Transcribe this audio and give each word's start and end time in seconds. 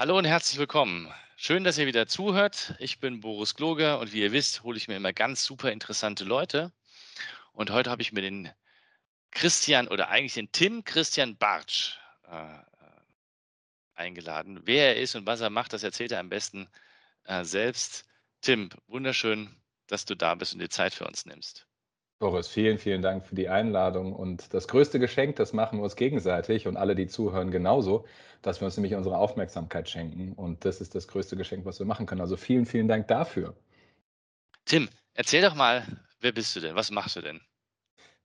Hallo 0.00 0.16
und 0.16 0.24
herzlich 0.24 0.58
willkommen. 0.58 1.12
Schön, 1.36 1.62
dass 1.62 1.76
ihr 1.76 1.86
wieder 1.86 2.06
zuhört. 2.06 2.74
Ich 2.78 3.00
bin 3.00 3.20
Boris 3.20 3.54
Gloger 3.54 3.98
und 3.98 4.14
wie 4.14 4.22
ihr 4.22 4.32
wisst, 4.32 4.62
hole 4.62 4.78
ich 4.78 4.88
mir 4.88 4.96
immer 4.96 5.12
ganz 5.12 5.44
super 5.44 5.70
interessante 5.70 6.24
Leute. 6.24 6.72
Und 7.52 7.68
heute 7.68 7.90
habe 7.90 8.00
ich 8.00 8.10
mir 8.10 8.22
den 8.22 8.50
Christian 9.30 9.88
oder 9.88 10.08
eigentlich 10.08 10.32
den 10.32 10.50
Tim 10.52 10.84
Christian 10.84 11.36
Bartsch 11.36 11.98
äh, 12.30 12.60
eingeladen. 13.92 14.62
Wer 14.64 14.96
er 14.96 15.02
ist 15.02 15.16
und 15.16 15.26
was 15.26 15.42
er 15.42 15.50
macht, 15.50 15.74
das 15.74 15.82
erzählt 15.82 16.12
er 16.12 16.20
am 16.20 16.30
besten 16.30 16.70
äh, 17.24 17.44
selbst. 17.44 18.06
Tim, 18.40 18.70
wunderschön, 18.86 19.54
dass 19.86 20.06
du 20.06 20.14
da 20.14 20.34
bist 20.34 20.54
und 20.54 20.60
dir 20.60 20.70
Zeit 20.70 20.94
für 20.94 21.06
uns 21.06 21.26
nimmst. 21.26 21.66
Boris, 22.20 22.48
vielen, 22.48 22.76
vielen 22.76 23.00
Dank 23.00 23.24
für 23.24 23.34
die 23.34 23.48
Einladung. 23.48 24.12
Und 24.12 24.52
das 24.52 24.68
größte 24.68 24.98
Geschenk, 24.98 25.36
das 25.36 25.54
machen 25.54 25.78
wir 25.78 25.84
uns 25.84 25.96
gegenseitig 25.96 26.66
und 26.66 26.76
alle, 26.76 26.94
die 26.94 27.06
zuhören, 27.06 27.50
genauso, 27.50 28.06
dass 28.42 28.60
wir 28.60 28.66
uns 28.66 28.76
nämlich 28.76 28.94
unsere 28.94 29.16
Aufmerksamkeit 29.16 29.88
schenken. 29.88 30.34
Und 30.34 30.66
das 30.66 30.82
ist 30.82 30.94
das 30.94 31.08
größte 31.08 31.34
Geschenk, 31.34 31.64
was 31.64 31.78
wir 31.78 31.86
machen 31.86 32.04
können. 32.04 32.20
Also 32.20 32.36
vielen, 32.36 32.66
vielen 32.66 32.88
Dank 32.88 33.08
dafür. 33.08 33.56
Tim, 34.66 34.90
erzähl 35.14 35.40
doch 35.40 35.54
mal, 35.54 35.82
wer 36.20 36.32
bist 36.32 36.54
du 36.54 36.60
denn? 36.60 36.76
Was 36.76 36.90
machst 36.90 37.16
du 37.16 37.22
denn? 37.22 37.40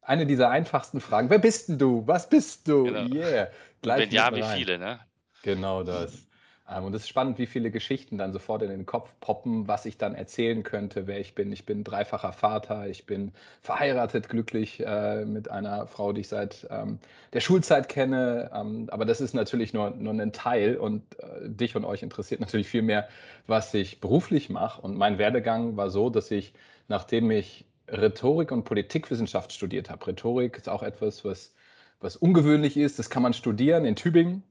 Eine 0.01 0.25
dieser 0.25 0.49
einfachsten 0.49 0.99
Fragen. 0.99 1.29
Wer 1.29 1.39
bist 1.39 1.69
denn 1.69 1.79
du? 1.79 2.05
Was 2.05 2.29
bist 2.29 2.67
du? 2.67 2.83
Genau. 2.83 3.15
Yeah. 3.15 3.49
Gleich 3.81 4.01
wenn 4.01 4.11
ja, 4.11 4.35
wie 4.35 4.43
viele, 4.57 4.77
ne? 4.77 4.99
Genau 5.41 5.83
das. 5.83 6.24
Ähm, 6.69 6.85
und 6.85 6.95
es 6.95 7.03
ist 7.03 7.09
spannend, 7.09 7.37
wie 7.37 7.45
viele 7.45 7.71
Geschichten 7.71 8.17
dann 8.17 8.33
sofort 8.33 8.61
in 8.63 8.69
den 8.69 8.85
Kopf 8.85 9.11
poppen, 9.19 9.67
was 9.67 9.85
ich 9.85 9.97
dann 9.97 10.15
erzählen 10.15 10.63
könnte, 10.63 11.07
wer 11.07 11.19
ich 11.19 11.35
bin. 11.35 11.51
Ich 11.51 11.65
bin 11.65 11.83
dreifacher 11.83 12.33
Vater, 12.33 12.87
ich 12.87 13.05
bin 13.05 13.31
verheiratet, 13.61 14.29
glücklich 14.29 14.83
äh, 14.85 15.25
mit 15.25 15.49
einer 15.51 15.87
Frau, 15.87 16.13
die 16.13 16.21
ich 16.21 16.27
seit 16.27 16.67
ähm, 16.71 16.99
der 17.33 17.41
Schulzeit 17.41 17.89
kenne. 17.89 18.51
Ähm, 18.53 18.89
aber 18.91 19.05
das 19.05 19.21
ist 19.21 19.33
natürlich 19.33 19.73
nur, 19.73 19.91
nur 19.91 20.13
ein 20.13 20.33
Teil 20.33 20.77
und 20.77 21.03
äh, 21.19 21.49
dich 21.49 21.75
und 21.75 21.85
euch 21.85 22.01
interessiert 22.03 22.41
natürlich 22.41 22.67
viel 22.67 22.81
mehr, 22.81 23.07
was 23.47 23.73
ich 23.73 24.01
beruflich 24.01 24.49
mache. 24.49 24.81
Und 24.81 24.97
mein 24.97 25.17
Werdegang 25.17 25.77
war 25.77 25.89
so, 25.89 26.09
dass 26.09 26.31
ich, 26.31 26.53
nachdem 26.87 27.29
ich 27.31 27.65
Rhetorik 27.87 28.51
und 28.51 28.63
Politikwissenschaft 28.63 29.53
studiert 29.53 29.89
habe, 29.91 30.07
Rhetorik 30.07 30.57
ist 30.57 30.69
auch 30.69 30.81
etwas, 30.81 31.23
was, 31.23 31.53
was 31.99 32.15
ungewöhnlich 32.15 32.77
ist, 32.77 32.97
das 32.97 33.11
kann 33.11 33.21
man 33.21 33.33
studieren 33.33 33.85
in 33.85 33.95
Tübingen 33.95 34.43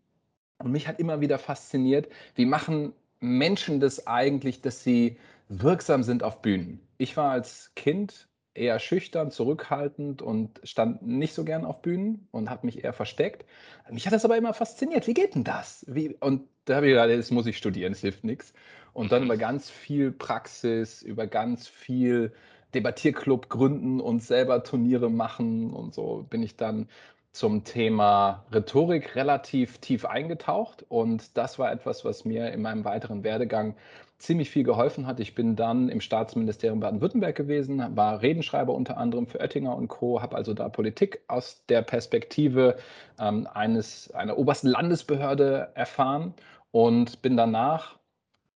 und 0.65 0.73
mich 0.73 0.89
hat 0.89 0.99
immer 0.99 1.21
wieder 1.21 1.39
fasziniert, 1.39 2.09
wie 2.35 2.47
machen 2.47 2.95
Menschen 3.21 3.81
das 3.81 4.07
eigentlich, 4.07 4.63
dass 4.63 4.83
sie 4.83 5.19
wirksam 5.49 6.03
sind 6.03 6.23
auf 6.23 6.41
Bühnen. 6.41 6.81
Ich 6.97 7.17
war 7.17 7.31
als 7.31 7.73
Kind 7.77 8.29
eher 8.55 8.79
schüchtern, 8.79 9.31
zurückhaltend 9.31 10.23
und 10.23 10.61
stand 10.65 11.03
nicht 11.03 11.35
so 11.35 11.45
gern 11.45 11.65
auf 11.65 11.83
Bühnen 11.83 12.29
und 12.31 12.49
habe 12.49 12.67
mich 12.67 12.83
eher 12.83 12.93
versteckt. 12.93 13.45
Mich 13.91 14.07
hat 14.07 14.15
das 14.15 14.25
aber 14.25 14.39
immer 14.39 14.55
fasziniert. 14.55 15.07
Wie 15.07 15.15
geht 15.15 15.35
denn 15.35 15.45
das? 15.45 15.85
Wie, 15.89 16.17
und 16.21 16.49
da 16.65 16.77
habe 16.77 16.87
ich 16.87 16.93
gedacht, 16.93 17.11
das 17.11 17.31
muss 17.31 17.47
ich 17.47 17.59
studieren, 17.59 17.93
es 17.93 18.01
hilft 18.01 18.25
nichts. 18.25 18.55
Und 18.95 19.13
dann 19.13 19.23
über 19.25 19.37
ganz 19.37 19.69
viel 19.69 20.13
Praxis, 20.13 21.03
über 21.03 21.27
ganz 21.27 21.69
viel 21.69 22.33
Debattierclub 22.75 23.49
gründen 23.49 24.01
und 24.01 24.23
selber 24.23 24.65
Turniere 24.65 25.11
machen 25.11 25.73
und 25.73 25.95
so 25.95 26.27
bin 26.29 26.43
ich 26.43 26.57
dann 26.57 26.89
zum 27.35 27.65
Thema 27.65 28.45
Rhetorik 28.53 29.17
relativ 29.17 29.79
tief 29.79 30.05
eingetaucht 30.05 30.85
und 30.89 31.37
das 31.37 31.59
war 31.59 31.73
etwas, 31.73 32.05
was 32.05 32.25
mir 32.25 32.53
in 32.53 32.63
meinem 32.63 32.85
weiteren 32.85 33.25
Werdegang 33.25 33.75
ziemlich 34.19 34.51
viel 34.51 34.63
geholfen 34.63 35.09
hat. 35.09 35.19
Ich 35.19 35.35
bin 35.35 35.57
dann 35.57 35.89
im 35.89 36.01
Staatsministerium 36.01 36.79
Baden-Württemberg 36.79 37.35
gewesen, 37.35 37.85
war 37.97 38.23
Redenschreiber 38.23 38.73
unter 38.73 38.99
anderem 38.99 39.27
für 39.27 39.41
Oettinger 39.41 39.75
und 39.75 39.89
Co., 39.89 40.23
habe 40.23 40.37
also 40.37 40.55
da 40.55 40.69
Politik 40.69 41.23
aus 41.27 41.65
der 41.69 41.83
Perspektive 41.83 42.77
ähm, 43.19 43.49
eines, 43.53 44.13
einer 44.13 44.39
obersten 44.39 44.69
Landesbehörde 44.69 45.71
erfahren 45.75 46.35
und 46.71 47.21
bin 47.21 47.37
danach 47.37 47.97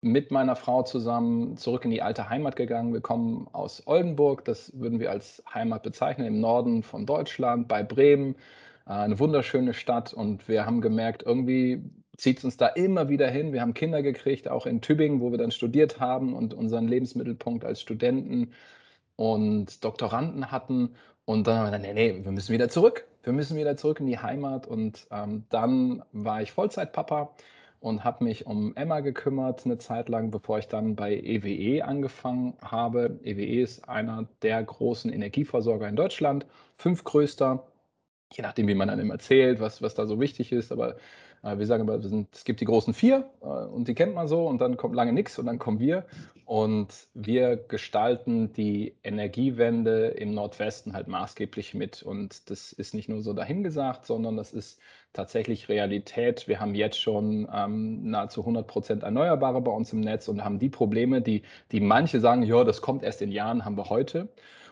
mit 0.02 0.32
meiner 0.32 0.58
Frau 0.58 0.84
zusammen 0.84 1.56
zurück 1.56 1.86
in 1.86 1.92
die 1.92 2.02
alte 2.02 2.30
Heimat 2.30 2.58
gegangen. 2.58 2.94
Wir 2.94 3.02
kommen 3.02 3.48
aus 3.54 3.84
Oldenburg, 3.86 4.44
das 4.44 4.78
würden 4.78 5.00
wir 5.00 5.12
als 5.12 5.42
Heimat 5.52 5.82
bezeichnen, 5.82 6.28
im 6.28 6.42
Norden 6.42 6.84
von 6.84 7.06
Deutschland, 7.06 7.70
bei 7.70 7.82
Bremen. 7.84 8.36
Äh, 8.88 8.94
eine 8.94 9.20
wunderschöne 9.20 9.74
Stadt 9.74 10.14
und 10.14 10.48
wir 10.48 10.66
haben 10.66 10.82
gemerkt, 10.82 11.24
irgendwie 11.24 11.84
zieht 12.18 12.40
es 12.40 12.46
uns 12.46 12.58
da 12.58 12.68
immer 12.68 13.10
wieder 13.10 13.30
hin. 13.30 13.54
Wir 13.54 13.62
haben 13.62 13.74
Kinder 13.74 14.02
gekriegt, 14.02 14.50
auch 14.50 14.66
in 14.66 14.82
Tübingen, 14.82 15.20
wo 15.22 15.32
wir 15.32 15.38
dann 15.38 15.52
studiert 15.52 16.00
haben 16.00 16.34
und 16.34 16.54
unseren 16.54 16.88
Lebensmittelpunkt 16.88 17.66
als 17.66 17.82
Studenten 17.82 18.54
und 19.16 19.84
Doktoranden 19.84 20.52
hatten. 20.52 20.96
Und 21.26 21.48
dann 21.48 21.58
haben 21.58 21.72
wir 21.72 21.80
gesagt, 21.80 21.96
nee, 21.96 22.12
nee, 22.14 22.24
wir 22.24 22.32
müssen 22.32 22.54
wieder 22.54 22.70
zurück. 22.70 23.06
Wir 23.24 23.34
müssen 23.34 23.58
wieder 23.58 23.76
zurück 23.78 24.00
in 24.00 24.08
die 24.08 24.20
Heimat. 24.20 24.68
Und 24.68 25.08
ähm, 25.12 25.46
dann 25.50 26.04
war 26.12 26.42
ich 26.42 26.52
Vollzeitpapa 26.52 27.36
und 27.80 28.04
habe 28.04 28.24
mich 28.24 28.46
um 28.46 28.76
Emma 28.76 29.00
gekümmert 29.02 29.66
eine 29.66 29.78
Zeit 29.78 30.10
lang, 30.10 30.32
bevor 30.32 30.60
ich 30.60 30.68
dann 30.68 30.96
bei 30.96 31.16
EWE 31.16 31.50
e 31.50 31.82
angefangen 31.82 32.56
habe. 32.62 33.20
EWE 33.24 33.62
ist 33.62 33.90
einer 33.90 34.28
der 34.42 34.64
großen 34.64 35.12
Energieversorger 35.12 35.88
in 35.88 35.96
Deutschland, 35.96 36.46
fünftgrößter 36.78 37.66
je 38.36 38.42
nachdem, 38.42 38.68
wie 38.68 38.76
man 38.76 38.88
dann 38.88 39.00
immer 39.00 39.14
erzählt, 39.14 39.60
was, 39.60 39.82
was 39.82 39.96
da 39.96 40.06
so 40.06 40.20
wichtig 40.20 40.52
ist, 40.52 40.72
aber 40.72 40.96
äh, 41.44 41.58
wir 41.58 41.66
sagen 41.66 41.84
immer, 41.84 42.02
wir 42.02 42.10
sind, 42.10 42.30
es 42.34 42.44
gibt 42.44 42.62
die 42.62 42.66
großen 42.66 42.94
vier 42.94 43.30
äh, 43.42 43.46
und 43.46 43.88
die 43.88 43.96
kennt 43.96 44.14
man 44.14 44.28
so 44.28 44.48
und 44.48 44.60
dann 44.60 44.78
kommt 44.78 44.96
lange 44.96 45.14
nichts 45.14 45.40
und 45.40 45.46
dann 45.46 45.60
kommen 45.60 45.80
wir 45.80 46.06
und 46.46 46.90
wir 47.14 47.56
gestalten 47.56 48.54
die 48.54 48.96
Energiewende 49.04 50.08
im 50.08 50.34
Nordwesten 50.34 50.94
halt 50.94 51.08
maßgeblich 51.08 51.74
mit 51.74 52.04
und 52.04 52.50
das 52.50 52.74
ist 52.74 52.94
nicht 52.94 53.10
nur 53.10 53.22
so 53.22 53.34
dahingesagt, 53.34 54.06
sondern 54.06 54.38
das 54.38 54.52
ist 54.52 54.80
tatsächlich 55.14 55.70
Realität. 55.70 56.48
Wir 56.48 56.60
haben 56.60 56.76
jetzt 56.76 57.00
schon 57.00 57.48
ähm, 57.54 58.10
nahezu 58.10 58.42
100 58.42 58.68
Prozent 58.68 59.04
Erneuerbare 59.04 59.62
bei 59.62 59.72
uns 59.72 59.94
im 59.94 60.02
Netz 60.02 60.28
und 60.28 60.44
haben 60.44 60.60
die 60.60 60.70
Probleme, 60.70 61.22
die, 61.22 61.44
die 61.72 61.80
manche 61.80 62.20
sagen, 62.20 62.44
ja, 62.44 62.64
das 62.64 62.82
kommt 62.82 63.02
erst 63.02 63.22
in 63.22 63.32
Jahren, 63.32 63.64
haben 63.66 63.78
wir 63.78 63.90
heute. 63.90 64.28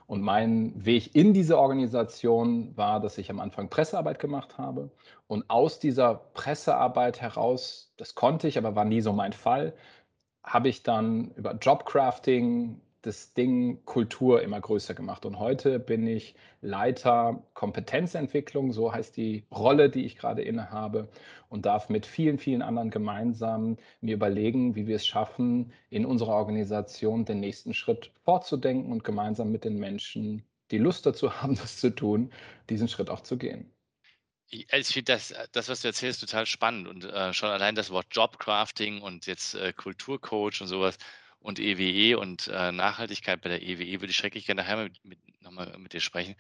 Und 0.08 0.22
mein 0.22 0.74
Weg 0.86 1.16
in 1.16 1.34
diese 1.34 1.58
Organisation 1.58 2.76
war, 2.78 3.00
dass 3.00 3.18
ich 3.18 3.30
am 3.30 3.40
Anfang 3.40 3.70
Pressearbeit 3.70 4.20
gemacht 4.20 4.58
habe. 4.58 4.92
Und 5.28 5.50
aus 5.50 5.80
dieser 5.80 6.16
Pressearbeit 6.34 7.22
heraus, 7.22 7.94
das 7.98 8.16
konnte 8.16 8.48
ich, 8.48 8.58
aber 8.58 8.76
war 8.76 8.86
nie 8.86 9.02
so 9.02 9.14
mein 9.14 9.34
Fall, 9.34 9.74
habe 10.44 10.70
ich 10.70 10.84
dann 10.84 11.32
über 11.32 11.54
Jobcrafting, 11.56 12.82
das 13.04 13.34
Ding 13.34 13.84
Kultur 13.86 14.42
immer 14.42 14.60
größer 14.60 14.94
gemacht. 14.94 15.26
Und 15.26 15.38
heute 15.38 15.78
bin 15.78 16.08
ich 16.08 16.36
Leiter 16.62 17.44
Kompetenzentwicklung, 17.54 18.72
so 18.72 18.94
heißt 18.94 19.16
die 19.18 19.46
Rolle, 19.52 19.90
die 19.90 20.06
ich 20.06 20.16
gerade 20.16 20.42
innehabe, 20.42 21.10
und 21.50 21.66
darf 21.66 21.90
mit 21.90 22.06
vielen, 22.06 22.40
vielen 22.40 22.62
anderen 22.62 22.90
gemeinsam 22.90 23.78
mir 24.00 24.16
überlegen, 24.16 24.76
wie 24.76 24.88
wir 24.88 24.96
es 24.96 25.06
schaffen, 25.06 25.74
in 25.90 26.06
unserer 26.06 26.34
Organisation 26.34 27.26
den 27.26 27.42
nächsten 27.42 27.74
Schritt 27.74 28.12
fortzudenken 28.24 28.92
und 28.92 29.04
gemeinsam 29.04 29.52
mit 29.52 29.66
den 29.66 29.78
Menschen, 29.78 30.44
die 30.72 30.78
Lust 30.78 31.06
dazu 31.06 31.34
haben, 31.42 31.56
das 31.56 31.78
zu 31.78 31.94
tun, 31.94 32.32
diesen 32.70 32.88
Schritt 32.88 33.10
auch 33.10 33.22
zu 33.22 33.38
gehen. 33.38 33.70
Ich 34.48 34.88
finde 34.88 35.14
das, 35.14 35.34
das, 35.52 35.68
was 35.68 35.82
du 35.82 35.88
erzählst, 35.88 36.22
total 36.22 36.46
spannend. 36.46 36.88
Und 36.88 37.06
äh, 37.06 37.34
schon 37.34 37.50
allein 37.50 37.76
das 37.76 37.90
Wort 37.90 38.06
Jobcrafting 38.12 39.02
und 39.02 39.26
jetzt 39.26 39.56
äh, 39.56 39.74
Kulturcoach 39.74 40.62
und 40.62 40.68
sowas, 40.68 40.98
und 41.44 41.60
EWE 41.60 41.84
e 41.84 42.16
und 42.16 42.48
äh, 42.48 42.72
Nachhaltigkeit 42.72 43.42
bei 43.42 43.50
der 43.50 43.62
EWE 43.62 43.84
e 43.84 44.02
würde 44.02 44.12
ich 44.12 44.16
schrecklich 44.16 44.46
gerne 44.46 44.64
nachher 44.64 44.78
mit, 44.78 45.06
mit, 45.06 45.42
nochmal 45.42 45.78
mit 45.78 45.94
dir 45.94 46.00
sprechen. 46.00 46.36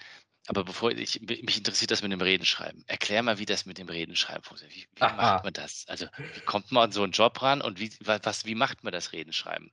Aber 0.48 0.64
bevor 0.64 0.92
ich, 0.92 1.22
mich 1.22 1.58
interessiert 1.58 1.92
das 1.92 2.02
mit 2.02 2.12
dem 2.12 2.20
Redenschreiben. 2.20 2.84
Erklär 2.88 3.24
mal, 3.24 3.40
wie 3.40 3.46
das 3.46 3.66
mit 3.66 3.78
dem 3.78 3.88
Redenschreiben 3.88 4.44
funktioniert. 4.44 4.90
Wie, 4.96 5.02
wie 5.02 5.16
macht 5.16 5.44
man 5.44 5.54
das? 5.54 5.86
Also, 5.88 6.08
wie 6.18 6.42
kommt 6.42 6.72
man 6.72 6.86
an 6.86 6.92
so 6.92 7.04
einen 7.04 7.14
Job 7.14 7.42
ran 7.42 7.62
und 7.62 7.80
wie, 7.80 7.92
was, 8.02 8.46
wie 8.46 8.56
macht 8.56 8.84
man 8.84 8.92
das 8.92 9.14
Redenschreiben? 9.14 9.72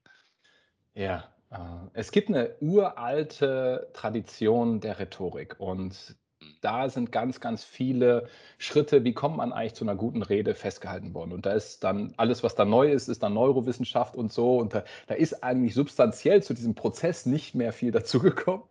Ja, 0.95 1.33
äh, 1.51 1.57
es 1.95 2.13
gibt 2.13 2.29
eine 2.29 2.57
uralte 2.61 3.91
Tradition 3.95 4.81
der 4.81 4.99
Rhetorik 4.99 5.59
und 5.59 6.17
da 6.61 6.89
sind 6.89 7.13
ganz, 7.13 7.41
ganz 7.41 7.65
viele 7.65 8.29
Schritte, 8.59 9.05
wie 9.05 9.13
kommt 9.13 9.37
man 9.37 9.53
eigentlich 9.53 9.75
zu 9.75 9.85
einer 9.85 9.95
guten 9.95 10.23
Rede 10.23 10.55
festgehalten 10.55 11.15
worden. 11.15 11.33
Und 11.33 11.47
da 11.47 11.53
ist 11.53 11.85
dann 11.85 12.13
alles, 12.17 12.43
was 12.43 12.55
da 12.55 12.65
neu 12.65 12.91
ist, 12.91 13.09
ist 13.09 13.23
dann 13.23 13.35
Neurowissenschaft 13.35 14.17
und 14.17 14.33
so. 14.33 14.59
Und 14.59 14.75
da, 14.75 14.85
da 15.07 15.15
ist 15.15 15.43
eigentlich 15.43 15.75
substanziell 15.75 16.43
zu 16.43 16.55
diesem 16.55 16.75
Prozess 16.75 17.27
nicht 17.27 17.55
mehr 17.55 17.73
viel 17.73 17.91
dazugekommen. 17.93 18.63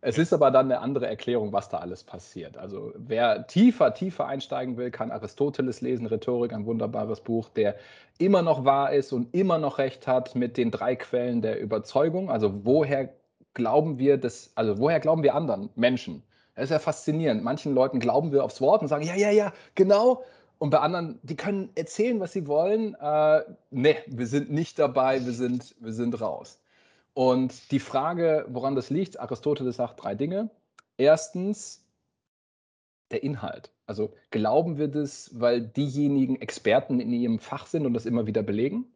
Es 0.00 0.16
ist 0.16 0.32
aber 0.32 0.52
dann 0.52 0.66
eine 0.66 0.80
andere 0.80 1.08
Erklärung, 1.08 1.52
was 1.52 1.70
da 1.70 1.78
alles 1.78 2.04
passiert. 2.04 2.56
Also 2.56 2.92
wer 2.96 3.48
tiefer, 3.48 3.94
tiefer 3.94 4.26
einsteigen 4.26 4.76
will, 4.76 4.92
kann 4.92 5.10
Aristoteles 5.10 5.80
lesen, 5.80 6.06
Rhetorik, 6.06 6.52
ein 6.52 6.66
wunderbares 6.66 7.20
Buch, 7.20 7.48
der 7.48 7.74
immer 8.18 8.42
noch 8.42 8.64
wahr 8.64 8.92
ist 8.92 9.12
und 9.12 9.34
immer 9.34 9.58
noch 9.58 9.78
recht 9.78 10.06
hat 10.06 10.36
mit 10.36 10.56
den 10.56 10.70
drei 10.70 10.94
Quellen 10.94 11.42
der 11.42 11.60
Überzeugung. 11.60 12.30
Also 12.30 12.64
woher 12.64 13.12
glauben 13.54 13.98
wir 13.98 14.18
das, 14.18 14.52
also 14.54 14.78
woher 14.78 15.00
glauben 15.00 15.24
wir 15.24 15.34
anderen 15.34 15.70
Menschen? 15.74 16.22
Das 16.58 16.64
ist 16.64 16.70
ja 16.70 16.80
faszinierend. 16.80 17.44
Manchen 17.44 17.72
Leuten 17.72 18.00
glauben 18.00 18.32
wir 18.32 18.42
aufs 18.42 18.60
Wort 18.60 18.82
und 18.82 18.88
sagen, 18.88 19.04
ja, 19.04 19.14
ja, 19.14 19.30
ja, 19.30 19.52
genau. 19.76 20.24
Und 20.58 20.70
bei 20.70 20.80
anderen, 20.80 21.20
die 21.22 21.36
können 21.36 21.70
erzählen, 21.76 22.18
was 22.18 22.32
sie 22.32 22.48
wollen. 22.48 22.96
Äh, 22.96 23.44
nee, 23.70 23.96
wir 24.08 24.26
sind 24.26 24.50
nicht 24.50 24.76
dabei, 24.76 25.24
wir 25.24 25.32
sind, 25.32 25.76
wir 25.78 25.92
sind 25.92 26.20
raus. 26.20 26.60
Und 27.14 27.70
die 27.70 27.78
Frage, 27.78 28.44
woran 28.48 28.74
das 28.74 28.90
liegt, 28.90 29.20
Aristoteles 29.20 29.76
sagt 29.76 30.02
drei 30.02 30.16
Dinge. 30.16 30.50
Erstens, 30.96 31.84
der 33.12 33.22
Inhalt. 33.22 33.70
Also 33.86 34.12
glauben 34.32 34.78
wir 34.78 34.88
das, 34.88 35.30
weil 35.38 35.60
diejenigen 35.60 36.40
Experten 36.40 36.98
in 36.98 37.12
ihrem 37.12 37.38
Fach 37.38 37.68
sind 37.68 37.86
und 37.86 37.94
das 37.94 38.04
immer 38.04 38.26
wieder 38.26 38.42
belegen? 38.42 38.92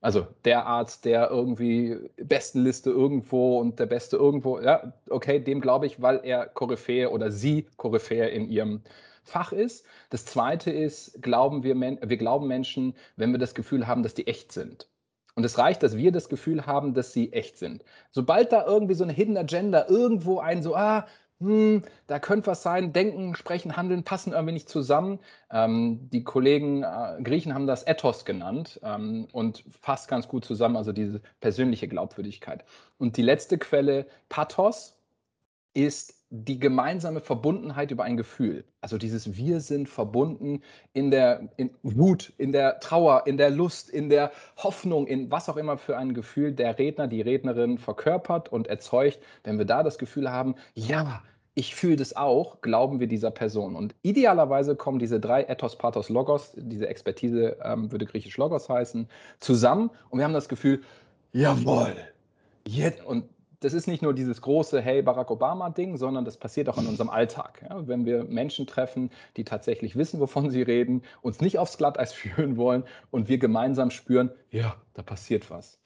Also 0.00 0.26
der 0.44 0.66
Arzt, 0.66 1.04
der 1.04 1.28
irgendwie 1.30 1.98
Bestenliste 2.16 2.90
irgendwo 2.90 3.58
und 3.58 3.80
der 3.80 3.86
Beste 3.86 4.16
irgendwo, 4.16 4.60
ja, 4.60 4.92
okay, 5.10 5.40
dem 5.40 5.60
glaube 5.60 5.86
ich, 5.86 6.00
weil 6.00 6.20
er 6.22 6.46
Koryphäe 6.46 7.10
oder 7.10 7.32
sie 7.32 7.66
Koryphäe 7.76 8.28
in 8.28 8.48
ihrem 8.48 8.82
Fach 9.24 9.52
ist. 9.52 9.84
Das 10.10 10.24
zweite 10.24 10.70
ist, 10.70 11.20
glauben 11.20 11.62
wir, 11.64 11.74
wir 11.78 12.16
glauben 12.16 12.46
Menschen, 12.46 12.94
wenn 13.16 13.32
wir 13.32 13.38
das 13.38 13.54
Gefühl 13.54 13.86
haben, 13.86 14.02
dass 14.02 14.14
die 14.14 14.26
echt 14.26 14.52
sind. 14.52 14.88
Und 15.34 15.44
es 15.44 15.58
reicht, 15.58 15.82
dass 15.82 15.96
wir 15.96 16.10
das 16.12 16.28
Gefühl 16.28 16.66
haben, 16.66 16.94
dass 16.94 17.12
sie 17.12 17.32
echt 17.32 17.58
sind. 17.58 17.84
Sobald 18.10 18.52
da 18.52 18.66
irgendwie 18.66 18.94
so 18.94 19.04
eine 19.04 19.12
Hidden 19.12 19.36
Agenda 19.36 19.86
irgendwo 19.88 20.38
ein 20.40 20.62
so, 20.62 20.74
ah, 20.74 21.06
hm, 21.40 21.82
da 22.08 22.18
könnte 22.18 22.48
was 22.48 22.62
sein, 22.62 22.92
denken, 22.92 23.36
sprechen, 23.36 23.76
handeln, 23.76 24.02
passen 24.02 24.32
irgendwie 24.32 24.54
nicht 24.54 24.68
zusammen. 24.68 25.20
Ähm, 25.50 26.10
die 26.10 26.24
Kollegen 26.24 26.82
äh, 26.82 27.22
Griechen 27.22 27.54
haben 27.54 27.68
das 27.68 27.86
Ethos 27.86 28.24
genannt 28.24 28.80
ähm, 28.82 29.28
und 29.32 29.64
fasst 29.80 30.08
ganz 30.08 30.26
gut 30.26 30.44
zusammen, 30.44 30.76
also 30.76 30.92
diese 30.92 31.20
persönliche 31.40 31.86
Glaubwürdigkeit. 31.86 32.64
Und 32.98 33.16
die 33.16 33.22
letzte 33.22 33.56
Quelle, 33.58 34.06
Pathos, 34.28 34.96
ist 35.74 36.17
die 36.30 36.58
gemeinsame 36.58 37.20
Verbundenheit 37.20 37.90
über 37.90 38.04
ein 38.04 38.16
Gefühl. 38.16 38.64
Also 38.80 38.98
dieses 38.98 39.36
Wir 39.36 39.60
sind 39.60 39.88
verbunden 39.88 40.62
in 40.92 41.10
der 41.10 41.48
in 41.56 41.70
Wut, 41.82 42.32
in 42.36 42.52
der 42.52 42.80
Trauer, 42.80 43.26
in 43.26 43.38
der 43.38 43.50
Lust, 43.50 43.88
in 43.88 44.10
der 44.10 44.32
Hoffnung, 44.56 45.06
in 45.06 45.30
was 45.30 45.48
auch 45.48 45.56
immer 45.56 45.78
für 45.78 45.96
ein 45.96 46.12
Gefühl 46.12 46.52
der 46.52 46.78
Redner, 46.78 47.08
die 47.08 47.22
Rednerin 47.22 47.78
verkörpert 47.78 48.50
und 48.50 48.66
erzeugt. 48.66 49.20
Wenn 49.42 49.58
wir 49.58 49.64
da 49.64 49.82
das 49.82 49.98
Gefühl 49.98 50.30
haben, 50.30 50.54
ja, 50.74 51.22
ich 51.54 51.74
fühle 51.74 51.96
das 51.96 52.14
auch, 52.14 52.60
glauben 52.60 53.00
wir 53.00 53.08
dieser 53.08 53.30
Person. 53.30 53.74
Und 53.74 53.94
idealerweise 54.02 54.76
kommen 54.76 54.98
diese 54.98 55.18
drei 55.18 55.44
Ethos, 55.44 55.76
Pathos, 55.76 56.08
Logos, 56.08 56.52
diese 56.54 56.88
Expertise 56.88 57.56
ähm, 57.64 57.90
würde 57.90 58.04
griechisch 58.04 58.36
Logos 58.36 58.68
heißen, 58.68 59.08
zusammen 59.40 59.90
und 60.10 60.18
wir 60.18 60.24
haben 60.24 60.34
das 60.34 60.48
Gefühl, 60.48 60.82
jawohl, 61.32 61.96
jetzt, 62.64 63.04
und 63.04 63.24
das 63.60 63.72
ist 63.72 63.88
nicht 63.88 64.02
nur 64.02 64.14
dieses 64.14 64.40
große 64.40 64.80
Hey 64.80 65.02
Barack 65.02 65.30
Obama-Ding, 65.30 65.96
sondern 65.96 66.24
das 66.24 66.36
passiert 66.36 66.68
auch 66.68 66.78
in 66.78 66.86
unserem 66.86 67.10
Alltag. 67.10 67.64
Ja? 67.68 67.86
Wenn 67.86 68.06
wir 68.06 68.24
Menschen 68.24 68.66
treffen, 68.66 69.10
die 69.36 69.44
tatsächlich 69.44 69.96
wissen, 69.96 70.20
wovon 70.20 70.50
sie 70.50 70.62
reden, 70.62 71.02
uns 71.22 71.40
nicht 71.40 71.58
aufs 71.58 71.78
Glatteis 71.78 72.12
führen 72.14 72.56
wollen 72.56 72.84
und 73.10 73.28
wir 73.28 73.38
gemeinsam 73.38 73.90
spüren, 73.90 74.30
ja, 74.50 74.76
da 74.94 75.02
passiert 75.02 75.50
was. 75.50 75.80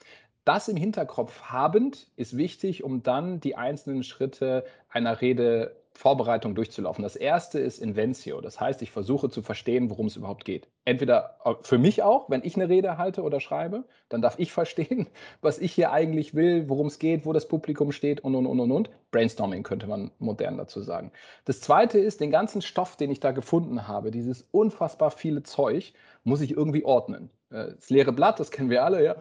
Das 0.44 0.68
im 0.68 0.76
Hinterkopf 0.76 1.40
habend 1.42 2.08
ist 2.16 2.36
wichtig, 2.36 2.82
um 2.82 3.02
dann 3.02 3.38
die 3.38 3.54
einzelnen 3.54 4.02
Schritte 4.02 4.64
einer 4.88 5.20
Rede 5.20 5.76
Vorbereitung 5.94 6.54
durchzulaufen. 6.54 7.02
Das 7.02 7.16
erste 7.16 7.58
ist 7.58 7.78
Inventio. 7.78 8.40
Das 8.40 8.60
heißt, 8.60 8.82
ich 8.82 8.90
versuche 8.90 9.30
zu 9.30 9.42
verstehen, 9.42 9.90
worum 9.90 10.06
es 10.06 10.16
überhaupt 10.16 10.44
geht. 10.44 10.68
Entweder 10.84 11.38
äh, 11.44 11.54
für 11.62 11.78
mich 11.78 12.02
auch, 12.02 12.30
wenn 12.30 12.42
ich 12.44 12.56
eine 12.56 12.68
Rede 12.68 12.98
halte 12.98 13.22
oder 13.22 13.40
schreibe, 13.40 13.84
dann 14.08 14.22
darf 14.22 14.38
ich 14.38 14.52
verstehen, 14.52 15.08
was 15.40 15.58
ich 15.58 15.72
hier 15.72 15.92
eigentlich 15.92 16.34
will, 16.34 16.68
worum 16.68 16.86
es 16.86 16.98
geht, 16.98 17.26
wo 17.26 17.32
das 17.32 17.48
Publikum 17.48 17.92
steht 17.92 18.20
und, 18.20 18.34
und, 18.34 18.46
und, 18.46 18.60
und, 18.60 18.72
und. 18.72 18.90
Brainstorming 19.10 19.62
könnte 19.62 19.86
man 19.86 20.10
modern 20.18 20.56
dazu 20.56 20.80
sagen. 20.80 21.12
Das 21.44 21.60
zweite 21.60 21.98
ist, 21.98 22.20
den 22.20 22.30
ganzen 22.30 22.62
Stoff, 22.62 22.96
den 22.96 23.10
ich 23.10 23.20
da 23.20 23.32
gefunden 23.32 23.86
habe, 23.86 24.10
dieses 24.10 24.46
unfassbar 24.50 25.10
viele 25.10 25.42
Zeug, 25.42 25.92
muss 26.24 26.40
ich 26.40 26.56
irgendwie 26.56 26.84
ordnen. 26.84 27.30
Äh, 27.50 27.74
das 27.76 27.90
leere 27.90 28.12
Blatt, 28.12 28.40
das 28.40 28.50
kennen 28.50 28.70
wir 28.70 28.84
alle, 28.84 29.04
ja. 29.04 29.16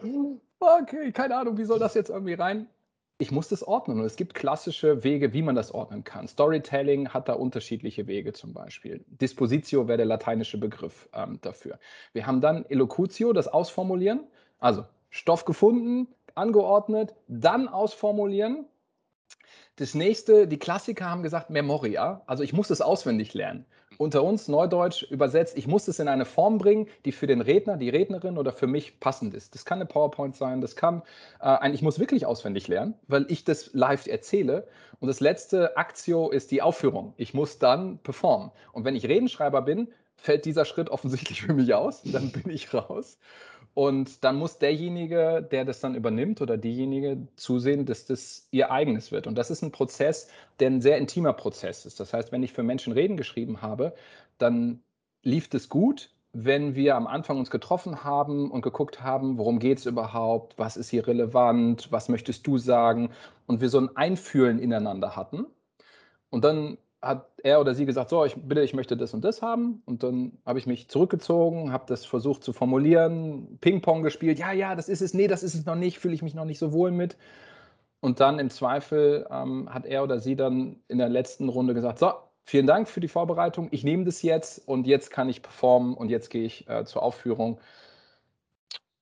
Okay, 0.58 1.12
keine 1.12 1.36
Ahnung, 1.36 1.58
wie 1.58 1.64
soll 1.64 1.78
das 1.78 1.94
jetzt 1.94 2.10
irgendwie 2.10 2.34
rein? 2.34 2.68
Ich 3.22 3.30
muss 3.30 3.48
das 3.48 3.62
ordnen. 3.62 4.00
Und 4.00 4.04
es 4.04 4.16
gibt 4.16 4.34
klassische 4.34 5.04
Wege, 5.04 5.32
wie 5.32 5.42
man 5.42 5.54
das 5.54 5.72
ordnen 5.72 6.02
kann. 6.02 6.26
Storytelling 6.26 7.08
hat 7.10 7.28
da 7.28 7.34
unterschiedliche 7.34 8.08
Wege 8.08 8.32
zum 8.32 8.52
Beispiel. 8.52 9.04
Dispositio 9.06 9.86
wäre 9.86 9.98
der 9.98 10.06
lateinische 10.06 10.58
Begriff 10.58 11.08
ähm, 11.14 11.38
dafür. 11.40 11.78
Wir 12.12 12.26
haben 12.26 12.40
dann 12.40 12.66
Elocutio, 12.66 13.32
das 13.32 13.46
Ausformulieren. 13.46 14.26
Also 14.58 14.84
Stoff 15.10 15.44
gefunden, 15.44 16.08
angeordnet, 16.34 17.14
dann 17.28 17.68
ausformulieren. 17.68 18.66
Das 19.76 19.94
nächste, 19.94 20.48
die 20.48 20.58
Klassiker 20.58 21.08
haben 21.08 21.22
gesagt 21.22 21.48
Memoria. 21.48 22.22
Also 22.26 22.42
ich 22.42 22.52
muss 22.52 22.70
es 22.70 22.80
auswendig 22.80 23.34
lernen 23.34 23.66
unter 24.02 24.22
uns 24.22 24.48
Neudeutsch 24.48 25.02
übersetzt, 25.04 25.56
ich 25.56 25.66
muss 25.66 25.88
es 25.88 25.98
in 25.98 26.08
eine 26.08 26.24
Form 26.24 26.58
bringen, 26.58 26.88
die 27.04 27.12
für 27.12 27.26
den 27.26 27.40
Redner, 27.40 27.76
die 27.76 27.88
Rednerin 27.88 28.36
oder 28.36 28.52
für 28.52 28.66
mich 28.66 29.00
passend 29.00 29.34
ist. 29.34 29.54
Das 29.54 29.64
kann 29.64 29.78
eine 29.78 29.86
PowerPoint 29.86 30.36
sein, 30.36 30.60
das 30.60 30.76
kann 30.76 31.02
äh, 31.40 31.44
ein, 31.44 31.74
ich 31.74 31.82
muss 31.82 31.98
wirklich 31.98 32.26
auswendig 32.26 32.68
lernen, 32.68 32.94
weil 33.08 33.26
ich 33.28 33.44
das 33.44 33.70
live 33.72 34.06
erzähle. 34.06 34.66
Und 35.00 35.08
das 35.08 35.20
letzte 35.20 35.76
Aktio 35.76 36.30
ist 36.30 36.50
die 36.50 36.62
Aufführung. 36.62 37.14
Ich 37.16 37.34
muss 37.34 37.58
dann 37.58 37.98
performen. 37.98 38.50
Und 38.72 38.84
wenn 38.84 38.94
ich 38.94 39.06
Redenschreiber 39.08 39.62
bin, 39.62 39.88
fällt 40.16 40.44
dieser 40.44 40.64
Schritt 40.64 40.90
offensichtlich 40.90 41.42
für 41.42 41.54
mich 41.54 41.74
aus, 41.74 42.02
dann 42.04 42.30
bin 42.32 42.50
ich 42.50 42.72
raus. 42.72 43.18
Und 43.74 44.22
dann 44.22 44.36
muss 44.36 44.58
derjenige, 44.58 45.46
der 45.50 45.64
das 45.64 45.80
dann 45.80 45.94
übernimmt 45.94 46.42
oder 46.42 46.58
diejenige 46.58 47.26
zusehen, 47.36 47.86
dass 47.86 48.04
das 48.04 48.46
ihr 48.50 48.70
eigenes 48.70 49.12
wird. 49.12 49.26
Und 49.26 49.36
das 49.36 49.50
ist 49.50 49.62
ein 49.62 49.72
Prozess, 49.72 50.28
der 50.60 50.68
ein 50.68 50.82
sehr 50.82 50.98
intimer 50.98 51.32
Prozess 51.32 51.86
ist. 51.86 51.98
Das 51.98 52.12
heißt, 52.12 52.32
wenn 52.32 52.42
ich 52.42 52.52
für 52.52 52.62
Menschen 52.62 52.92
Reden 52.92 53.16
geschrieben 53.16 53.62
habe, 53.62 53.94
dann 54.36 54.82
lief 55.22 55.48
es 55.54 55.70
gut, 55.70 56.10
wenn 56.34 56.74
wir 56.74 56.96
am 56.96 57.06
Anfang 57.06 57.38
uns 57.38 57.50
getroffen 57.50 58.04
haben 58.04 58.50
und 58.50 58.62
geguckt 58.62 59.02
haben, 59.02 59.38
worum 59.38 59.58
geht 59.58 59.78
es 59.78 59.86
überhaupt, 59.86 60.58
was 60.58 60.76
ist 60.76 60.90
hier 60.90 61.06
relevant, 61.06 61.90
was 61.90 62.08
möchtest 62.08 62.46
du 62.46 62.58
sagen 62.58 63.10
und 63.46 63.60
wir 63.60 63.68
so 63.68 63.78
ein 63.78 63.96
Einfühlen 63.96 64.58
ineinander 64.58 65.16
hatten. 65.16 65.46
Und 66.30 66.44
dann 66.44 66.78
hat 67.02 67.26
er 67.42 67.60
oder 67.60 67.74
sie 67.74 67.84
gesagt, 67.84 68.10
so, 68.10 68.24
ich 68.24 68.36
bitte, 68.36 68.62
ich 68.62 68.74
möchte 68.74 68.96
das 68.96 69.12
und 69.12 69.24
das 69.24 69.42
haben. 69.42 69.82
Und 69.86 70.04
dann 70.04 70.38
habe 70.46 70.60
ich 70.60 70.66
mich 70.66 70.88
zurückgezogen, 70.88 71.72
habe 71.72 71.84
das 71.88 72.04
versucht 72.04 72.44
zu 72.44 72.52
formulieren, 72.52 73.58
Ping-Pong 73.60 74.02
gespielt, 74.02 74.38
ja, 74.38 74.52
ja, 74.52 74.76
das 74.76 74.88
ist 74.88 75.02
es, 75.02 75.12
nee, 75.12 75.26
das 75.26 75.42
ist 75.42 75.54
es 75.54 75.66
noch 75.66 75.74
nicht, 75.74 75.98
fühle 75.98 76.14
ich 76.14 76.22
mich 76.22 76.34
noch 76.34 76.44
nicht 76.44 76.60
so 76.60 76.72
wohl 76.72 76.92
mit. 76.92 77.16
Und 78.00 78.20
dann 78.20 78.38
im 78.38 78.50
Zweifel 78.50 79.26
ähm, 79.30 79.72
hat 79.72 79.84
er 79.84 80.04
oder 80.04 80.20
sie 80.20 80.36
dann 80.36 80.80
in 80.88 80.98
der 80.98 81.08
letzten 81.08 81.48
Runde 81.48 81.74
gesagt, 81.74 81.98
so, 81.98 82.12
vielen 82.44 82.66
Dank 82.66 82.88
für 82.88 83.00
die 83.00 83.08
Vorbereitung, 83.08 83.68
ich 83.72 83.84
nehme 83.84 84.04
das 84.04 84.22
jetzt 84.22 84.66
und 84.66 84.86
jetzt 84.86 85.10
kann 85.10 85.28
ich 85.28 85.42
performen 85.42 85.94
und 85.94 86.08
jetzt 86.08 86.30
gehe 86.30 86.44
ich 86.44 86.68
äh, 86.68 86.84
zur 86.84 87.02
Aufführung. 87.02 87.60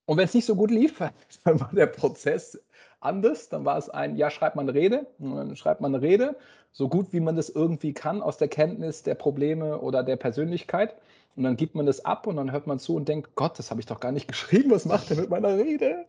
Und 0.07 0.17
wenn 0.17 0.25
es 0.25 0.35
nicht 0.35 0.47
so 0.47 0.57
gut 0.57 0.71
lief, 0.71 0.99
dann 1.45 1.61
war 1.61 1.71
der 1.73 1.87
Prozess 1.87 2.59
anders. 3.01 3.49
Dann 3.49 3.65
war 3.65 3.79
es 3.79 3.89
ein, 3.89 4.17
ja, 4.17 4.31
schreibt 4.31 4.57
man 4.57 4.69
eine 4.69 4.79
Rede, 4.79 5.07
dann 5.19 5.57
schreibt 5.57 5.81
man 5.81 5.95
eine 5.95 6.03
Rede, 6.03 6.37
so 6.73 6.89
gut 6.89 7.13
wie 7.13 7.21
man 7.21 7.37
das 7.37 7.49
irgendwie 7.49 7.93
kann 7.93 8.23
aus 8.23 8.39
der 8.39 8.49
Kenntnis 8.49 9.03
der 9.03 9.15
Probleme 9.15 9.79
oder 9.81 10.03
der 10.03 10.17
Persönlichkeit. 10.17 10.95
Und 11.37 11.45
dann 11.45 11.57
gibt 11.57 11.75
man 11.75 11.87
das 11.87 12.05
ab 12.05 12.27
und 12.27 12.37
dann 12.37 12.53
hört 12.53 12.67
man 12.67 12.79
zu 12.79 12.95
und 12.97 13.09
denkt, 13.09 13.35
Gott, 13.35 13.59
das 13.59 13.71
habe 13.71 13.81
ich 13.81 13.87
doch 13.87 14.01
gar 14.01 14.13
nicht 14.13 14.29
geschrieben, 14.29 14.71
was 14.71 14.85
macht 14.85 15.11
er 15.11 15.17
mit 15.17 15.31
meiner 15.31 15.57
Rede? 15.57 16.07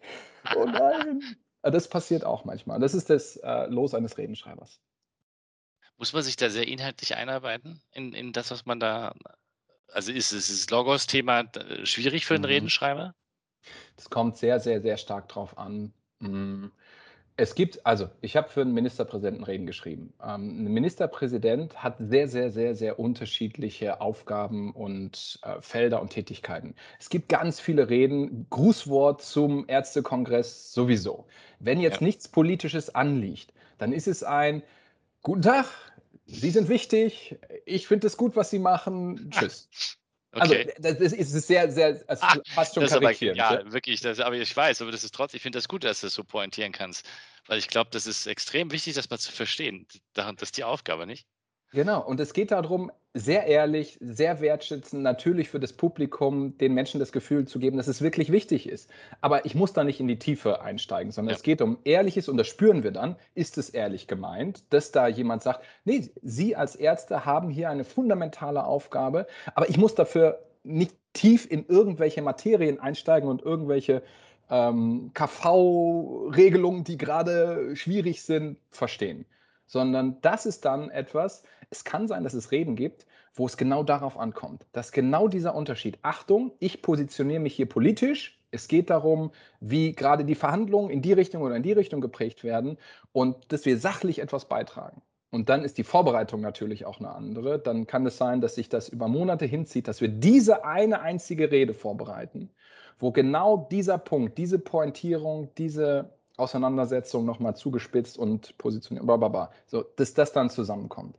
Oh 0.55 0.65
nein. 0.65 1.21
Das 1.63 1.87
passiert 1.87 2.25
auch 2.25 2.43
manchmal. 2.43 2.79
Das 2.79 2.95
ist 2.95 3.09
das 3.09 3.37
äh, 3.37 3.67
Los 3.67 3.93
eines 3.93 4.17
Redenschreibers. 4.17 4.81
Muss 5.97 6.13
man 6.13 6.23
sich 6.23 6.35
da 6.35 6.49
sehr 6.49 6.67
inhaltlich 6.67 7.15
einarbeiten 7.15 7.79
in, 7.91 8.13
in 8.13 8.33
das, 8.33 8.49
was 8.49 8.65
man 8.65 8.79
da. 8.79 9.13
Also 9.93 10.11
ist, 10.11 10.31
ist 10.31 10.49
das 10.49 10.69
Logos-Thema 10.71 11.41
äh, 11.41 11.85
schwierig 11.85 12.25
für 12.25 12.33
einen 12.33 12.43
mhm. 12.43 12.49
Redenschreiber? 12.49 13.13
Das 13.95 14.09
kommt 14.09 14.37
sehr, 14.37 14.59
sehr, 14.59 14.81
sehr 14.81 14.97
stark 14.97 15.29
drauf 15.29 15.57
an. 15.59 15.93
Mhm. 16.19 16.71
Es 17.41 17.55
gibt, 17.55 17.83
also 17.87 18.07
ich 18.21 18.37
habe 18.37 18.49
für 18.49 18.61
einen 18.61 18.75
Ministerpräsidenten 18.75 19.43
Reden 19.43 19.65
geschrieben. 19.65 20.13
Ähm, 20.23 20.63
ein 20.63 20.73
Ministerpräsident 20.73 21.81
hat 21.81 21.95
sehr, 21.97 22.27
sehr, 22.27 22.51
sehr, 22.51 22.75
sehr 22.75 22.99
unterschiedliche 22.99 23.99
Aufgaben 23.99 24.71
und 24.73 25.39
äh, 25.41 25.59
Felder 25.59 26.03
und 26.03 26.11
Tätigkeiten. 26.11 26.75
Es 26.99 27.09
gibt 27.09 27.29
ganz 27.29 27.59
viele 27.59 27.89
Reden, 27.89 28.45
Grußwort 28.51 29.23
zum 29.23 29.67
Ärztekongress 29.67 30.71
sowieso. 30.71 31.25
Wenn 31.59 31.79
jetzt 31.79 32.01
ja. 32.01 32.05
nichts 32.05 32.27
Politisches 32.27 32.93
anliegt, 32.93 33.51
dann 33.79 33.91
ist 33.91 34.07
es 34.07 34.21
ein 34.21 34.61
Guten 35.23 35.41
Tag, 35.41 35.65
Sie 36.27 36.51
sind 36.51 36.69
wichtig, 36.69 37.39
ich 37.65 37.87
finde 37.87 38.05
es 38.05 38.17
gut, 38.17 38.35
was 38.35 38.51
Sie 38.51 38.59
machen, 38.59 39.31
tschüss. 39.33 39.67
Also, 40.31 40.53
okay. 40.53 40.73
Also 40.81 40.99
das 40.99 41.13
ist, 41.13 41.47
sehr, 41.47 41.71
sehr, 41.71 42.01
also 42.07 42.23
ah, 42.23 42.35
fast 42.45 42.73
schon 42.75 42.83
das 42.83 42.93
karikiert. 42.93 43.35
Ja, 43.35 43.61
wirklich, 43.71 43.99
das, 43.99 44.19
aber 44.19 44.35
ich 44.35 44.55
weiß, 44.55 44.81
aber 44.81 44.91
das 44.91 45.03
ist 45.03 45.13
trotzdem, 45.13 45.37
ich 45.37 45.41
finde 45.43 45.57
das 45.57 45.67
gut, 45.67 45.83
dass 45.83 46.01
du 46.01 46.07
das 46.07 46.13
so 46.13 46.23
pointieren 46.23 46.71
kannst, 46.71 47.05
weil 47.47 47.59
ich 47.59 47.67
glaube, 47.67 47.89
das 47.91 48.07
ist 48.07 48.27
extrem 48.27 48.71
wichtig, 48.71 48.93
das 48.93 49.09
mal 49.09 49.17
zu 49.17 49.31
verstehen. 49.31 49.87
Das 50.13 50.33
ist 50.41 50.57
die 50.57 50.63
Aufgabe, 50.63 51.05
nicht? 51.05 51.25
Genau, 51.73 52.05
und 52.05 52.19
es 52.19 52.33
geht 52.33 52.51
darum, 52.51 52.91
sehr 53.13 53.45
ehrlich, 53.45 53.97
sehr 54.01 54.41
wertschätzend, 54.41 55.03
natürlich 55.03 55.49
für 55.49 55.59
das 55.59 55.71
Publikum, 55.71 56.57
den 56.57 56.73
Menschen 56.73 56.99
das 56.99 57.13
Gefühl 57.13 57.47
zu 57.47 57.59
geben, 57.59 57.77
dass 57.77 57.87
es 57.87 58.01
wirklich 58.01 58.31
wichtig 58.31 58.67
ist. 58.67 58.89
Aber 59.21 59.45
ich 59.45 59.55
muss 59.55 59.71
da 59.71 59.85
nicht 59.85 59.99
in 60.01 60.07
die 60.07 60.19
Tiefe 60.19 60.61
einsteigen, 60.61 61.11
sondern 61.11 61.31
ja. 61.31 61.37
es 61.37 61.43
geht 61.43 61.61
um 61.61 61.77
Ehrliches 61.85 62.27
und 62.27 62.37
das 62.37 62.47
spüren 62.47 62.83
wir 62.83 62.91
dann. 62.91 63.15
Ist 63.35 63.57
es 63.57 63.69
ehrlich 63.69 64.07
gemeint, 64.07 64.63
dass 64.73 64.91
da 64.91 65.07
jemand 65.07 65.43
sagt, 65.43 65.63
nee, 65.85 66.09
Sie 66.21 66.57
als 66.57 66.75
Ärzte 66.75 67.25
haben 67.25 67.49
hier 67.49 67.69
eine 67.69 67.85
fundamentale 67.85 68.65
Aufgabe, 68.65 69.27
aber 69.55 69.69
ich 69.69 69.77
muss 69.77 69.95
dafür 69.95 70.39
nicht 70.63 70.93
tief 71.13 71.49
in 71.49 71.65
irgendwelche 71.67 72.21
Materien 72.21 72.79
einsteigen 72.79 73.29
und 73.29 73.41
irgendwelche 73.41 74.03
ähm, 74.51 75.11
KV-Regelungen, 75.13 76.83
die 76.83 76.97
gerade 76.97 77.75
schwierig 77.75 78.21
sind, 78.21 78.57
verstehen. 78.69 79.25
Sondern 79.65 80.19
das 80.21 80.45
ist 80.45 80.65
dann 80.65 80.91
etwas, 80.91 81.43
es 81.69 81.85
kann 81.85 82.07
sein, 82.07 82.23
dass 82.23 82.33
es 82.33 82.51
Reden 82.51 82.75
gibt, 82.75 83.07
wo 83.33 83.45
es 83.45 83.55
genau 83.55 83.83
darauf 83.83 84.17
ankommt, 84.17 84.65
dass 84.73 84.91
genau 84.91 85.29
dieser 85.29 85.55
Unterschied, 85.55 85.97
Achtung, 86.01 86.51
ich 86.59 86.81
positioniere 86.81 87.39
mich 87.39 87.55
hier 87.55 87.67
politisch, 87.67 88.37
es 88.51 88.67
geht 88.67 88.89
darum, 88.89 89.31
wie 89.61 89.93
gerade 89.93 90.25
die 90.25 90.35
Verhandlungen 90.35 90.89
in 90.89 91.01
die 91.01 91.13
Richtung 91.13 91.41
oder 91.41 91.55
in 91.55 91.63
die 91.63 91.71
Richtung 91.71 92.01
geprägt 92.01 92.43
werden 92.43 92.77
und 93.13 93.37
dass 93.53 93.65
wir 93.65 93.77
sachlich 93.77 94.19
etwas 94.19 94.45
beitragen. 94.45 95.01
Und 95.29 95.47
dann 95.47 95.63
ist 95.63 95.77
die 95.77 95.85
Vorbereitung 95.85 96.41
natürlich 96.41 96.85
auch 96.85 96.99
eine 96.99 97.11
andere. 97.11 97.57
Dann 97.57 97.87
kann 97.87 98.05
es 98.05 98.17
sein, 98.17 98.41
dass 98.41 98.55
sich 98.55 98.67
das 98.67 98.89
über 98.89 99.07
Monate 99.07 99.45
hinzieht, 99.45 99.87
dass 99.87 100.01
wir 100.01 100.09
diese 100.09 100.65
eine 100.65 100.99
einzige 100.99 101.49
Rede 101.49 101.73
vorbereiten, 101.73 102.49
wo 103.01 103.11
genau 103.11 103.67
dieser 103.71 103.97
Punkt, 103.97 104.37
diese 104.37 104.59
Pointierung, 104.59 105.49
diese 105.57 106.09
Auseinandersetzung 106.37 107.25
nochmal 107.25 107.55
zugespitzt 107.55 108.17
und 108.17 108.57
positioniert, 108.57 109.05
blablabla. 109.05 109.51
So, 109.67 109.83
dass 109.95 110.13
das 110.13 110.31
dann 110.31 110.49
zusammenkommt. 110.49 111.17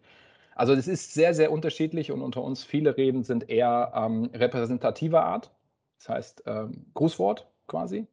Also 0.55 0.77
das 0.77 0.87
ist 0.87 1.15
sehr, 1.15 1.35
sehr 1.35 1.51
unterschiedlich 1.51 2.12
und 2.12 2.23
unter 2.23 2.43
uns 2.43 2.65
viele 2.65 2.97
Reden 2.97 3.25
sind 3.25 3.49
eher 3.49 3.93
ähm, 3.95 4.31
repräsentativer 4.35 5.25
Art, 5.25 5.51
das 5.99 6.09
heißt 6.09 6.43
ähm, 6.47 6.87
Grußwort 6.95 7.49
quasi. 7.67 8.07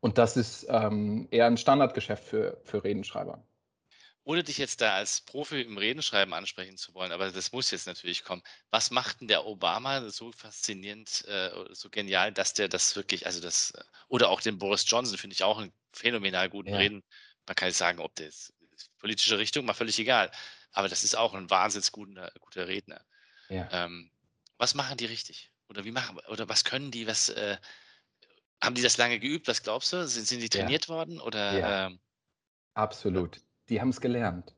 Und 0.00 0.16
das 0.16 0.36
ist 0.36 0.66
ähm, 0.70 1.26
eher 1.30 1.46
ein 1.46 1.56
Standardgeschäft 1.56 2.24
für, 2.24 2.58
für 2.62 2.84
Redenschreiber 2.84 3.42
ohne 4.28 4.44
dich 4.44 4.58
jetzt 4.58 4.82
da 4.82 4.94
als 4.94 5.22
Profi 5.22 5.62
im 5.62 5.78
Redenschreiben 5.78 6.34
ansprechen 6.34 6.76
zu 6.76 6.92
wollen, 6.92 7.12
aber 7.12 7.32
das 7.32 7.50
muss 7.52 7.70
jetzt 7.70 7.86
natürlich 7.86 8.24
kommen. 8.24 8.42
Was 8.70 8.90
macht 8.90 9.22
denn 9.22 9.28
der 9.28 9.46
Obama 9.46 10.10
so 10.10 10.32
faszinierend, 10.32 11.24
äh, 11.28 11.50
so 11.70 11.88
genial, 11.88 12.30
dass 12.30 12.52
der 12.52 12.68
das 12.68 12.94
wirklich, 12.94 13.24
also 13.24 13.40
das, 13.40 13.70
äh, 13.70 13.82
oder 14.08 14.28
auch 14.28 14.42
den 14.42 14.58
Boris 14.58 14.84
Johnson 14.86 15.16
finde 15.16 15.32
ich 15.32 15.44
auch 15.44 15.56
einen 15.56 15.72
phänomenal 15.94 16.50
guten 16.50 16.68
ja. 16.68 16.76
Reden. 16.76 17.02
Man 17.46 17.56
kann 17.56 17.68
nicht 17.68 17.78
sagen, 17.78 18.00
ob 18.00 18.14
das 18.16 18.52
politische 18.98 19.38
Richtung, 19.38 19.64
mal 19.64 19.72
völlig 19.72 19.98
egal. 19.98 20.30
Aber 20.72 20.90
das 20.90 21.04
ist 21.04 21.16
auch 21.16 21.32
ein 21.32 21.48
wahnsinnig 21.48 21.90
guter, 21.90 22.30
guter 22.38 22.68
Redner. 22.68 23.02
Ja. 23.48 23.66
Ähm, 23.72 24.10
was 24.58 24.74
machen 24.74 24.98
die 24.98 25.06
richtig? 25.06 25.50
Oder 25.70 25.86
wie 25.86 25.90
machen, 25.90 26.18
oder 26.28 26.50
was 26.50 26.64
können 26.64 26.90
die, 26.90 27.06
was, 27.06 27.30
äh, 27.30 27.56
haben 28.62 28.74
die 28.74 28.82
das 28.82 28.98
lange 28.98 29.20
geübt? 29.20 29.48
Was 29.48 29.62
glaubst 29.62 29.90
du? 29.94 30.06
Sind, 30.06 30.26
sind 30.26 30.40
die 30.40 30.50
trainiert 30.50 30.88
ja. 30.88 30.94
worden? 30.94 31.18
Oder. 31.18 31.86
Ähm, 31.86 32.00
Absolut 32.74 33.40
die 33.68 33.80
haben 33.80 33.90
es 33.90 34.00
gelernt. 34.00 34.54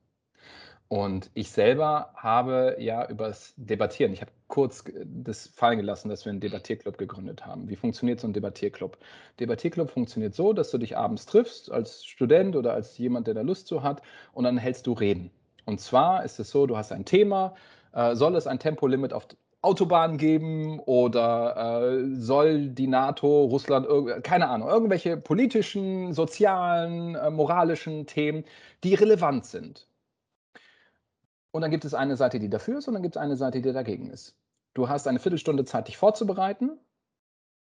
Und 0.92 1.30
ich 1.34 1.52
selber 1.52 2.10
habe 2.16 2.74
ja 2.80 3.08
übers 3.08 3.54
Debattieren, 3.56 4.12
ich 4.12 4.22
habe 4.22 4.32
kurz 4.48 4.82
das 5.04 5.46
fallen 5.46 5.78
gelassen, 5.78 6.08
dass 6.08 6.24
wir 6.24 6.30
einen 6.30 6.40
Debattierclub 6.40 6.98
gegründet 6.98 7.46
haben. 7.46 7.68
Wie 7.68 7.76
funktioniert 7.76 8.18
so 8.18 8.26
ein 8.26 8.32
Debattierclub? 8.32 8.98
Debattierclub 9.38 9.88
funktioniert 9.88 10.34
so, 10.34 10.52
dass 10.52 10.72
du 10.72 10.78
dich 10.78 10.96
abends 10.96 11.26
triffst 11.26 11.70
als 11.70 12.04
Student 12.04 12.56
oder 12.56 12.72
als 12.72 12.98
jemand, 12.98 13.28
der 13.28 13.34
da 13.34 13.42
Lust 13.42 13.68
zu 13.68 13.84
hat, 13.84 14.02
und 14.32 14.42
dann 14.42 14.58
hältst 14.58 14.84
du 14.88 14.92
Reden. 14.92 15.30
Und 15.64 15.80
zwar 15.80 16.24
ist 16.24 16.40
es 16.40 16.50
so, 16.50 16.66
du 16.66 16.76
hast 16.76 16.90
ein 16.90 17.04
Thema, 17.04 17.54
äh, 17.92 18.16
soll 18.16 18.34
es 18.34 18.48
ein 18.48 18.58
Tempolimit 18.58 19.12
auf 19.12 19.28
Autobahnen 19.62 20.16
geben 20.16 20.80
oder 20.80 21.82
äh, 21.92 22.14
soll 22.14 22.68
die 22.68 22.86
NATO, 22.86 23.44
Russland, 23.44 23.86
keine 24.24 24.48
Ahnung, 24.48 24.68
irgendwelche 24.68 25.18
politischen, 25.18 26.14
sozialen, 26.14 27.14
äh, 27.14 27.30
moralischen 27.30 28.06
Themen, 28.06 28.44
die 28.84 28.94
relevant 28.94 29.44
sind. 29.44 29.86
Und 31.50 31.62
dann 31.62 31.70
gibt 31.70 31.84
es 31.84 31.94
eine 31.94 32.16
Seite, 32.16 32.38
die 32.38 32.48
dafür 32.48 32.78
ist 32.78 32.88
und 32.88 32.94
dann 32.94 33.02
gibt 33.02 33.16
es 33.16 33.22
eine 33.22 33.36
Seite, 33.36 33.60
die 33.60 33.72
dagegen 33.72 34.08
ist. 34.08 34.34
Du 34.72 34.88
hast 34.88 35.06
eine 35.06 35.18
Viertelstunde 35.18 35.64
Zeit, 35.64 35.88
dich 35.88 35.98
vorzubereiten, 35.98 36.78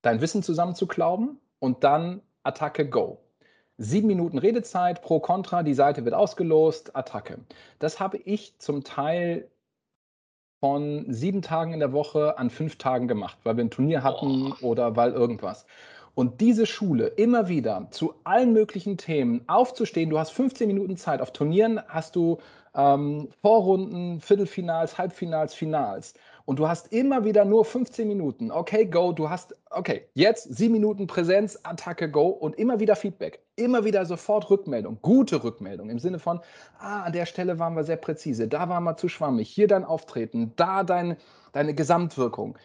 dein 0.03 0.21
Wissen 0.21 0.43
zusammenzuklauben 0.43 1.39
und 1.61 1.85
dann 1.85 2.23
Attacke 2.43 2.89
Go. 2.89 3.19
Sieben 3.79 4.07
Minuten 4.07 4.39
Redezeit 4.39 5.03
pro 5.03 5.21
Contra, 5.21 5.63
die 5.63 5.75
Seite 5.75 6.05
wird 6.05 6.15
ausgelost, 6.15 6.97
Attacke. 6.97 7.39
Das 7.79 8.01
habe 8.01 8.17
ich 8.17 8.59
zum 8.59 8.83
Teil 8.83 9.51
von 10.67 11.05
sieben 11.07 11.43
Tagen 11.43 11.73
in 11.73 11.79
der 11.79 11.93
Woche 11.93 12.39
an 12.39 12.51
fünf 12.51 12.75
Tagen 12.75 13.07
gemacht, 13.07 13.39
weil 13.45 13.57
wir 13.57 13.63
ein 13.63 13.71
Turnier 13.71 14.03
hatten 14.03 14.53
oh. 14.61 14.67
oder 14.67 14.97
weil 14.97 15.13
irgendwas. 15.13 15.65
Und 16.17 16.41
diese 16.41 16.67
Schule 16.67 17.07
immer 17.07 17.47
wieder 17.47 17.87
zu 17.93 18.15
allen 18.25 18.53
möglichen 18.53 18.97
Themen 18.97 19.43
aufzustehen, 19.47 20.11
du 20.11 20.19
hast 20.19 20.33
15 20.33 20.67
Minuten 20.67 20.97
Zeit. 20.97 21.21
Auf 21.21 21.33
Turnieren 21.33 21.81
hast 21.87 22.17
du 22.17 22.39
ähm, 22.75 23.29
Vorrunden, 23.43 24.21
Viertelfinals, 24.21 24.99
Halbfinals, 24.99 25.55
Finals. 25.55 26.15
Und 26.47 26.61
du 26.61 26.69
hast 26.69 26.93
immer 26.93 27.25
wieder 27.25 27.45
nur 27.45 27.65
15 27.65 28.07
Minuten. 28.07 28.53
Okay, 28.53 28.87
go, 28.87 29.13
du 29.13 29.29
hast, 29.29 29.57
okay, 29.69 30.07
jetzt 30.15 30.45
sieben 30.57 30.75
Minuten 30.75 31.09
Präsenz, 31.09 31.59
Attacke, 31.65 32.09
go 32.09 32.29
und 32.29 32.57
immer 32.57 32.79
wieder 32.79 32.95
Feedback. 32.95 33.41
Immer 33.57 33.85
wieder 33.85 34.07
sofort 34.07 34.49
Rückmeldung, 34.49 34.99
gute 35.03 35.43
Rückmeldung 35.43 35.91
im 35.91 35.99
Sinne 35.99 36.21
von, 36.21 36.41
ah, 36.79 37.03
an 37.03 37.13
der 37.13 37.27
Stelle 37.27 37.59
waren 37.59 37.75
wir 37.75 37.83
sehr 37.83 37.97
präzise, 37.97 38.47
da 38.47 38.69
waren 38.69 38.85
wir 38.85 38.97
zu 38.97 39.09
schwammig, 39.09 39.49
hier 39.49 39.67
dein 39.67 39.85
Auftreten, 39.85 40.53
da 40.55 40.85
dein, 40.85 41.17
deine 41.53 41.75
Gesamtwirkung. 41.75 42.57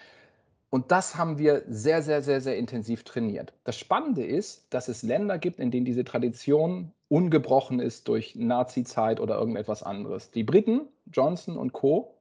Und 0.69 0.91
das 0.91 1.17
haben 1.17 1.39
wir 1.39 1.63
sehr, 1.67 2.03
sehr, 2.03 2.21
sehr, 2.21 2.39
sehr 2.39 2.57
intensiv 2.57 3.03
trainiert. 3.03 3.51
Das 3.63 3.77
Spannende 3.77 4.23
ist, 4.23 4.63
dass 4.69 4.89
es 4.89 5.01
Länder 5.01 5.39
gibt, 5.39 5.59
in 5.59 5.71
denen 5.71 5.85
diese 5.85 6.05
Tradition 6.05 6.91
ungebrochen 7.09 7.79
ist 7.79 8.07
durch 8.07 8.35
Nazi-Zeit 8.35 9.19
oder 9.19 9.39
irgendetwas 9.39 9.81
anderes. 9.81 10.29
Die 10.31 10.43
Briten, 10.43 10.87
Johnson 11.11 11.57
und 11.57 11.73
Co., 11.73 12.20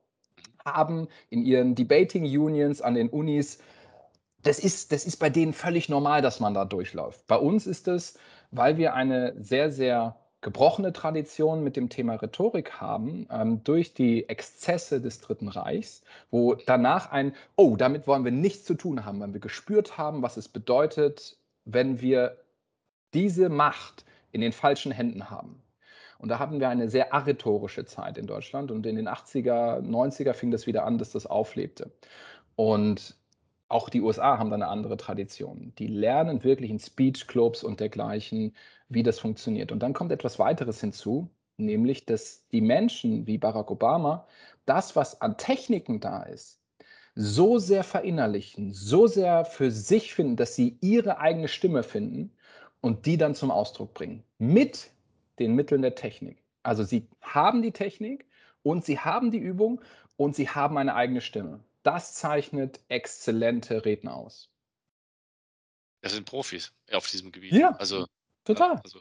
haben 0.65 1.09
in 1.29 1.45
ihren 1.45 1.75
Debating 1.75 2.25
Unions 2.25 2.81
an 2.83 2.95
den 2.95 3.09
Unis. 3.09 3.59
Das 4.43 4.59
ist, 4.59 4.93
das 4.93 5.05
ist 5.05 5.17
bei 5.19 5.31
denen 5.31 5.53
völlig 5.53 5.89
normal, 5.89 6.23
dass 6.23 6.41
man 6.41 6.55
da 6.55 6.65
durchläuft. 6.65 7.27
Bei 7.27 7.37
uns 7.37 7.67
ist 7.67 7.89
es, 7.89 8.19
weil 8.51 8.77
wir 8.79 8.95
eine 8.95 9.35
sehr, 9.39 9.71
sehr 9.71 10.17
gebrochene 10.41 10.93
Tradition 10.93 11.63
mit 11.63 11.77
dem 11.77 11.91
Thema 11.91 12.15
Rhetorik 12.15 12.81
haben, 12.81 13.27
ähm, 13.31 13.63
durch 13.63 13.93
die 13.93 14.29
Exzesse 14.29 15.01
des 15.01 15.21
Dritten 15.21 15.49
Reichs, 15.49 16.03
wo 16.31 16.55
danach 16.55 17.11
ein, 17.11 17.35
oh, 17.57 17.77
damit 17.77 18.07
wollen 18.07 18.25
wir 18.25 18.33
nichts 18.33 18.65
zu 18.65 18.75
tun 18.75 19.05
haben, 19.05 19.21
weil 19.21 19.35
wir 19.35 19.41
gespürt 19.41 19.99
haben, 19.99 20.23
was 20.23 20.37
es 20.37 20.49
bedeutet, 20.49 21.37
wenn 21.67 22.01
wir 22.01 22.39
diese 23.13 23.49
Macht 23.49 24.05
in 24.33 24.41
den 24.41 24.53
falschen 24.53 24.93
Händen 24.93 25.29
haben. 25.31 25.63
Und 26.21 26.29
da 26.29 26.39
hatten 26.39 26.61
wir 26.61 26.69
eine 26.69 26.89
sehr 26.91 27.15
arrhetorische 27.15 27.87
Zeit 27.87 28.19
in 28.19 28.27
Deutschland. 28.27 28.71
Und 28.71 28.85
in 28.87 28.97
den 28.97 29.09
80er, 29.09 29.81
90er 29.81 30.35
fing 30.35 30.51
das 30.51 30.67
wieder 30.67 30.85
an, 30.85 30.99
dass 30.99 31.11
das 31.11 31.27
auflebte. 31.27 31.91
Und 32.57 33.17
auch 33.69 33.89
die 33.89 34.03
USA 34.03 34.39
haben 34.39 34.51
da 34.51 34.57
eine 34.57 34.69
andere 34.69 34.97
Tradition. 34.97 35.73
Die 35.79 35.87
lernen 35.87 36.45
wirklich 36.45 36.71
in 36.71 36.79
Speechclubs 36.79 37.65
und 37.65 37.81
dergleichen, 37.81 38.55
wie 38.89 39.03
das 39.03 39.19
funktioniert. 39.19 39.73
Und 39.73 39.81
dann 39.81 39.95
kommt 39.95 40.13
etwas 40.13 40.39
weiteres 40.39 40.81
hinzu, 40.81 41.31
nämlich, 41.57 42.05
dass 42.05 42.47
die 42.49 42.61
Menschen 42.61 43.27
wie 43.27 43.39
Barack 43.39 43.71
Obama 43.71 44.27
das, 44.67 44.97
was 44.97 45.21
an 45.23 45.39
Techniken 45.39 46.01
da 46.01 46.23
ist, 46.25 46.61
so 47.15 47.59
sehr 47.59 47.85
verinnerlichen, 47.85 48.73
so 48.73 49.07
sehr 49.07 49.45
für 49.45 49.71
sich 49.71 50.15
finden, 50.15 50.37
dass 50.37 50.55
sie 50.55 50.77
ihre 50.81 51.19
eigene 51.19 51.49
Stimme 51.49 51.83
finden 51.83 52.33
und 52.81 53.07
die 53.07 53.17
dann 53.17 53.35
zum 53.35 53.51
Ausdruck 53.51 53.95
bringen. 53.95 54.23
Mit 54.39 54.91
den 55.41 55.55
Mitteln 55.55 55.83
der 55.83 55.97
Technik. 55.97 56.45
Also 56.63 56.85
sie 56.85 57.09
haben 57.21 57.63
die 57.63 57.73
Technik 57.73 58.27
und 58.63 58.85
sie 58.85 59.01
haben 59.01 59.31
die 59.31 59.39
Übung 59.39 59.81
und 60.17 60.37
sie 60.37 60.49
haben 60.49 60.79
eine 60.79 60.95
eigene 60.95 61.21
Stimme. 61.21 61.65
Das 61.83 62.15
zeichnet 62.15 62.81
exzellente 62.89 63.85
Redner 63.85 64.15
aus. 64.15 64.51
Das 66.03 66.13
sind 66.13 66.27
Profis 66.27 66.73
auf 66.93 67.09
diesem 67.09 67.33
Gebiet. 67.33 67.53
Ja, 67.53 67.71
also 67.73 68.07
total. 68.45 68.81
Also, 68.85 69.01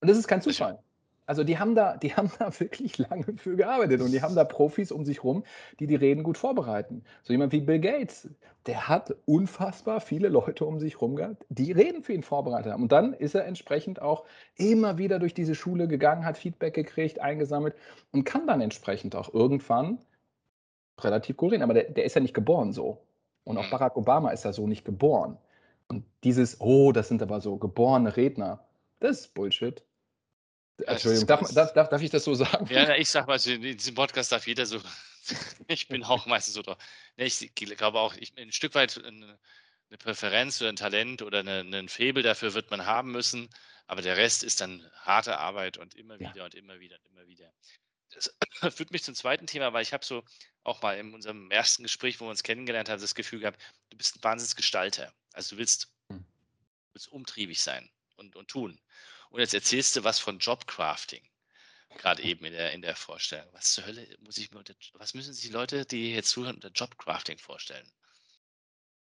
und 0.00 0.08
das 0.08 0.16
ist 0.18 0.26
kein 0.26 0.42
Zufall. 0.42 0.82
Also 1.28 1.44
die 1.44 1.58
haben 1.58 1.74
da, 1.74 1.96
die 2.02 2.14
haben 2.14 2.32
da 2.38 2.58
wirklich 2.58 2.96
lange 2.98 3.36
für 3.36 3.54
gearbeitet 3.54 4.00
und 4.00 4.12
die 4.12 4.22
haben 4.22 4.34
da 4.34 4.44
Profis 4.44 4.90
um 4.90 5.04
sich 5.04 5.22
rum, 5.22 5.44
die 5.78 5.86
die 5.86 5.94
Reden 5.94 6.22
gut 6.22 6.38
vorbereiten. 6.38 7.04
So 7.22 7.32
jemand 7.32 7.52
wie 7.52 7.60
Bill 7.60 7.80
Gates, 7.80 8.28
der 8.66 8.88
hat 8.88 9.14
unfassbar 9.26 10.00
viele 10.00 10.28
Leute 10.28 10.64
um 10.64 10.80
sich 10.80 11.00
rum 11.00 11.16
gehabt, 11.16 11.44
die 11.50 11.70
Reden 11.70 12.02
für 12.02 12.14
ihn 12.14 12.22
vorbereitet 12.22 12.72
haben. 12.72 12.82
Und 12.82 12.92
dann 12.92 13.12
ist 13.12 13.34
er 13.34 13.44
entsprechend 13.44 14.00
auch 14.00 14.24
immer 14.56 14.96
wieder 14.96 15.18
durch 15.18 15.34
diese 15.34 15.54
Schule 15.54 15.86
gegangen, 15.86 16.24
hat 16.24 16.38
Feedback 16.38 16.74
gekriegt, 16.74 17.20
eingesammelt 17.20 17.74
und 18.10 18.24
kann 18.24 18.46
dann 18.46 18.62
entsprechend 18.62 19.14
auch 19.14 19.32
irgendwann 19.32 19.98
relativ 20.98 21.36
gut 21.36 21.52
reden, 21.52 21.62
aber 21.62 21.74
der, 21.74 21.84
der 21.84 22.04
ist 22.04 22.14
ja 22.14 22.22
nicht 22.22 22.34
geboren 22.34 22.72
so. 22.72 23.02
Und 23.44 23.58
auch 23.58 23.66
Mhm. 23.66 23.70
Barack 23.70 23.96
Obama 23.96 24.30
ist 24.30 24.44
ja 24.44 24.52
so 24.52 24.66
nicht 24.66 24.84
geboren. 24.84 25.38
Und 25.88 26.04
dieses, 26.24 26.60
oh, 26.60 26.92
das 26.92 27.08
sind 27.08 27.22
aber 27.22 27.40
so 27.40 27.56
geborene 27.56 28.16
Redner, 28.16 28.66
das 29.00 29.20
ist 29.20 29.34
Bullshit. 29.34 29.84
Das 30.78 31.04
Entschuldigung, 31.04 31.26
darf, 31.26 31.52
darf, 31.54 31.72
darf, 31.72 31.88
darf 31.88 32.02
ich 32.02 32.10
das 32.10 32.24
so 32.24 32.34
sagen? 32.34 32.66
Ja, 32.70 32.94
ich 32.94 33.10
sag 33.10 33.26
mal, 33.26 33.38
in 33.46 33.76
diesem 33.76 33.94
Podcast 33.94 34.32
darf 34.32 34.46
jeder 34.46 34.66
so. 34.66 34.80
Ich 35.66 35.88
bin 35.88 36.04
auch 36.04 36.24
meistens 36.24 36.54
so 36.54 36.62
drauf. 36.62 36.78
Ich 37.16 37.54
glaube 37.54 37.98
auch, 37.98 38.14
ich, 38.14 38.32
ein 38.38 38.50
Stück 38.50 38.74
weit 38.74 38.96
eine, 39.04 39.38
eine 39.90 39.98
Präferenz 39.98 40.58
oder 40.62 40.70
ein 40.70 40.76
Talent 40.76 41.20
oder 41.20 41.40
eine, 41.40 41.60
ein 41.60 41.88
Faible 41.90 42.22
dafür 42.22 42.54
wird 42.54 42.70
man 42.70 42.86
haben 42.86 43.12
müssen, 43.12 43.50
aber 43.86 44.00
der 44.00 44.16
Rest 44.16 44.42
ist 44.42 44.62
dann 44.62 44.90
harte 45.02 45.36
Arbeit 45.38 45.76
und 45.76 45.94
immer 45.94 46.18
Ja. 46.18 46.30
wieder 46.30 46.44
und 46.46 46.54
immer 46.54 46.80
wieder 46.80 46.96
und 46.96 47.06
immer 47.12 47.26
wieder. 47.26 47.52
Das 48.14 48.34
führt 48.74 48.90
mich 48.90 49.02
zum 49.02 49.14
zweiten 49.14 49.46
Thema, 49.46 49.74
weil 49.74 49.82
ich 49.82 49.92
habe 49.92 50.02
so 50.04 50.24
auch 50.64 50.80
mal 50.80 50.96
in 50.96 51.12
unserem 51.12 51.50
ersten 51.50 51.82
Gespräch, 51.82 52.20
wo 52.20 52.24
wir 52.24 52.30
uns 52.30 52.42
kennengelernt 52.42 52.88
haben, 52.88 53.00
das 53.00 53.14
Gefühl 53.14 53.40
gehabt, 53.40 53.60
du 53.90 53.98
bist 53.98 54.16
ein 54.16 54.24
Wahnsinnsgestalter. 54.24 55.12
Also 55.34 55.56
du 55.56 55.58
willst, 55.58 55.92
Hm. 56.10 56.24
willst 56.94 57.08
umtriebig 57.08 57.60
sein 57.60 57.90
und, 58.16 58.34
und 58.34 58.48
tun. 58.48 58.80
Und 59.30 59.40
jetzt 59.40 59.54
erzählst 59.54 59.96
du 59.96 60.04
was 60.04 60.18
von 60.18 60.38
Jobcrafting 60.38 61.22
gerade 61.96 62.22
eben 62.22 62.44
in 62.44 62.52
der, 62.52 62.72
in 62.72 62.82
der 62.82 62.96
Vorstellung. 62.96 63.46
Was 63.52 63.72
zur 63.72 63.86
Hölle 63.86 64.06
muss 64.24 64.38
ich 64.38 64.52
mir 64.52 64.58
unter, 64.58 64.74
was 64.94 65.14
müssen 65.14 65.32
sich 65.32 65.46
die 65.46 65.52
Leute, 65.52 65.84
die 65.84 66.14
jetzt 66.14 66.30
zuhören, 66.30 66.56
unter 66.56 66.70
Jobcrafting 66.70 67.38
vorstellen? 67.38 67.86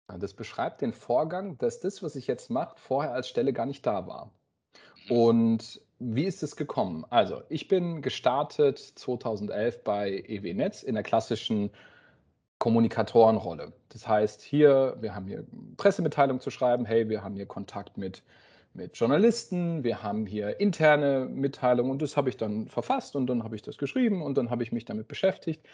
Das 0.08 0.34
beschreibt 0.34 0.82
den 0.82 0.92
Vorgang, 0.92 1.58
dass 1.60 1.80
das, 1.80 2.02
was 2.02 2.16
ich 2.16 2.26
jetzt 2.26 2.50
mache, 2.50 2.76
vorher 2.80 3.14
als 3.14 3.30
Stelle 3.30 3.54
gar 3.54 3.68
nicht 3.68 3.86
da 3.86 4.08
war. 4.08 4.34
Mhm. 5.06 5.12
Und 5.12 5.82
wie 6.00 6.26
ist 6.26 6.42
es 6.42 6.56
gekommen? 6.56 7.06
Also, 7.10 7.44
ich 7.50 7.68
bin 7.68 8.02
gestartet 8.02 8.80
2011 8.80 9.84
bei 9.84 10.24
EW 10.28 10.54
Netz 10.56 10.82
in 10.82 10.96
der 10.96 11.04
klassischen 11.04 11.70
Kommunikatorenrolle. 12.58 13.72
Das 13.90 14.08
heißt, 14.08 14.42
hier, 14.42 14.98
wir 15.00 15.14
haben 15.14 15.28
hier 15.28 15.46
Pressemitteilung 15.78 16.40
zu 16.40 16.50
schreiben, 16.50 16.86
hey, 16.86 17.08
wir 17.08 17.24
haben 17.24 17.36
hier 17.36 17.46
Kontakt 17.46 17.98
mit, 17.98 18.24
mit 18.80 18.96
Journalisten, 18.98 19.84
wir 19.84 20.02
haben 20.02 20.26
hier 20.26 20.60
interne 20.60 21.28
Mitteilungen 21.30 21.92
und 21.92 22.02
das 22.02 22.16
habe 22.16 22.30
ich 22.30 22.38
dann 22.38 22.70
verfasst 22.70 23.16
und 23.16 23.28
dann 23.28 23.44
habe 23.44 23.56
ich 23.56 23.62
das 23.62 23.78
geschrieben 23.78 24.22
und 24.22 24.38
dann 24.38 24.50
habe 24.50 24.64
ich 24.64 24.72
mich 24.72 24.86
damit 24.86 25.08
beschäftigt. 25.08 25.68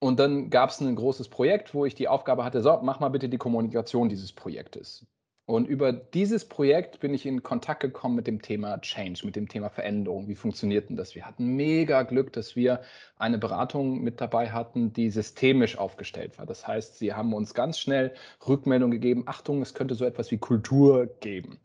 Und 0.00 0.18
dann 0.18 0.48
gab 0.48 0.70
es 0.70 0.80
ein 0.80 0.96
großes 0.96 1.28
Projekt, 1.28 1.74
wo 1.74 1.84
ich 1.84 1.94
die 1.94 2.08
Aufgabe 2.08 2.44
hatte, 2.44 2.62
so, 2.62 2.80
mach 2.82 2.98
mal 2.98 3.10
bitte 3.10 3.28
die 3.28 3.36
Kommunikation 3.36 4.08
dieses 4.08 4.32
Projektes. 4.32 5.06
Und 5.44 5.66
über 5.66 5.92
dieses 5.92 6.44
Projekt 6.44 7.00
bin 7.00 7.14
ich 7.14 7.24
in 7.24 7.42
Kontakt 7.42 7.80
gekommen 7.80 8.16
mit 8.16 8.26
dem 8.26 8.42
Thema 8.42 8.78
Change, 8.82 9.24
mit 9.24 9.34
dem 9.34 9.48
Thema 9.48 9.70
Veränderung. 9.70 10.28
Wie 10.28 10.34
funktioniert 10.34 10.90
denn 10.90 10.96
das? 10.96 11.14
Wir 11.14 11.24
hatten 11.24 11.56
mega 11.56 12.02
Glück, 12.02 12.34
dass 12.34 12.54
wir 12.54 12.82
eine 13.16 13.38
Beratung 13.38 14.02
mit 14.02 14.20
dabei 14.20 14.50
hatten, 14.50 14.92
die 14.92 15.10
systemisch 15.10 15.78
aufgestellt 15.78 16.38
war. 16.38 16.44
Das 16.44 16.66
heißt, 16.66 16.98
sie 16.98 17.14
haben 17.14 17.32
uns 17.32 17.54
ganz 17.54 17.78
schnell 17.78 18.12
Rückmeldung 18.46 18.90
gegeben, 18.90 19.22
Achtung, 19.24 19.62
es 19.62 19.72
könnte 19.72 19.94
so 19.94 20.04
etwas 20.04 20.30
wie 20.30 20.38
Kultur 20.38 21.06
geben. 21.20 21.58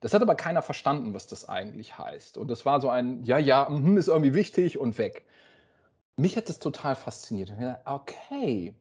Das 0.00 0.12
hat 0.12 0.22
aber 0.22 0.34
keiner 0.34 0.62
verstanden, 0.62 1.14
was 1.14 1.26
das 1.26 1.48
eigentlich 1.48 1.98
heißt. 1.98 2.36
Und 2.38 2.48
das 2.48 2.66
war 2.66 2.80
so 2.80 2.90
ein, 2.90 3.24
ja, 3.24 3.38
ja, 3.38 3.68
mhm, 3.68 3.96
ist 3.96 4.08
irgendwie 4.08 4.34
wichtig 4.34 4.78
und 4.78 4.98
weg. 4.98 5.24
Mich 6.16 6.36
hat 6.36 6.48
das 6.48 6.58
total 6.58 6.96
fasziniert. 6.96 7.52
Okay, 7.84 8.74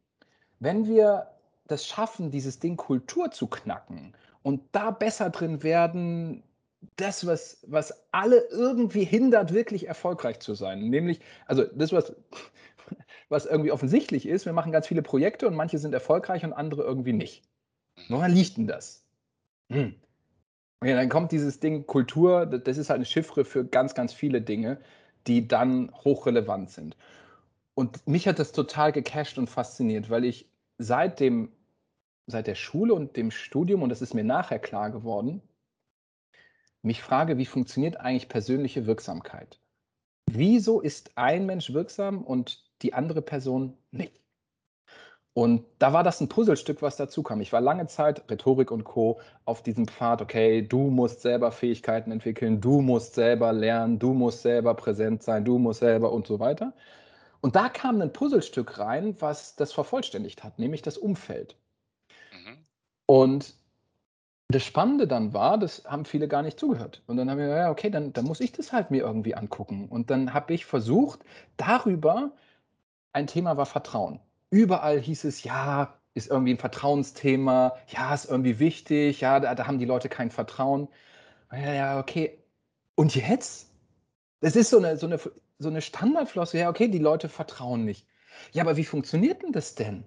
wenn 0.59 0.87
wir 0.87 1.27
das 1.67 1.85
schaffen, 1.85 2.31
dieses 2.31 2.59
Ding 2.59 2.77
Kultur 2.77 3.31
zu 3.31 3.47
knacken 3.47 4.13
und 4.43 4.61
da 4.71 4.91
besser 4.91 5.29
drin 5.29 5.63
werden, 5.63 6.43
das, 6.97 7.25
was, 7.25 7.63
was 7.67 8.05
alle 8.11 8.39
irgendwie 8.51 9.03
hindert, 9.03 9.53
wirklich 9.53 9.87
erfolgreich 9.87 10.39
zu 10.39 10.53
sein. 10.53 10.89
Nämlich, 10.89 11.19
also 11.47 11.63
das, 11.63 11.91
was, 11.91 12.15
was 13.29 13.45
irgendwie 13.45 13.71
offensichtlich 13.71 14.27
ist, 14.27 14.45
wir 14.45 14.53
machen 14.53 14.71
ganz 14.71 14.87
viele 14.87 15.01
Projekte 15.01 15.47
und 15.47 15.55
manche 15.55 15.79
sind 15.79 15.93
erfolgreich 15.93 16.43
und 16.45 16.53
andere 16.53 16.83
irgendwie 16.83 17.13
nicht. 17.13 17.43
Woran 18.09 18.31
liegt 18.31 18.57
denn 18.57 18.67
das? 18.67 19.03
Hm. 19.69 19.95
Ja, 20.83 20.95
dann 20.95 21.09
kommt 21.09 21.31
dieses 21.31 21.59
Ding 21.59 21.87
Kultur, 21.87 22.45
das 22.45 22.77
ist 22.77 22.89
halt 22.89 22.97
eine 22.97 23.05
Chiffre 23.05 23.45
für 23.45 23.65
ganz, 23.65 23.95
ganz 23.95 24.13
viele 24.13 24.41
Dinge, 24.41 24.79
die 25.25 25.47
dann 25.47 25.91
hochrelevant 26.03 26.69
sind. 26.69 26.97
Und 27.73 28.07
mich 28.07 28.27
hat 28.27 28.39
das 28.39 28.51
total 28.51 28.91
gecasht 28.91 29.37
und 29.37 29.49
fasziniert, 29.49 30.09
weil 30.09 30.25
ich 30.25 30.47
seit 30.77 31.19
dem 31.19 31.51
seit 32.27 32.47
der 32.47 32.55
Schule 32.55 32.93
und 32.93 33.17
dem 33.17 33.31
Studium, 33.31 33.83
und 33.83 33.89
das 33.89 34.01
ist 34.01 34.13
mir 34.13 34.23
nachher 34.23 34.59
klar 34.59 34.89
geworden, 34.89 35.41
mich 36.81 37.01
frage, 37.01 37.37
wie 37.37 37.45
funktioniert 37.45 37.97
eigentlich 37.97 38.29
persönliche 38.29 38.85
Wirksamkeit? 38.85 39.59
Wieso 40.27 40.81
ist 40.81 41.17
ein 41.17 41.45
Mensch 41.45 41.73
wirksam 41.73 42.23
und 42.23 42.63
die 42.81 42.93
andere 42.93 43.21
Person 43.21 43.77
nicht? 43.91 44.24
Und 45.35 45.65
da 45.79 45.91
war 45.91 46.01
das 46.01 46.21
ein 46.21 46.29
Puzzlestück, 46.29 46.81
was 46.81 46.95
dazu 46.95 47.21
kam. 47.21 47.41
Ich 47.41 47.51
war 47.51 47.59
lange 47.59 47.87
Zeit, 47.87 48.23
Rhetorik 48.31 48.71
und 48.71 48.85
Co., 48.85 49.19
auf 49.43 49.61
diesem 49.61 49.85
Pfad, 49.85 50.21
okay, 50.21 50.61
du 50.61 50.89
musst 50.89 51.21
selber 51.21 51.51
Fähigkeiten 51.51 52.09
entwickeln, 52.13 52.61
du 52.61 52.79
musst 52.79 53.15
selber 53.15 53.51
lernen, 53.51 53.99
du 53.99 54.13
musst 54.13 54.43
selber 54.43 54.73
präsent 54.75 55.23
sein, 55.23 55.43
du 55.43 55.57
musst 55.57 55.81
selber 55.81 56.13
und 56.13 56.25
so 56.25 56.39
weiter. 56.39 56.71
Und 57.41 57.57
da 57.57 57.67
kam 57.67 57.99
ein 57.99 58.13
Puzzlestück 58.13 58.79
rein, 58.79 59.17
was 59.19 59.57
das 59.57 59.73
vervollständigt 59.73 60.41
hat, 60.45 60.57
nämlich 60.57 60.81
das 60.83 60.97
Umfeld. 60.97 61.57
Mhm. 62.31 62.57
Und 63.05 63.55
das 64.47 64.63
Spannende 64.63 65.05
dann 65.05 65.33
war, 65.33 65.57
das 65.57 65.83
haben 65.83 66.05
viele 66.05 66.29
gar 66.29 66.43
nicht 66.43 66.57
zugehört. 66.57 67.03
Und 67.07 67.17
dann 67.17 67.29
haben 67.29 67.39
wir, 67.39 67.49
ja, 67.49 67.71
okay, 67.71 67.89
dann, 67.89 68.13
dann 68.13 68.23
muss 68.23 68.39
ich 68.39 68.53
das 68.53 68.71
halt 68.71 68.89
mir 68.89 69.03
irgendwie 69.03 69.35
angucken. 69.35 69.89
Und 69.89 70.09
dann 70.09 70.33
habe 70.33 70.53
ich 70.53 70.65
versucht, 70.65 71.19
darüber, 71.57 72.31
ein 73.11 73.27
Thema 73.27 73.57
war 73.57 73.65
Vertrauen. 73.65 74.21
Überall 74.55 75.01
hieß 75.01 75.25
es, 75.25 75.43
ja, 75.43 75.93
ist 76.13 76.29
irgendwie 76.29 76.53
ein 76.53 76.57
Vertrauensthema, 76.57 77.75
ja, 77.89 78.13
ist 78.13 78.23
irgendwie 78.23 78.57
wichtig, 78.59 79.19
ja, 79.19 79.41
da, 79.41 79.53
da 79.53 79.67
haben 79.67 79.79
die 79.79 79.85
Leute 79.85 80.07
kein 80.07 80.31
Vertrauen. 80.31 80.87
Ja, 81.51 81.73
ja, 81.73 81.99
okay. 81.99 82.39
Und 82.95 83.15
jetzt? 83.15 83.69
Das 84.39 84.55
ist 84.55 84.69
so 84.69 84.77
eine, 84.77 84.95
so 84.97 85.07
eine, 85.07 85.19
so 85.59 85.67
eine 85.69 85.81
Standardflosse, 85.81 86.57
ja, 86.57 86.69
okay, 86.69 86.87
die 86.87 86.99
Leute 86.99 87.27
vertrauen 87.27 87.83
nicht. 87.83 88.07
Ja, 88.53 88.63
aber 88.63 88.77
wie 88.77 88.85
funktioniert 88.85 89.43
denn 89.43 89.51
das 89.51 89.75
denn? 89.75 90.05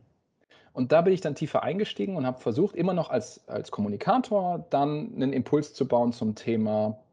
Und 0.72 0.92
da 0.92 1.02
bin 1.02 1.12
ich 1.12 1.20
dann 1.20 1.34
tiefer 1.34 1.62
eingestiegen 1.62 2.16
und 2.16 2.24
habe 2.26 2.40
versucht, 2.40 2.74
immer 2.74 2.94
noch 2.94 3.10
als, 3.10 3.46
als 3.48 3.70
Kommunikator 3.70 4.66
dann 4.70 5.14
einen 5.14 5.34
Impuls 5.34 5.74
zu 5.74 5.86
bauen 5.86 6.14
zum 6.14 6.34
Thema 6.36 7.04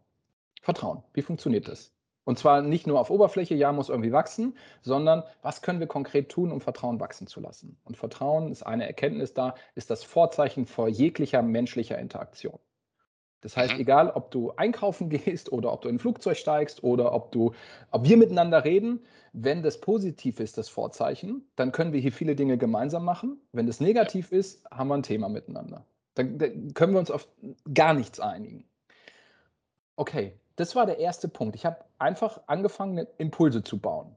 Vertrauen. 0.62 1.04
Wie 1.13 1.21
funktioniert 1.21 1.67
das? 1.67 1.94
Und 2.25 2.39
zwar 2.39 2.61
nicht 2.61 2.88
nur 2.88 2.99
auf 2.99 3.09
Oberfläche, 3.11 3.55
ja, 3.55 3.71
muss 3.71 3.89
irgendwie 3.89 4.11
wachsen, 4.11 4.57
sondern 4.81 5.23
was 5.41 5.61
können 5.61 5.79
wir 5.79 5.88
konkret 5.88 6.29
tun, 6.29 6.51
um 6.51 6.59
Vertrauen 6.59 6.99
wachsen 6.99 7.27
zu 7.27 7.39
lassen? 7.39 7.77
Und 7.85 7.97
Vertrauen 7.97 8.51
ist 8.51 8.63
eine 8.63 8.85
Erkenntnis 8.88 9.33
da, 9.33 9.55
ist 9.75 9.89
das 9.91 10.03
Vorzeichen 10.03 10.65
vor 10.65 10.89
jeglicher 10.89 11.41
menschlicher 11.43 11.99
Interaktion. 11.99 12.59
Das 13.41 13.55
heißt, 13.55 13.75
Mhm. 13.75 13.79
egal 13.81 14.09
ob 14.09 14.31
du 14.31 14.51
einkaufen 14.55 15.09
gehst 15.38 15.51
oder 15.51 15.71
ob 15.71 15.81
du 15.81 15.89
in 15.89 15.95
ein 15.95 15.99
Flugzeug 15.99 16.35
steigst 16.38 16.83
oder 16.83 17.13
ob 17.13 17.31
du, 17.31 17.53
ob 17.91 18.03
wir 18.07 18.17
miteinander 18.17 18.65
reden, 18.65 19.05
wenn 19.33 19.61
das 19.61 19.79
positiv 19.79 20.39
ist, 20.39 20.57
das 20.57 20.67
Vorzeichen, 20.69 21.47
dann 21.55 21.71
können 21.71 21.93
wir 21.93 21.99
hier 21.99 22.11
viele 22.11 22.35
Dinge 22.35 22.57
gemeinsam 22.57 23.05
machen. 23.05 23.39
Wenn 23.51 23.67
das 23.67 23.79
negativ 23.79 24.31
ist, 24.31 24.65
haben 24.71 24.88
wir 24.88 24.95
ein 24.95 25.03
Thema 25.03 25.29
miteinander. 25.29 25.85
Dann, 26.15 26.39
dann 26.39 26.73
können 26.73 26.93
wir 26.93 26.99
uns 26.99 27.11
auf 27.11 27.27
gar 27.71 27.93
nichts 27.93 28.19
einigen. 28.19 28.65
Okay, 29.97 30.33
das 30.56 30.76
war 30.76 30.86
der 30.86 31.00
erste 31.00 31.28
Punkt. 31.28 31.56
Ich 31.56 31.65
habe 31.65 31.84
einfach 31.98 32.41
angefangen, 32.48 33.08
Impulse 33.18 33.63
zu 33.63 33.78
bauen 33.78 34.15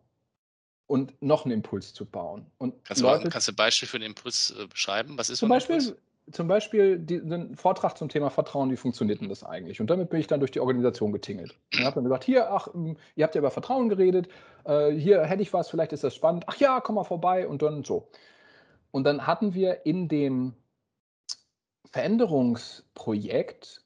und 0.86 1.20
noch 1.22 1.44
einen 1.44 1.52
Impuls 1.52 1.92
zu 1.92 2.04
bauen. 2.04 2.46
Und 2.58 2.84
Kannst, 2.84 3.02
du 3.02 3.06
Leute, 3.06 3.28
kannst 3.28 3.48
du 3.48 3.52
ein 3.52 3.56
Beispiel 3.56 3.88
für 3.88 3.98
den 3.98 4.10
Impuls 4.10 4.54
äh, 4.58 4.66
beschreiben? 4.66 5.18
Was 5.18 5.30
ist 5.30 5.38
zum 5.38 5.48
so 5.48 5.54
ein 5.54 5.56
Beispiel, 5.56 5.76
Impuls? 5.76 5.96
zum 6.32 6.48
Beispiel 6.48 6.98
die, 6.98 7.20
den 7.20 7.56
Vortrag 7.56 7.96
zum 7.96 8.08
Thema 8.08 8.30
Vertrauen, 8.30 8.70
wie 8.70 8.76
funktioniert 8.76 9.20
denn 9.20 9.28
das 9.28 9.44
eigentlich? 9.44 9.80
Und 9.80 9.88
damit 9.90 10.10
bin 10.10 10.20
ich 10.20 10.26
dann 10.26 10.40
durch 10.40 10.50
die 10.50 10.60
Organisation 10.60 11.12
getingelt. 11.12 11.56
Und 11.74 11.84
habe 11.84 11.96
dann 11.96 12.04
gesagt, 12.04 12.24
hier, 12.24 12.50
ach, 12.50 12.68
ähm, 12.74 12.96
ihr 13.16 13.24
habt 13.24 13.34
ja 13.34 13.40
über 13.40 13.50
Vertrauen 13.50 13.88
geredet, 13.88 14.28
äh, 14.64 14.90
hier 14.92 15.24
hätte 15.24 15.42
ich 15.42 15.52
was, 15.52 15.68
vielleicht 15.68 15.92
ist 15.92 16.04
das 16.04 16.14
spannend. 16.14 16.44
Ach 16.46 16.56
ja, 16.56 16.80
komm 16.80 16.94
mal 16.96 17.04
vorbei 17.04 17.46
und 17.46 17.62
dann 17.62 17.84
so. 17.84 18.08
Und 18.90 19.04
dann 19.04 19.26
hatten 19.26 19.54
wir 19.54 19.84
in 19.84 20.08
dem 20.08 20.54
Veränderungsprojekt 21.90 23.82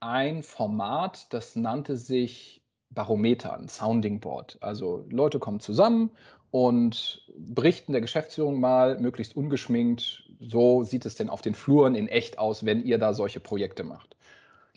ein 0.00 0.42
Format, 0.42 1.32
das 1.32 1.56
nannte 1.56 1.96
sich 1.96 2.62
Barometer, 2.90 3.54
ein 3.54 3.68
Sounding 3.68 4.20
Board. 4.20 4.58
Also 4.60 5.04
Leute 5.10 5.38
kommen 5.38 5.60
zusammen 5.60 6.10
und 6.50 7.22
berichten 7.36 7.92
der 7.92 8.00
Geschäftsführung 8.00 8.60
mal 8.60 8.98
möglichst 8.98 9.36
ungeschminkt, 9.36 10.30
so 10.40 10.84
sieht 10.84 11.04
es 11.06 11.14
denn 11.16 11.28
auf 11.28 11.42
den 11.42 11.54
Fluren 11.54 11.94
in 11.94 12.08
echt 12.08 12.38
aus, 12.38 12.64
wenn 12.64 12.84
ihr 12.84 12.98
da 12.98 13.14
solche 13.14 13.40
Projekte 13.40 13.84
macht. 13.84 14.16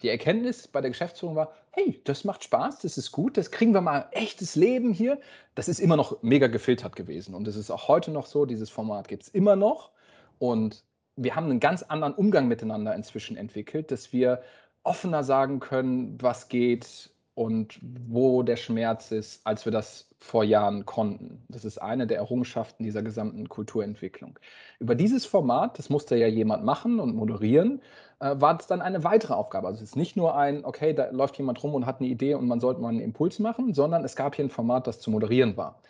Die 0.01 0.09
Erkenntnis 0.09 0.67
bei 0.67 0.81
der 0.81 0.91
Geschäftsführung 0.91 1.35
war, 1.35 1.53
hey, 1.71 2.01
das 2.05 2.23
macht 2.23 2.43
Spaß, 2.43 2.79
das 2.79 2.97
ist 2.97 3.11
gut, 3.11 3.37
das 3.37 3.51
kriegen 3.51 3.73
wir 3.73 3.81
mal 3.81 4.07
echtes 4.11 4.55
Leben 4.55 4.93
hier. 4.93 5.19
Das 5.55 5.67
ist 5.67 5.79
immer 5.79 5.97
noch 5.97 6.23
mega 6.23 6.47
gefiltert 6.47 6.95
gewesen 6.95 7.35
und 7.35 7.47
es 7.47 7.55
ist 7.55 7.69
auch 7.69 7.87
heute 7.87 8.11
noch 8.11 8.25
so, 8.25 8.45
dieses 8.45 8.69
Format 8.69 9.07
gibt 9.07 9.23
es 9.23 9.29
immer 9.29 9.55
noch 9.55 9.91
und 10.37 10.83
wir 11.15 11.35
haben 11.35 11.49
einen 11.49 11.59
ganz 11.59 11.83
anderen 11.83 12.13
Umgang 12.13 12.47
miteinander 12.47 12.95
inzwischen 12.95 13.35
entwickelt, 13.35 13.91
dass 13.91 14.13
wir 14.13 14.41
offener 14.83 15.23
sagen 15.23 15.59
können, 15.59 16.17
was 16.21 16.49
geht 16.49 17.11
und 17.35 17.79
wo 17.81 18.43
der 18.43 18.57
Schmerz 18.57 19.11
ist, 19.11 19.45
als 19.45 19.63
wir 19.63 19.71
das 19.71 20.09
vor 20.19 20.43
Jahren 20.43 20.85
konnten. 20.85 21.41
Das 21.47 21.63
ist 21.63 21.77
eine 21.77 22.05
der 22.05 22.17
Errungenschaften 22.17 22.83
dieser 22.83 23.01
gesamten 23.01 23.47
Kulturentwicklung. 23.47 24.37
Über 24.79 24.95
dieses 24.95 25.25
Format, 25.25 25.79
das 25.79 25.89
musste 25.89 26.17
ja 26.17 26.27
jemand 26.27 26.65
machen 26.65 26.99
und 26.99 27.15
moderieren, 27.15 27.81
äh, 28.19 28.35
war 28.37 28.59
es 28.59 28.67
dann 28.67 28.81
eine 28.81 29.05
weitere 29.05 29.33
Aufgabe. 29.33 29.67
Also 29.67 29.77
es 29.77 29.91
ist 29.91 29.95
nicht 29.95 30.17
nur 30.17 30.35
ein, 30.35 30.65
okay, 30.65 30.93
da 30.93 31.09
läuft 31.11 31.37
jemand 31.37 31.63
rum 31.63 31.73
und 31.73 31.85
hat 31.85 32.01
eine 32.01 32.09
Idee 32.09 32.33
und 32.33 32.47
man 32.47 32.59
sollte 32.59 32.81
mal 32.81 32.89
einen 32.89 32.99
Impuls 32.99 33.39
machen, 33.39 33.73
sondern 33.73 34.03
es 34.03 34.17
gab 34.17 34.35
hier 34.35 34.45
ein 34.45 34.49
Format, 34.49 34.87
das 34.87 34.99
zu 34.99 35.09
moderieren 35.09 35.55
war. 35.55 35.81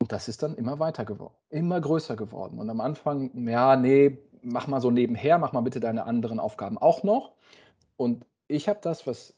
Und 0.00 0.12
das 0.12 0.28
ist 0.28 0.42
dann 0.42 0.54
immer 0.54 0.78
weiter 0.78 1.04
geworden, 1.04 1.34
immer 1.48 1.80
größer 1.80 2.16
geworden. 2.16 2.58
Und 2.58 2.68
am 2.68 2.80
Anfang, 2.80 3.48
ja, 3.48 3.74
nee, 3.76 4.18
mach 4.42 4.66
mal 4.66 4.80
so 4.80 4.90
nebenher, 4.90 5.38
mach 5.38 5.52
mal 5.52 5.62
bitte 5.62 5.80
deine 5.80 6.04
anderen 6.04 6.38
Aufgaben 6.38 6.78
auch 6.78 7.02
noch. 7.02 7.32
Und 7.98 8.24
ich 8.46 8.68
habe 8.68 8.78
das, 8.80 9.06
was, 9.06 9.34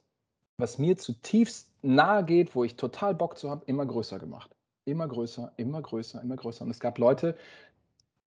was 0.59 0.79
mir 0.79 0.96
zutiefst 0.99 1.68
nahe 1.83 2.25
geht, 2.25 2.55
wo 2.55 2.62
ich 2.62 2.77
total 2.77 3.14
Bock 3.14 3.38
zu 3.38 3.51
habe, 3.51 3.64
immer 3.66 3.87
größer 3.87 4.18
gemacht. 4.18 4.55
Immer 4.85 5.09
größer, 5.09 5.53
immer 5.57 5.83
größer, 5.83 6.20
immer 6.20 6.37
größer. 6.37 6.64
Und 6.64 6.70
es 6.70 6.79
gab 6.79 6.99
Leute, 6.99 7.37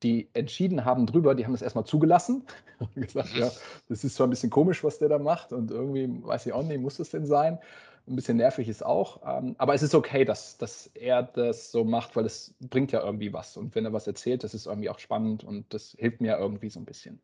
die 0.01 0.29
entschieden 0.33 0.85
haben 0.85 1.05
drüber, 1.05 1.35
die 1.35 1.45
haben 1.45 1.53
es 1.53 1.61
erstmal 1.61 1.85
zugelassen 1.85 2.43
und 2.79 2.95
gesagt, 2.95 3.35
ja, 3.37 3.51
das 3.87 4.03
ist 4.03 4.15
zwar 4.15 4.27
ein 4.27 4.31
bisschen 4.31 4.49
komisch, 4.49 4.83
was 4.83 4.99
der 4.99 5.09
da 5.09 5.19
macht 5.19 5.53
und 5.53 5.71
irgendwie 5.71 6.09
weiß 6.25 6.47
ich 6.47 6.53
auch 6.53 6.63
nicht, 6.63 6.81
muss 6.81 6.97
das 6.97 7.09
denn 7.11 7.25
sein? 7.25 7.59
Ein 8.05 8.17
bisschen 8.17 8.35
nervig 8.35 8.67
ist 8.67 8.85
auch, 8.85 9.21
ähm, 9.25 9.55
aber 9.59 9.75
es 9.75 9.81
ist 9.81 9.95
okay, 9.95 10.25
dass, 10.25 10.57
dass 10.57 10.87
er 10.93 11.23
das 11.23 11.71
so 11.71 11.85
macht, 11.85 12.17
weil 12.17 12.25
es 12.25 12.53
bringt 12.59 12.91
ja 12.91 13.01
irgendwie 13.01 13.31
was. 13.31 13.55
Und 13.55 13.75
wenn 13.75 13.85
er 13.85 13.93
was 13.93 14.07
erzählt, 14.07 14.43
das 14.43 14.53
ist 14.53 14.65
irgendwie 14.65 14.89
auch 14.89 14.99
spannend 14.99 15.45
und 15.45 15.73
das 15.73 15.95
hilft 15.97 16.19
mir 16.19 16.37
irgendwie 16.37 16.69
so 16.69 16.81
ein 16.81 16.85
bisschen. 16.85 17.21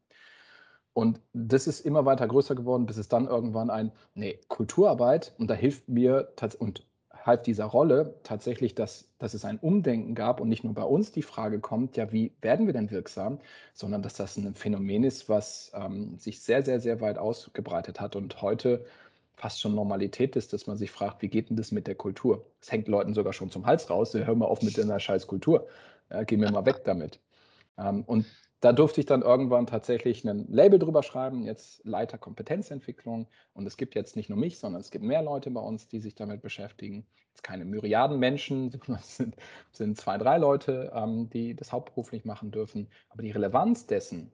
Und 0.94 1.22
das 1.34 1.68
ist 1.68 1.82
immer 1.82 2.06
weiter 2.06 2.28
größer 2.28 2.56
geworden, 2.56 2.86
bis 2.86 2.98
es 2.98 3.08
dann 3.08 3.28
irgendwann 3.28 3.70
ein, 3.70 3.92
nee, 4.16 4.40
Kulturarbeit, 4.48 5.34
und 5.38 5.50
da 5.50 5.54
hilft 5.54 5.88
mir 5.88 6.34
und 6.60 6.86
half 7.26 7.42
dieser 7.44 7.66
Rolle 7.66 8.16
tatsächlich, 8.24 8.76
dass, 8.76 9.08
dass 9.18 9.34
es 9.34 9.46
ein 9.46 9.60
Umdenken 9.60 10.16
gab 10.16 10.42
und 10.42 10.50
nicht 10.50 10.64
nur 10.64 10.74
bei 10.74 10.84
uns 10.84 11.12
die 11.12 11.22
Frage 11.22 11.60
kommt, 11.60 11.98
ja, 11.98 12.12
wie 12.12 12.34
werden 12.42 12.66
wir 12.66 12.74
denn 12.74 12.92
wirksam, 12.92 13.40
sondern 13.74 14.02
dass 14.02 14.14
das 14.14 14.38
ein 14.38 14.56
Phänomen 14.56 15.04
ist, 15.04 15.30
was 15.30 15.72
ähm, 15.76 16.18
sich 16.18 16.42
sehr, 16.42 16.64
sehr, 16.64 16.80
sehr 16.80 17.02
weit 17.02 17.18
ausgebreitet 17.18 18.00
hat 18.00 18.16
und 18.16 18.42
heute 18.42 18.86
fast 19.36 19.62
schon 19.62 19.76
Normalität 19.76 20.36
ist, 20.36 20.52
dass 20.54 20.68
man 20.68 20.78
sich 20.78 20.92
fragt, 20.92 21.22
wie 21.22 21.30
geht 21.30 21.50
denn 21.50 21.58
das 21.58 21.72
mit 21.72 21.88
der 21.88 21.96
Kultur? 21.96 22.46
Es 22.62 22.72
hängt 22.72 22.88
Leuten 22.88 23.14
sogar 23.14 23.34
schon 23.34 23.52
zum 23.52 23.66
Hals 23.66 23.90
raus, 23.90 24.14
hör 24.14 24.36
mal 24.36 24.46
auf 24.46 24.62
mit 24.62 24.78
deiner 24.78 25.00
scheiß 25.00 25.28
Kultur, 25.28 25.68
ja, 26.10 26.24
geh 26.24 26.36
mir 26.38 26.52
mal 26.52 26.66
weg 26.66 26.82
damit. 26.84 27.20
Ähm, 27.78 28.04
und 28.06 28.26
da 28.62 28.74
durfte 28.74 29.00
ich 29.00 29.06
dann 29.06 29.22
irgendwann 29.22 29.68
tatsächlich 29.68 30.26
ein 30.26 30.46
Label 30.50 30.80
drüber 30.80 31.02
schreiben, 31.02 31.44
jetzt 31.44 31.86
Leiter 31.86 32.18
Kompetenzentwicklung. 32.18 33.28
Und 33.54 33.66
es 33.66 33.78
gibt 33.78 33.96
jetzt 33.96 34.16
nicht 34.16 34.30
nur 34.30 34.38
mich, 34.38 34.60
sondern 34.60 34.82
es 34.82 34.92
gibt 34.92 35.06
mehr 35.06 35.22
Leute 35.22 35.50
bei 35.50 35.62
uns, 35.62 35.88
die 35.88 36.00
sich 36.00 36.16
damit 36.16 36.42
beschäftigen. 36.42 37.06
Jetzt 37.30 37.44
keine 37.44 37.64
Myriaden 37.64 38.20
Menschen, 38.20 38.68
es 39.00 39.16
sind, 39.16 39.36
sind 39.72 39.98
zwei, 39.98 40.18
drei 40.18 40.38
Leute, 40.38 40.92
ähm, 40.94 41.30
die 41.30 41.56
das 41.56 41.72
hauptberuflich 41.72 42.26
machen 42.26 42.52
dürfen. 42.52 42.90
Aber 43.10 43.24
die 43.24 43.32
Relevanz 43.32 43.86
dessen, 43.86 44.32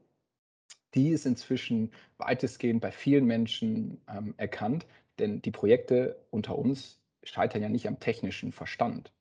die 0.95 1.09
ist 1.09 1.27
inzwischen 1.27 1.91
weitestgehend 2.17 2.81
bei 2.81 2.91
vielen 2.91 3.25
Menschen 3.25 4.01
ähm, 4.07 4.33
erkannt. 4.37 4.87
Denn 5.19 5.41
die 5.41 5.51
Projekte 5.51 6.25
unter 6.31 6.57
uns 6.57 6.99
scheitern 7.23 7.61
ja 7.61 7.69
nicht 7.69 7.87
am 7.87 7.99
technischen 7.99 8.51
Verstand 8.51 9.11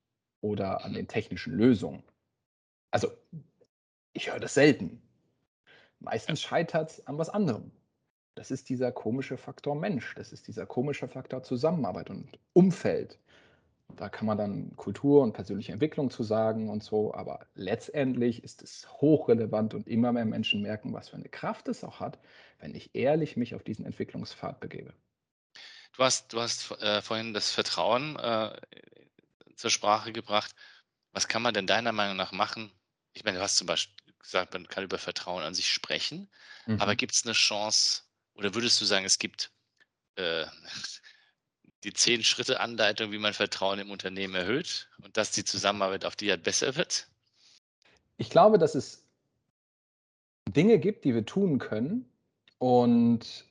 oder 0.41 0.85
an 0.85 0.95
den 0.95 1.09
technischen 1.09 1.55
Lösungen. 1.55 2.03
Also 2.91 3.09
ich 4.15 4.31
höre 4.31 4.41
das 4.41 4.55
selten. 4.55 5.03
Meistens 6.01 6.41
scheitert 6.41 6.91
es 6.91 7.07
an 7.07 7.19
was 7.19 7.29
anderem. 7.29 7.71
Das 8.35 8.51
ist 8.51 8.69
dieser 8.69 8.91
komische 8.91 9.37
Faktor 9.37 9.75
Mensch. 9.75 10.15
Das 10.17 10.33
ist 10.33 10.49
dieser 10.49 10.67
komische 10.67 11.09
Faktor 11.09 11.43
Zusammenarbeit 11.43 12.11
und 12.11 12.39
Umfeld. 12.53 13.19
Da 13.97 14.09
kann 14.09 14.27
man 14.27 14.39
dann 14.39 14.75
Kultur 14.77 15.23
und 15.23 15.35
persönliche 15.35 15.73
Entwicklung 15.73 16.11
zu 16.11 16.23
sagen 16.23 16.69
und 16.69 16.83
so, 16.83 17.15
aber 17.15 17.47
letztendlich 17.55 18.43
ist 18.43 18.63
es 18.63 18.89
hochrelevant 19.01 19.75
und 19.75 19.87
immer 19.87 20.13
mehr 20.13 20.25
Menschen 20.25 20.63
merken, 20.63 20.93
was 20.93 21.11
für 21.11 21.17
eine 21.17 21.29
Kraft 21.29 21.69
es 21.69 21.85
auch 21.85 22.01
hat, 22.01 22.19
wenn 22.59 22.75
ich 22.75 22.95
ehrlich 22.95 23.37
mich 23.37 23.55
auf 23.55 23.63
diesen 23.63 23.85
Entwicklungspfad 23.85 24.59
begebe. 24.59 24.95
Du 25.97 26.03
hast, 26.03 26.33
du 26.33 26.41
hast 26.41 26.73
äh, 26.83 27.03
vorhin 27.03 27.35
das 27.35 27.53
Vertrauen 27.53 28.17
äh, 28.17 28.57
zur 29.55 29.71
Sprache 29.71 30.13
gebracht. 30.13 30.53
Was 31.13 31.29
kann 31.29 31.43
man 31.43 31.55
denn 31.55 31.69
deiner 31.69 31.93
Meinung 31.93 32.17
nach 32.17 32.33
machen? 32.33 32.73
Ich 33.13 33.23
meine, 33.23 33.39
du 33.39 33.45
hast 33.45 33.57
zum 33.57 33.69
Beispiel 33.69 33.95
gesagt, 34.25 34.53
man 34.53 34.67
kann 34.67 34.85
über 34.85 34.99
Vertrauen 34.99 35.43
an 35.43 35.55
sich 35.55 35.71
sprechen, 35.71 36.29
mhm. 36.67 36.81
aber 36.81 36.97
gibt 36.97 37.15
es 37.15 37.25
eine 37.25 37.35
Chance, 37.35 38.03
oder 38.35 38.55
würdest 38.55 38.81
du 38.81 38.85
sagen, 38.85 39.05
es 39.05 39.19
gibt 39.19 39.53
äh, 40.17 40.47
die 41.85 41.93
zehn 41.93 42.25
Schritte 42.25 42.61
Anleitung, 42.61 43.13
wie 43.13 43.19
man 43.19 43.35
Vertrauen 43.35 43.79
im 43.79 43.91
Unternehmen 43.91 44.35
erhöht 44.35 44.89
und 45.03 45.17
dass 45.17 45.31
die 45.31 45.45
Zusammenarbeit 45.45 46.05
auf 46.05 46.17
die 46.17 46.31
Art 46.33 46.43
besser 46.43 46.77
wird? 46.77 47.07
Ich 48.17 48.31
glaube, 48.31 48.59
dass 48.59 48.75
es 48.75 49.05
Dinge 50.49 50.79
gibt, 50.79 51.05
die 51.05 51.15
wir 51.15 51.27
tun 51.27 51.59
können 51.59 52.09
und 52.59 53.45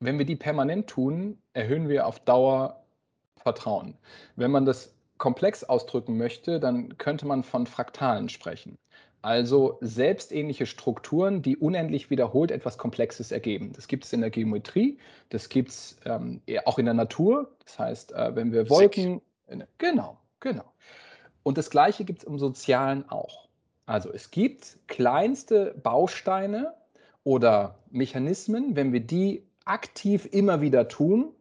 wenn 0.00 0.18
wir 0.18 0.24
die 0.24 0.36
permanent 0.36 0.88
tun, 0.88 1.42
erhöhen 1.52 1.88
wir 1.88 2.06
auf 2.06 2.20
Dauer 2.20 2.84
Vertrauen. 3.36 3.96
Wenn 4.36 4.50
man 4.50 4.64
das 4.64 4.94
komplex 5.18 5.64
ausdrücken 5.64 6.16
möchte, 6.16 6.60
dann 6.60 6.96
könnte 6.98 7.26
man 7.26 7.42
von 7.42 7.66
Fraktalen 7.66 8.28
sprechen. 8.28 8.78
Also 9.20 9.78
selbstähnliche 9.80 10.66
Strukturen, 10.66 11.42
die 11.42 11.56
unendlich 11.56 12.08
wiederholt 12.08 12.50
etwas 12.50 12.78
Komplexes 12.78 13.32
ergeben. 13.32 13.72
Das 13.72 13.88
gibt 13.88 14.04
es 14.04 14.12
in 14.12 14.20
der 14.20 14.30
Geometrie, 14.30 14.98
das 15.28 15.48
gibt 15.48 15.70
es 15.70 15.96
ähm, 16.04 16.40
auch 16.64 16.78
in 16.78 16.84
der 16.84 16.94
Natur. 16.94 17.50
Das 17.64 17.78
heißt, 17.78 18.12
äh, 18.12 18.36
wenn 18.36 18.52
wir 18.52 18.70
Wolken. 18.70 19.20
In, 19.48 19.64
genau, 19.78 20.18
genau. 20.40 20.72
Und 21.42 21.58
das 21.58 21.70
Gleiche 21.70 22.04
gibt 22.04 22.20
es 22.20 22.24
im 22.24 22.38
Sozialen 22.38 23.08
auch. 23.08 23.48
Also 23.86 24.12
es 24.12 24.30
gibt 24.30 24.76
kleinste 24.86 25.74
Bausteine 25.82 26.74
oder 27.24 27.78
Mechanismen, 27.90 28.76
wenn 28.76 28.92
wir 28.92 29.00
die 29.00 29.42
aktiv 29.64 30.28
immer 30.30 30.60
wieder 30.60 30.88
tun, 30.88 31.32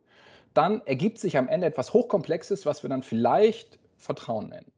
dann 0.54 0.82
ergibt 0.86 1.20
sich 1.20 1.38
am 1.38 1.48
Ende 1.48 1.68
etwas 1.68 1.94
Hochkomplexes, 1.94 2.66
was 2.66 2.84
wir 2.84 2.90
dann 2.90 3.04
vielleicht 3.04 3.78
Vertrauen 3.98 4.50
nennen. 4.50 4.72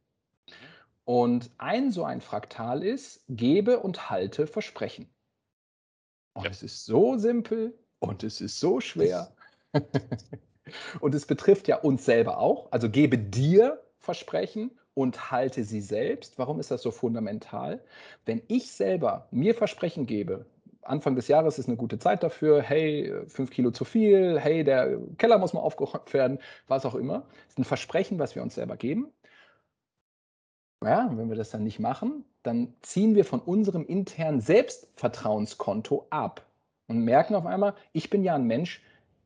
Und 1.10 1.50
ein 1.58 1.92
so 1.92 2.04
ein 2.04 2.22
Fraktal 2.22 2.84
ist, 2.84 3.24
gebe 3.28 3.80
und 3.80 4.12
halte 4.12 4.46
Versprechen. 4.46 5.10
Und 6.36 6.46
ja. 6.46 6.52
es 6.52 6.62
ist 6.62 6.86
so 6.86 7.18
simpel 7.18 7.76
und 7.98 8.24
es 8.24 8.42
ist 8.42 8.60
so 8.60 8.80
schwer. 8.80 9.32
und 11.00 11.16
es 11.16 11.26
betrifft 11.26 11.68
ja 11.68 11.78
uns 11.78 12.06
selber 12.06 12.38
auch. 12.38 12.72
Also 12.72 12.92
gebe 12.92 13.18
dir 13.18 13.82
Versprechen 13.98 14.70
und 14.94 15.32
halte 15.32 15.64
sie 15.64 15.82
selbst. 15.82 16.38
Warum 16.38 16.60
ist 16.60 16.70
das 16.70 16.84
so 16.84 16.92
fundamental? 16.92 17.84
Wenn 18.26 18.44
ich 18.48 18.72
selber 18.72 19.28
mir 19.32 19.56
Versprechen 19.56 20.06
gebe, 20.06 20.46
Anfang 20.84 21.16
des 21.16 21.28
Jahres 21.28 21.58
ist 21.58 21.68
eine 21.68 21.78
gute 21.78 21.98
Zeit 21.98 22.22
dafür, 22.22 22.62
hey, 22.62 23.12
fünf 23.28 23.50
Kilo 23.50 23.72
zu 23.72 23.84
viel, 23.84 24.40
hey, 24.40 24.64
der 24.64 25.00
Keller 25.18 25.40
muss 25.40 25.54
mal 25.54 25.62
aufgeräumt 25.62 26.14
werden, 26.14 26.38
was 26.68 26.86
auch 26.86 26.94
immer. 26.94 27.26
Das 27.46 27.54
ist 27.54 27.58
ein 27.58 27.64
Versprechen, 27.64 28.20
was 28.20 28.36
wir 28.36 28.44
uns 28.44 28.54
selber 28.54 28.78
geben. 28.78 29.12
Ja, 30.84 31.12
wenn 31.14 31.30
wir 31.30 31.36
das 31.36 31.50
dann 31.50 31.64
nicht 31.64 31.80
machen, 31.80 32.24
dann 32.44 32.74
ziehen 32.82 33.16
wir 33.16 33.26
von 33.26 33.42
unserem 33.42 33.86
internen 33.86 34.40
Selbstvertrauenskonto 34.40 36.08
ab 36.10 36.46
und 36.88 37.04
merken 37.04 37.36
auf 37.36 37.46
einmal, 37.46 37.76
ich 37.92 38.10
bin 38.10 38.24
ja 38.24 38.36
ein 38.36 38.48
Mensch, 38.48 38.82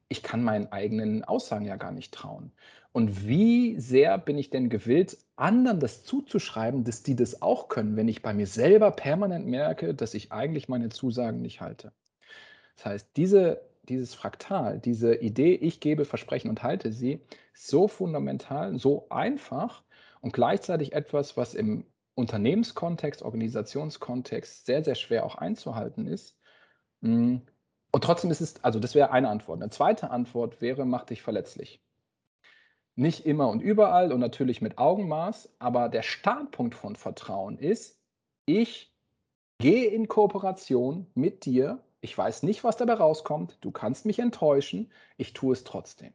ich 0.09 0.23
kann 0.23 0.43
meinen 0.43 0.71
eigenen 0.71 1.23
Aussagen 1.23 1.65
ja 1.65 1.75
gar 1.75 1.91
nicht 1.91 2.13
trauen. 2.13 2.51
Und 2.91 3.27
wie 3.27 3.79
sehr 3.79 4.17
bin 4.17 4.37
ich 4.37 4.49
denn 4.49 4.69
gewillt, 4.69 5.17
anderen 5.35 5.79
das 5.79 6.03
zuzuschreiben, 6.03 6.83
dass 6.83 7.03
die 7.03 7.15
das 7.15 7.41
auch 7.41 7.67
können, 7.67 7.95
wenn 7.97 8.07
ich 8.07 8.21
bei 8.21 8.33
mir 8.33 8.47
selber 8.47 8.91
permanent 8.91 9.47
merke, 9.47 9.95
dass 9.95 10.13
ich 10.13 10.31
eigentlich 10.31 10.69
meine 10.69 10.89
Zusagen 10.89 11.41
nicht 11.41 11.61
halte. 11.61 11.91
Das 12.75 12.85
heißt, 12.85 13.07
diese, 13.15 13.61
dieses 13.89 14.13
Fraktal, 14.13 14.79
diese 14.79 15.15
Idee, 15.15 15.55
ich 15.55 15.79
gebe 15.79 16.05
Versprechen 16.05 16.49
und 16.49 16.63
halte 16.63 16.91
sie, 16.91 17.21
so 17.53 17.87
fundamental, 17.87 18.77
so 18.77 19.07
einfach, 19.09 19.83
und 20.23 20.31
gleichzeitig 20.31 20.93
etwas, 20.93 21.35
was 21.35 21.53
im 21.53 21.85
Unternehmenskontext, 22.15 23.21
Organisationskontext 23.23 24.65
sehr, 24.65 24.81
sehr 24.81 24.95
schwer 24.95 25.25
auch 25.25 25.35
einzuhalten 25.35 26.07
ist. 26.07 26.39
Mm. 27.01 27.37
Und 27.91 28.03
trotzdem 28.03 28.31
ist 28.31 28.39
es, 28.39 28.63
also 28.63 28.79
das 28.79 28.95
wäre 28.95 29.11
eine 29.11 29.27
Antwort. 29.27 29.61
Eine 29.61 29.69
zweite 29.69 30.11
Antwort 30.11 30.61
wäre, 30.61 30.85
mach 30.85 31.03
dich 31.03 31.21
verletzlich. 31.21 31.83
Nicht 32.95 33.25
immer 33.25 33.49
und 33.49 33.59
überall 33.59 34.13
und 34.13 34.21
natürlich 34.21 34.61
mit 34.61 34.77
Augenmaß, 34.77 35.55
aber 35.59 35.89
der 35.89 36.03
Startpunkt 36.03 36.73
von 36.73 36.95
Vertrauen 36.95 37.57
ist, 37.57 37.99
ich 38.45 38.95
gehe 39.59 39.87
in 39.87 40.07
Kooperation 40.07 41.07
mit 41.15 41.43
dir. 41.43 41.83
Ich 41.99 42.17
weiß 42.17 42.43
nicht, 42.43 42.63
was 42.63 42.77
dabei 42.77 42.93
rauskommt. 42.93 43.57
Du 43.59 43.71
kannst 43.71 44.05
mich 44.05 44.19
enttäuschen. 44.19 44.91
Ich 45.17 45.33
tue 45.33 45.53
es 45.53 45.65
trotzdem. 45.65 46.13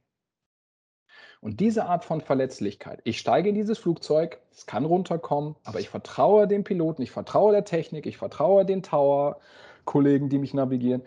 Und 1.40 1.61
diese 1.61 1.85
Art 1.85 2.05
von 2.05 2.20
Verletzlichkeit, 2.20 3.01
ich 3.05 3.18
steige 3.18 3.48
in 3.51 3.55
dieses 3.55 3.79
Flugzeug, 3.79 4.40
es 4.51 4.66
kann 4.66 4.85
runterkommen, 4.85 5.55
aber 5.64 5.79
ich 5.79 5.88
vertraue 5.88 6.48
dem 6.48 6.64
Piloten, 6.64 7.03
ich 7.03 7.12
vertraue 7.12 7.53
der 7.53 7.64
Technik, 7.64 8.07
ich 8.07 8.16
vertraue 8.16 8.64
den 8.64 8.83
Tower-Kollegen, 8.83 10.29
die 10.29 10.38
mich 10.38 10.53
navigieren. 10.53 11.03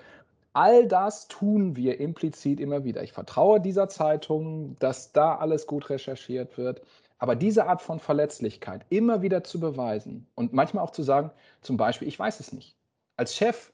All 0.54 0.88
das 0.88 1.28
tun 1.28 1.76
wir 1.76 2.00
implizit 2.00 2.60
immer 2.60 2.84
wieder. 2.84 3.04
Ich 3.04 3.14
vertraue 3.14 3.62
dieser 3.62 3.90
Zeitung, 3.90 4.78
dass 4.80 5.12
da 5.12 5.36
alles 5.36 5.68
gut 5.68 5.90
recherchiert 5.90 6.58
wird. 6.58 6.82
Aber 7.20 7.36
diese 7.36 7.68
Art 7.68 7.82
von 7.82 8.00
Verletzlichkeit 8.00 8.86
immer 8.90 9.22
wieder 9.22 9.44
zu 9.44 9.60
beweisen 9.60 10.28
und 10.36 10.54
manchmal 10.54 10.84
auch 10.84 10.92
zu 10.92 11.04
sagen, 11.04 11.32
zum 11.62 11.78
Beispiel, 11.78 12.08
ich 12.08 12.18
weiß 12.18 12.40
es 12.40 12.52
nicht. 12.52 12.76
Als 13.16 13.36
Chef, 13.36 13.72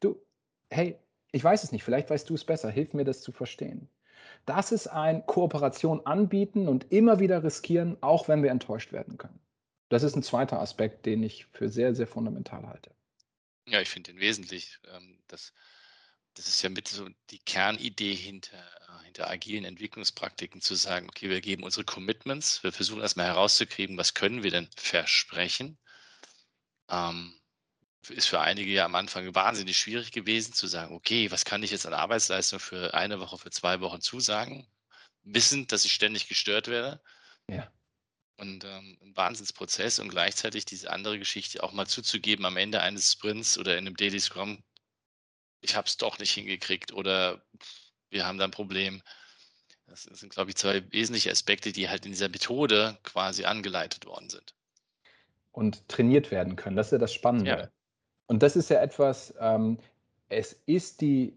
du, 0.00 0.16
hey, 0.70 0.98
ich 1.32 1.44
weiß 1.44 1.64
es 1.64 1.72
nicht, 1.72 1.84
vielleicht 1.84 2.10
weißt 2.10 2.28
du 2.28 2.34
es 2.34 2.44
besser, 2.44 2.70
hilf 2.70 2.94
mir 2.94 3.04
das 3.04 3.20
zu 3.20 3.30
verstehen. 3.32 3.88
Das 4.46 4.72
ist 4.72 4.86
ein 4.86 5.26
Kooperation 5.26 6.04
anbieten 6.06 6.68
und 6.68 6.90
immer 6.90 7.20
wieder 7.20 7.42
riskieren, 7.42 7.96
auch 8.00 8.28
wenn 8.28 8.42
wir 8.42 8.50
enttäuscht 8.50 8.92
werden 8.92 9.18
können. 9.18 9.40
Das 9.88 10.02
ist 10.02 10.16
ein 10.16 10.22
zweiter 10.22 10.60
Aspekt, 10.60 11.06
den 11.06 11.22
ich 11.22 11.46
für 11.46 11.68
sehr, 11.68 11.94
sehr 11.94 12.06
fundamental 12.06 12.66
halte. 12.66 12.90
Ja, 13.66 13.80
ich 13.80 13.88
finde 13.88 14.12
den 14.12 14.20
wesentlich. 14.20 14.78
Ähm, 14.94 15.18
das, 15.28 15.52
das 16.34 16.48
ist 16.48 16.62
ja 16.62 16.68
mit 16.68 16.88
so 16.88 17.08
die 17.30 17.38
Kernidee 17.40 18.14
hinter, 18.14 18.62
hinter 19.04 19.28
agilen 19.28 19.64
Entwicklungspraktiken 19.64 20.60
zu 20.60 20.74
sagen, 20.74 21.08
okay, 21.08 21.28
wir 21.28 21.40
geben 21.40 21.64
unsere 21.64 21.84
Commitments, 21.84 22.62
wir 22.62 22.72
versuchen 22.72 23.00
erstmal 23.00 23.26
herauszukriegen, 23.26 23.96
was 23.96 24.14
können 24.14 24.42
wir 24.42 24.50
denn 24.50 24.68
versprechen. 24.76 25.78
Ähm, 26.90 27.34
ist 28.08 28.28
für 28.28 28.40
einige 28.40 28.70
ja 28.70 28.84
am 28.84 28.94
Anfang 28.94 29.34
wahnsinnig 29.34 29.78
schwierig 29.78 30.12
gewesen 30.12 30.52
zu 30.52 30.66
sagen, 30.66 30.94
okay, 30.94 31.30
was 31.30 31.44
kann 31.44 31.62
ich 31.62 31.70
jetzt 31.70 31.86
an 31.86 31.94
Arbeitsleistung 31.94 32.60
für 32.60 32.94
eine 32.94 33.20
Woche, 33.20 33.38
für 33.38 33.50
zwei 33.50 33.80
Wochen 33.80 34.00
zusagen, 34.00 34.66
wissend, 35.22 35.72
dass 35.72 35.84
ich 35.84 35.92
ständig 35.92 36.28
gestört 36.28 36.68
werde. 36.68 37.00
Ja. 37.48 37.70
Und 38.36 38.64
ähm, 38.64 38.98
ein 39.02 39.16
Wahnsinnsprozess 39.16 39.98
und 39.98 40.10
gleichzeitig 40.10 40.64
diese 40.64 40.90
andere 40.90 41.18
Geschichte 41.18 41.62
auch 41.62 41.72
mal 41.72 41.86
zuzugeben 41.86 42.44
am 42.44 42.56
Ende 42.56 42.80
eines 42.80 43.12
Sprints 43.12 43.58
oder 43.58 43.76
in 43.76 43.86
einem 43.86 43.96
Daily 43.96 44.20
Scrum, 44.20 44.62
ich 45.60 45.74
habe 45.74 45.86
es 45.86 45.96
doch 45.96 46.18
nicht 46.18 46.32
hingekriegt 46.32 46.92
oder 46.92 47.44
wir 48.10 48.26
haben 48.26 48.38
da 48.38 48.44
ein 48.44 48.52
Problem. 48.52 49.02
Das 49.86 50.02
sind, 50.02 50.32
glaube 50.32 50.50
ich, 50.50 50.56
zwei 50.56 50.90
wesentliche 50.92 51.30
Aspekte, 51.30 51.72
die 51.72 51.88
halt 51.88 52.04
in 52.04 52.12
dieser 52.12 52.28
Methode 52.28 52.98
quasi 53.02 53.44
angeleitet 53.44 54.06
worden 54.06 54.28
sind. 54.28 54.54
Und 55.50 55.88
trainiert 55.88 56.30
werden 56.30 56.56
können. 56.56 56.76
Das 56.76 56.88
ist 56.88 56.92
ja 56.92 56.98
das 56.98 57.12
Spannende. 57.12 57.50
Ja. 57.50 57.70
Und 58.28 58.42
das 58.42 58.56
ist 58.56 58.70
ja 58.70 58.80
etwas, 58.80 59.34
ähm, 59.40 59.78
es 60.28 60.52
ist 60.66 61.00
die, 61.00 61.36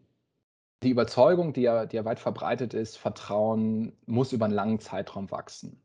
die 0.83 0.89
Überzeugung, 0.89 1.53
die 1.53 1.61
ja, 1.61 1.85
die 1.85 1.95
ja 1.95 2.05
weit 2.05 2.19
verbreitet 2.19 2.73
ist, 2.73 2.97
Vertrauen 2.97 3.93
muss 4.05 4.33
über 4.33 4.45
einen 4.45 4.53
langen 4.53 4.79
Zeitraum 4.79 5.31
wachsen. 5.31 5.81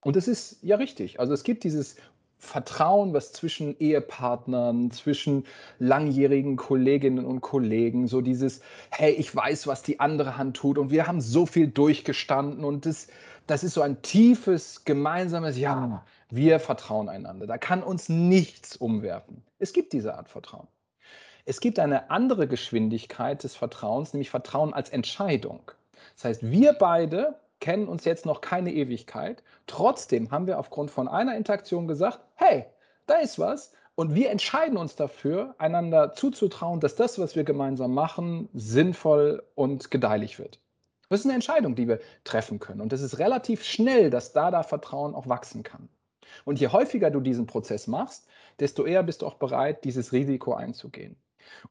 Und 0.00 0.16
es 0.16 0.26
ist 0.26 0.58
ja 0.62 0.76
richtig. 0.76 1.20
Also 1.20 1.34
es 1.34 1.42
gibt 1.42 1.64
dieses 1.64 1.96
Vertrauen, 2.38 3.12
was 3.12 3.32
zwischen 3.32 3.78
Ehepartnern, 3.78 4.90
zwischen 4.92 5.44
langjährigen 5.80 6.56
Kolleginnen 6.56 7.24
und 7.24 7.40
Kollegen, 7.40 8.06
so 8.06 8.20
dieses, 8.20 8.62
hey, 8.90 9.12
ich 9.12 9.34
weiß, 9.34 9.66
was 9.66 9.82
die 9.82 9.98
andere 9.98 10.38
Hand 10.38 10.56
tut 10.56 10.78
und 10.78 10.90
wir 10.90 11.06
haben 11.08 11.20
so 11.20 11.46
viel 11.46 11.66
durchgestanden 11.66 12.64
und 12.64 12.86
das, 12.86 13.08
das 13.48 13.64
ist 13.64 13.74
so 13.74 13.82
ein 13.82 14.02
tiefes 14.02 14.84
gemeinsames, 14.84 15.58
ja, 15.58 16.04
wir 16.30 16.60
vertrauen 16.60 17.08
einander. 17.08 17.46
Da 17.46 17.58
kann 17.58 17.82
uns 17.82 18.08
nichts 18.08 18.76
umwerfen. 18.76 19.42
Es 19.58 19.72
gibt 19.72 19.92
diese 19.92 20.14
Art 20.14 20.28
Vertrauen. 20.28 20.68
Es 21.44 21.60
gibt 21.60 21.78
eine 21.78 22.10
andere 22.10 22.46
Geschwindigkeit 22.46 23.42
des 23.42 23.56
Vertrauens, 23.56 24.12
nämlich 24.12 24.30
Vertrauen 24.30 24.74
als 24.74 24.90
Entscheidung. 24.90 25.72
Das 26.14 26.24
heißt, 26.24 26.50
wir 26.50 26.74
beide 26.74 27.40
kennen 27.60 27.88
uns 27.88 28.04
jetzt 28.04 28.26
noch 28.26 28.40
keine 28.40 28.72
Ewigkeit. 28.72 29.42
Trotzdem 29.66 30.30
haben 30.30 30.46
wir 30.46 30.58
aufgrund 30.58 30.90
von 30.90 31.08
einer 31.08 31.36
Interaktion 31.36 31.88
gesagt, 31.88 32.20
hey, 32.34 32.66
da 33.06 33.16
ist 33.16 33.38
was. 33.38 33.72
Und 33.94 34.14
wir 34.14 34.30
entscheiden 34.30 34.76
uns 34.76 34.94
dafür, 34.94 35.54
einander 35.58 36.12
zuzutrauen, 36.12 36.78
dass 36.78 36.94
das, 36.94 37.18
was 37.18 37.34
wir 37.34 37.44
gemeinsam 37.44 37.94
machen, 37.94 38.48
sinnvoll 38.52 39.42
und 39.56 39.90
gedeihlich 39.90 40.38
wird. 40.38 40.60
Das 41.08 41.20
ist 41.20 41.26
eine 41.26 41.34
Entscheidung, 41.34 41.74
die 41.74 41.88
wir 41.88 41.98
treffen 42.22 42.58
können. 42.58 42.80
Und 42.80 42.92
es 42.92 43.00
ist 43.00 43.18
relativ 43.18 43.64
schnell, 43.64 44.10
dass 44.10 44.32
da 44.32 44.50
da 44.50 44.62
Vertrauen 44.62 45.14
auch 45.14 45.28
wachsen 45.28 45.62
kann. 45.62 45.88
Und 46.44 46.60
je 46.60 46.68
häufiger 46.68 47.10
du 47.10 47.20
diesen 47.20 47.46
Prozess 47.46 47.86
machst, 47.86 48.26
desto 48.60 48.84
eher 48.84 49.02
bist 49.02 49.22
du 49.22 49.26
auch 49.26 49.34
bereit, 49.34 49.84
dieses 49.84 50.12
Risiko 50.12 50.54
einzugehen. 50.54 51.16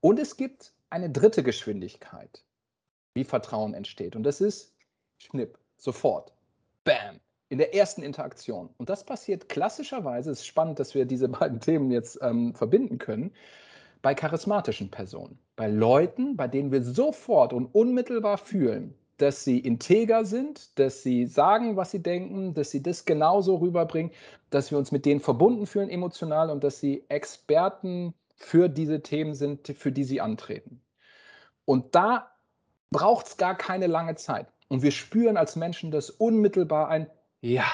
Und 0.01 0.19
es 0.19 0.37
gibt 0.37 0.73
eine 0.89 1.09
dritte 1.09 1.43
Geschwindigkeit, 1.43 2.43
wie 3.13 3.23
Vertrauen 3.23 3.73
entsteht. 3.73 4.15
Und 4.15 4.23
das 4.23 4.41
ist 4.41 4.73
Schnipp 5.17 5.57
sofort. 5.77 6.33
Bam. 6.83 7.19
In 7.49 7.59
der 7.59 7.73
ersten 7.73 8.03
Interaktion. 8.03 8.69
Und 8.77 8.89
das 8.89 9.05
passiert 9.05 9.47
klassischerweise, 9.47 10.31
es 10.31 10.39
ist 10.39 10.47
spannend, 10.47 10.79
dass 10.79 10.95
wir 10.95 11.05
diese 11.05 11.29
beiden 11.29 11.59
Themen 11.59 11.91
jetzt 11.91 12.19
ähm, 12.21 12.53
verbinden 12.53 12.97
können, 12.97 13.33
bei 14.01 14.13
charismatischen 14.13 14.91
Personen. 14.91 15.39
Bei 15.55 15.67
Leuten, 15.67 16.37
bei 16.37 16.47
denen 16.47 16.71
wir 16.71 16.83
sofort 16.83 17.53
und 17.53 17.67
unmittelbar 17.73 18.37
fühlen, 18.37 18.93
dass 19.17 19.43
sie 19.43 19.59
integer 19.59 20.25
sind, 20.25 20.77
dass 20.79 21.03
sie 21.03 21.25
sagen, 21.25 21.75
was 21.75 21.91
sie 21.91 22.01
denken, 22.01 22.53
dass 22.53 22.71
sie 22.71 22.83
das 22.83 23.05
genauso 23.05 23.55
rüberbringen, 23.57 24.11
dass 24.49 24.71
wir 24.71 24.77
uns 24.77 24.91
mit 24.91 25.05
denen 25.05 25.19
verbunden 25.19 25.65
fühlen 25.65 25.89
emotional 25.89 26.49
und 26.49 26.63
dass 26.63 26.79
sie 26.79 27.03
Experten 27.09 28.13
für 28.35 28.69
diese 28.69 29.01
Themen 29.01 29.33
sind, 29.33 29.67
für 29.67 29.91
die 29.91 30.03
sie 30.03 30.21
antreten. 30.21 30.81
Und 31.65 31.95
da 31.95 32.31
braucht 32.91 33.27
es 33.27 33.37
gar 33.37 33.57
keine 33.57 33.87
lange 33.87 34.15
Zeit. 34.15 34.47
Und 34.69 34.83
wir 34.83 34.91
spüren 34.91 35.37
als 35.37 35.55
Menschen 35.55 35.91
das 35.91 36.09
unmittelbar 36.09 36.89
ein, 36.89 37.09
ja, 37.41 37.65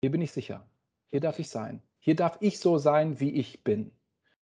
hier 0.00 0.10
bin 0.10 0.22
ich 0.22 0.32
sicher, 0.32 0.66
hier 1.10 1.20
darf 1.20 1.38
ich 1.38 1.48
sein, 1.48 1.82
hier 1.98 2.16
darf 2.16 2.36
ich 2.40 2.58
so 2.58 2.78
sein, 2.78 3.20
wie 3.20 3.30
ich 3.30 3.64
bin. 3.64 3.92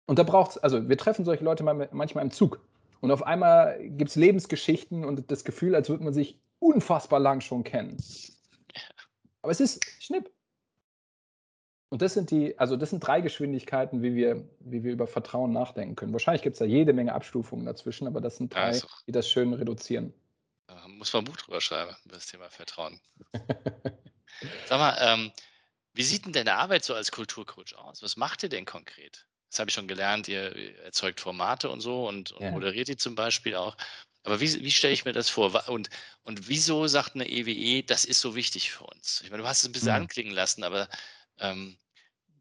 Und 0.05 0.17
da 0.17 0.23
braucht 0.23 0.51
es, 0.51 0.57
also 0.57 0.89
wir 0.89 0.97
treffen 0.97 1.25
solche 1.25 1.43
Leute 1.43 1.63
manchmal 1.63 2.23
im 2.23 2.31
Zug 2.31 2.61
und 3.01 3.11
auf 3.11 3.23
einmal 3.23 3.79
gibt 3.89 4.09
es 4.09 4.15
Lebensgeschichten 4.15 5.05
und 5.05 5.31
das 5.31 5.43
Gefühl, 5.43 5.75
als 5.75 5.89
würde 5.89 6.03
man 6.03 6.13
sich 6.13 6.39
unfassbar 6.59 7.19
lang 7.19 7.41
schon 7.41 7.63
kennen. 7.63 7.97
Aber 9.41 9.51
es 9.51 9.59
ist 9.59 9.83
Schnipp. 9.99 10.29
Und 11.91 12.03
das 12.03 12.13
sind 12.13 12.29
die, 12.29 12.57
also 12.59 12.75
das 12.75 12.91
sind 12.91 12.99
drei 12.99 13.21
Geschwindigkeiten, 13.21 14.03
wie 14.03 14.13
wir, 14.13 14.47
wie 14.59 14.83
wir 14.83 14.91
über 14.91 15.07
Vertrauen 15.07 15.51
nachdenken 15.51 15.95
können. 15.95 16.13
Wahrscheinlich 16.13 16.43
gibt 16.43 16.53
es 16.53 16.59
da 16.59 16.65
jede 16.65 16.93
Menge 16.93 17.13
Abstufungen 17.13 17.65
dazwischen, 17.65 18.05
aber 18.05 18.21
das 18.21 18.37
sind 18.37 18.53
drei, 18.53 18.65
also. 18.65 18.87
die 19.07 19.11
das 19.11 19.27
schön 19.27 19.53
reduzieren. 19.53 20.13
Muss 20.97 21.13
man 21.13 21.21
ein 21.21 21.25
Buch 21.25 21.37
drüber 21.37 21.61
schreiben, 21.61 21.95
über 22.05 22.15
das 22.15 22.27
Thema 22.27 22.49
Vertrauen. 22.49 22.99
Sag 24.67 24.79
mal, 24.79 24.97
ähm, 24.99 25.31
wie 25.93 26.03
sieht 26.03 26.25
denn 26.25 26.33
deine 26.33 26.55
Arbeit 26.55 26.83
so 26.83 26.93
als 26.93 27.11
Kulturcoach 27.11 27.75
aus? 27.77 28.03
Was 28.03 28.17
macht 28.17 28.43
ihr 28.43 28.49
denn 28.49 28.65
konkret? 28.65 29.25
Das 29.49 29.59
habe 29.59 29.69
ich 29.69 29.73
schon 29.73 29.87
gelernt, 29.87 30.27
ihr 30.27 30.55
erzeugt 30.83 31.19
Formate 31.19 31.69
und 31.69 31.81
so 31.81 32.07
und, 32.07 32.31
und 32.33 32.43
ja. 32.43 32.51
moderiert 32.51 32.87
die 32.87 32.97
zum 32.97 33.15
Beispiel 33.15 33.55
auch. 33.55 33.75
Aber 34.23 34.39
wie, 34.41 34.61
wie 34.61 34.71
stelle 34.71 34.93
ich 34.93 35.05
mir 35.05 35.13
das 35.13 35.29
vor? 35.29 35.67
Und, 35.69 35.89
und 36.23 36.47
wieso 36.47 36.87
sagt 36.87 37.15
eine 37.15 37.27
EWE, 37.27 37.51
e, 37.51 37.81
das 37.81 38.05
ist 38.05 38.19
so 38.19 38.35
wichtig 38.35 38.71
für 38.71 38.83
uns? 38.83 39.21
Ich 39.23 39.31
meine, 39.31 39.43
du 39.43 39.49
hast 39.49 39.59
es 39.59 39.65
ein 39.65 39.71
bisschen 39.71 39.89
mhm. 39.89 40.01
anklingen 40.01 40.33
lassen, 40.33 40.63
aber 40.63 40.89
ähm, 41.39 41.77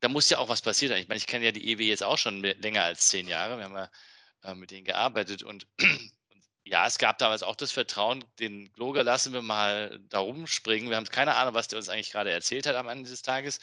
da 0.01 0.09
muss 0.09 0.29
ja 0.29 0.39
auch 0.39 0.49
was 0.49 0.63
passieren. 0.63 0.99
Ich 0.99 1.09
meine, 1.09 1.19
ich 1.19 1.27
kenne 1.27 1.47
ja 1.47 1.53
die 1.53 1.71
EWE 1.71 1.85
e 1.85 1.89
jetzt 1.89 2.03
auch 2.03 2.19
schon 2.19 2.43
länger 2.43 2.83
als 2.85 3.09
zehn 3.09 3.29
Jahre. 3.29 3.59
Wir 3.59 3.65
haben 3.65 3.75
ja 3.75 3.91
äh, 4.43 4.55
mit 4.55 4.71
denen 4.71 4.85
gearbeitet 4.85 5.43
und 5.43 5.67
ja, 6.65 6.87
es 6.87 6.99
gab 6.99 7.19
damals 7.19 7.43
auch 7.43 7.57
das 7.57 7.73
Vertrauen, 7.73 8.25
den 8.39 8.73
Gloger 8.73 9.03
lassen 9.05 9.33
wir 9.33 9.43
mal 9.43 9.99
da 10.09 10.19
rumspringen. 10.19 10.91
Wir 10.91 10.97
haben 10.97 11.07
keine 11.07 11.35
Ahnung, 11.37 11.55
was 11.55 11.69
der 11.69 11.79
uns 11.79 11.89
eigentlich 11.89 12.11
gerade 12.11 12.31
erzählt 12.31 12.67
hat 12.67 12.77
am 12.77 12.89
Ende 12.89 13.09
des 13.09 13.23
Tages, 13.23 13.61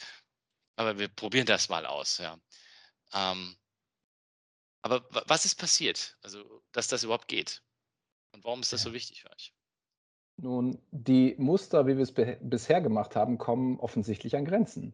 aber 0.76 0.98
wir 0.98 1.08
probieren 1.08 1.46
das 1.46 1.68
mal 1.68 1.86
aus, 1.86 2.18
ja. 2.18 2.38
Ähm, 3.12 3.56
aber 4.82 5.04
was 5.10 5.44
ist 5.44 5.56
passiert, 5.56 6.16
also 6.22 6.62
dass 6.72 6.88
das 6.88 7.02
überhaupt 7.02 7.28
geht? 7.28 7.62
Und 8.32 8.44
warum 8.44 8.60
ist 8.60 8.72
das 8.72 8.82
so 8.82 8.92
wichtig 8.92 9.22
für 9.22 9.32
euch? 9.32 9.52
Nun, 10.36 10.78
die 10.90 11.34
Muster, 11.38 11.86
wie 11.86 11.96
wir 11.96 12.02
es 12.02 12.12
bisher 12.12 12.80
gemacht 12.80 13.16
haben, 13.16 13.38
kommen 13.38 13.80
offensichtlich 13.80 14.36
an 14.36 14.44
Grenzen. 14.44 14.92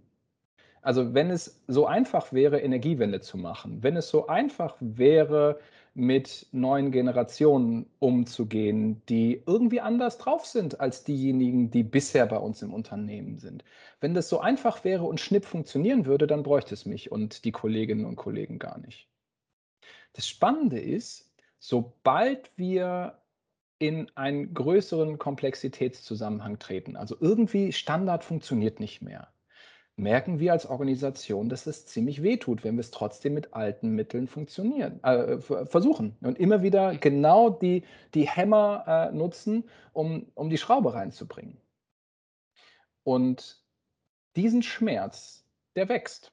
Also 0.83 1.15
wenn 1.15 1.31
es 1.31 1.63
so 1.67 1.87
einfach 1.87 2.33
wäre, 2.33 2.61
Energiewende 2.61 3.21
zu 3.21 3.37
machen, 3.37 3.83
wenn 3.83 3.97
es 3.97 4.09
so 4.09 4.29
einfach 4.29 4.77
wäre, 4.81 5.61
mit 5.95 6.47
neuen 6.53 6.91
Generationen 6.91 7.87
umzugehen, 7.99 9.03
die 9.09 9.43
irgendwie 9.47 9.81
anders 9.81 10.17
drauf 10.19 10.47
sind 10.47 10.81
als 10.81 11.05
diejenigen, 11.05 11.71
die 11.71 11.83
bisher 11.83 12.27
bei 12.27 12.39
uns 12.39 12.63
im 12.63 12.73
Unternehmen 12.73 13.39
sind. 13.39 13.63
Wenn 14.01 14.15
das 14.15 14.29
so 14.29 14.41
einfach 14.41 14.85
wäre 14.85 15.05
und 15.05 15.21
Schnipp 15.21 15.45
funktionieren 15.45 16.07
würde, 16.07 16.27
dann 16.27 16.43
bräuchte 16.43 16.75
es 16.75 16.87
mich 16.87 17.13
und 17.13 17.45
die 17.45 17.53
Kolleginnen 17.53 18.07
und 18.07 18.17
Kollegen 18.17 18.59
gar 18.59 18.79
nicht. 18.79 19.09
Das 20.15 20.27
Spannende 20.27 20.81
ist, 20.81 21.31
sobald 21.59 22.51
wir 22.57 23.19
in 23.79 24.11
einen 24.15 24.55
größeren 24.55 25.19
Komplexitätszusammenhang 25.19 26.59
treten, 26.59 26.97
also 26.97 27.17
irgendwie 27.21 27.73
Standard 27.73 28.25
funktioniert 28.25 28.81
nicht 28.81 29.03
mehr, 29.03 29.32
merken 30.03 30.41
wir 30.41 30.53
als 30.53 30.67
Organisation, 30.67 31.49
dass 31.49 31.67
es 31.67 31.87
ziemlich 31.87 32.23
wehtut, 32.23 32.65
wenn 32.65 32.75
wir 32.75 32.81
es 32.81 32.91
trotzdem 32.91 33.35
mit 33.35 33.55
alten 33.55 33.91
Mitteln 33.95 34.27
funktionieren, 34.27 35.03
äh, 35.03 35.39
versuchen 35.39 36.17
und 36.21 36.39
immer 36.39 36.63
wieder 36.63 36.95
genau 36.97 37.51
die, 37.51 37.85
die 38.15 38.29
Hämmer 38.29 38.85
äh, 38.87 39.17
nutzen, 39.17 39.65
um, 39.93 40.27
um 40.35 40.51
die 40.51 40.59
Schraube 40.59 40.93
reinzubringen. 40.95 41.57
Und 43.05 43.63
diesen 44.37 44.63
Schmerz, 44.63 45.45
der 45.77 45.89
wächst. 45.89 46.33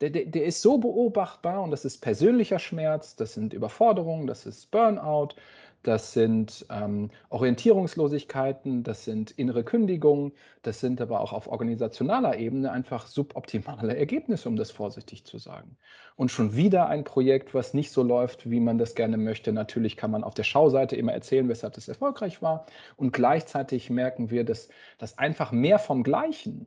Der, 0.00 0.10
der, 0.10 0.26
der 0.26 0.44
ist 0.44 0.60
so 0.60 0.78
beobachtbar 0.78 1.62
und 1.62 1.70
das 1.70 1.84
ist 1.84 2.00
persönlicher 2.00 2.58
Schmerz, 2.58 3.14
das 3.14 3.34
sind 3.34 3.54
Überforderungen, 3.54 4.26
das 4.26 4.44
ist 4.44 4.70
Burnout, 4.70 5.36
das 5.84 6.12
sind 6.12 6.66
ähm, 6.70 7.10
Orientierungslosigkeiten, 7.28 8.82
das 8.82 9.04
sind 9.04 9.30
innere 9.32 9.64
Kündigungen, 9.64 10.32
das 10.62 10.80
sind 10.80 11.00
aber 11.00 11.20
auch 11.20 11.32
auf 11.32 11.46
organisationaler 11.46 12.38
Ebene 12.38 12.72
einfach 12.72 13.06
suboptimale 13.06 13.96
Ergebnisse, 13.96 14.48
um 14.48 14.56
das 14.56 14.70
vorsichtig 14.70 15.24
zu 15.24 15.38
sagen. 15.38 15.76
Und 16.16 16.30
schon 16.30 16.56
wieder 16.56 16.88
ein 16.88 17.04
Projekt, 17.04 17.54
was 17.54 17.74
nicht 17.74 17.92
so 17.92 18.02
läuft, 18.02 18.50
wie 18.50 18.60
man 18.60 18.78
das 18.78 18.94
gerne 18.94 19.18
möchte. 19.18 19.52
Natürlich 19.52 19.96
kann 19.96 20.10
man 20.10 20.24
auf 20.24 20.34
der 20.34 20.44
Schauseite 20.44 20.96
immer 20.96 21.12
erzählen, 21.12 21.48
weshalb 21.48 21.74
das 21.74 21.88
erfolgreich 21.88 22.40
war. 22.40 22.66
Und 22.96 23.12
gleichzeitig 23.12 23.90
merken 23.90 24.30
wir, 24.30 24.44
dass, 24.44 24.68
dass 24.98 25.18
einfach 25.18 25.52
mehr 25.52 25.78
vom 25.78 26.02
Gleichen 26.02 26.66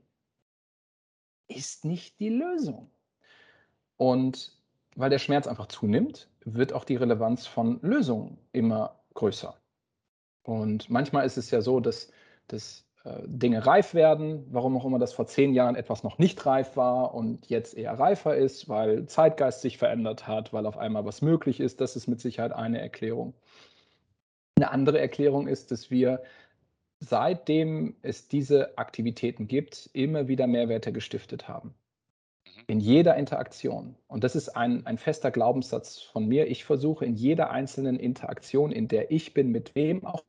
ist 1.47 1.85
nicht 1.85 2.19
die 2.19 2.29
Lösung. 2.29 2.91
Und 3.95 4.55
weil 4.95 5.09
der 5.09 5.19
Schmerz 5.19 5.47
einfach 5.47 5.67
zunimmt, 5.67 6.29
wird 6.43 6.73
auch 6.73 6.83
die 6.83 6.95
Relevanz 6.95 7.45
von 7.45 7.79
Lösungen 7.81 8.37
immer 8.51 8.96
größer. 9.17 9.59
Und 10.43 10.89
manchmal 10.89 11.25
ist 11.25 11.37
es 11.37 11.51
ja 11.51 11.61
so, 11.61 11.81
dass, 11.81 12.09
dass 12.47 12.85
äh, 13.03 13.19
Dinge 13.25 13.65
reif 13.65 13.93
werden, 13.93 14.47
warum 14.49 14.77
auch 14.77 14.85
immer 14.85 14.99
das 14.99 15.11
vor 15.11 15.27
zehn 15.27 15.53
Jahren 15.53 15.75
etwas 15.75 16.03
noch 16.03 16.19
nicht 16.19 16.45
reif 16.45 16.77
war 16.77 17.13
und 17.13 17.49
jetzt 17.49 17.75
eher 17.75 17.99
reifer 17.99 18.37
ist, 18.37 18.69
weil 18.69 19.05
Zeitgeist 19.07 19.61
sich 19.61 19.77
verändert 19.77 20.27
hat, 20.27 20.53
weil 20.53 20.65
auf 20.65 20.77
einmal 20.77 21.03
was 21.03 21.21
möglich 21.21 21.59
ist. 21.59 21.81
Das 21.81 21.97
ist 21.97 22.07
mit 22.07 22.21
Sicherheit 22.21 22.53
eine 22.53 22.79
Erklärung. 22.79 23.33
Eine 24.55 24.71
andere 24.71 24.99
Erklärung 24.99 25.47
ist, 25.47 25.71
dass 25.71 25.91
wir 25.91 26.23
seitdem 26.99 27.95
es 28.01 28.27
diese 28.27 28.77
Aktivitäten 28.77 29.47
gibt, 29.47 29.89
immer 29.93 30.27
wieder 30.27 30.47
Mehrwerte 30.47 30.93
gestiftet 30.93 31.47
haben 31.47 31.75
in 32.67 32.79
jeder 32.79 33.15
Interaktion, 33.15 33.95
und 34.07 34.23
das 34.23 34.35
ist 34.35 34.49
ein, 34.49 34.85
ein 34.85 34.97
fester 34.97 35.31
Glaubenssatz 35.31 36.01
von 36.01 36.27
mir, 36.27 36.47
ich 36.47 36.65
versuche 36.65 37.05
in 37.05 37.15
jeder 37.15 37.51
einzelnen 37.51 37.97
Interaktion, 37.97 38.71
in 38.71 38.87
der 38.87 39.11
ich 39.11 39.33
bin, 39.33 39.51
mit 39.51 39.73
wem 39.75 40.05
auch 40.05 40.23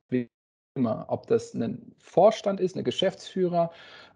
immer, 0.75 1.07
ob 1.09 1.27
das 1.27 1.55
ein 1.55 1.95
Vorstand 1.99 2.61
ist, 2.61 2.77
ein 2.77 2.85
Geschäftsführer, 2.85 3.71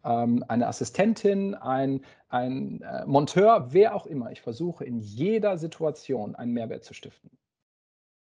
ähm, 0.04 0.44
eine 0.48 0.68
Assistentin, 0.68 1.54
ein, 1.54 2.04
ein 2.28 2.82
äh, 2.82 3.04
Monteur, 3.06 3.72
wer 3.72 3.94
auch 3.94 4.06
immer, 4.06 4.30
ich 4.30 4.40
versuche 4.40 4.84
in 4.84 5.00
jeder 5.00 5.58
Situation 5.58 6.34
einen 6.34 6.52
Mehrwert 6.52 6.84
zu 6.84 6.94
stiften. 6.94 7.30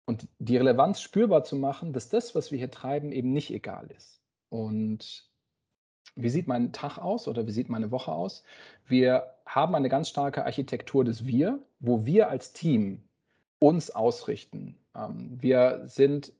Und 0.08 0.28
die 0.38 0.56
Relevanz 0.56 1.00
spürbar 1.00 1.44
zu 1.44 1.56
machen, 1.56 1.92
dass 1.92 2.08
das, 2.08 2.34
was 2.34 2.50
wir 2.50 2.58
hier 2.58 2.70
treiben, 2.70 3.10
eben 3.10 3.32
nicht 3.32 3.50
egal 3.50 3.88
ist. 3.90 4.22
Und 4.48 5.28
wie 6.16 6.30
sieht 6.30 6.48
mein 6.48 6.72
Tag 6.72 6.98
aus 6.98 7.28
oder 7.28 7.46
wie 7.46 7.52
sieht 7.52 7.68
meine 7.68 7.90
Woche 7.90 8.10
aus? 8.10 8.42
Wir 8.86 9.34
haben 9.44 9.74
eine 9.74 9.88
ganz 9.88 10.08
starke 10.08 10.44
Architektur 10.44 11.04
des 11.04 11.26
Wir, 11.26 11.60
wo 11.78 12.04
wir 12.06 12.30
als 12.30 12.52
Team 12.52 13.04
uns 13.58 13.90
ausrichten. 13.90 14.78
Ähm, 14.94 15.38
wir 15.40 15.82
sind 15.86 16.32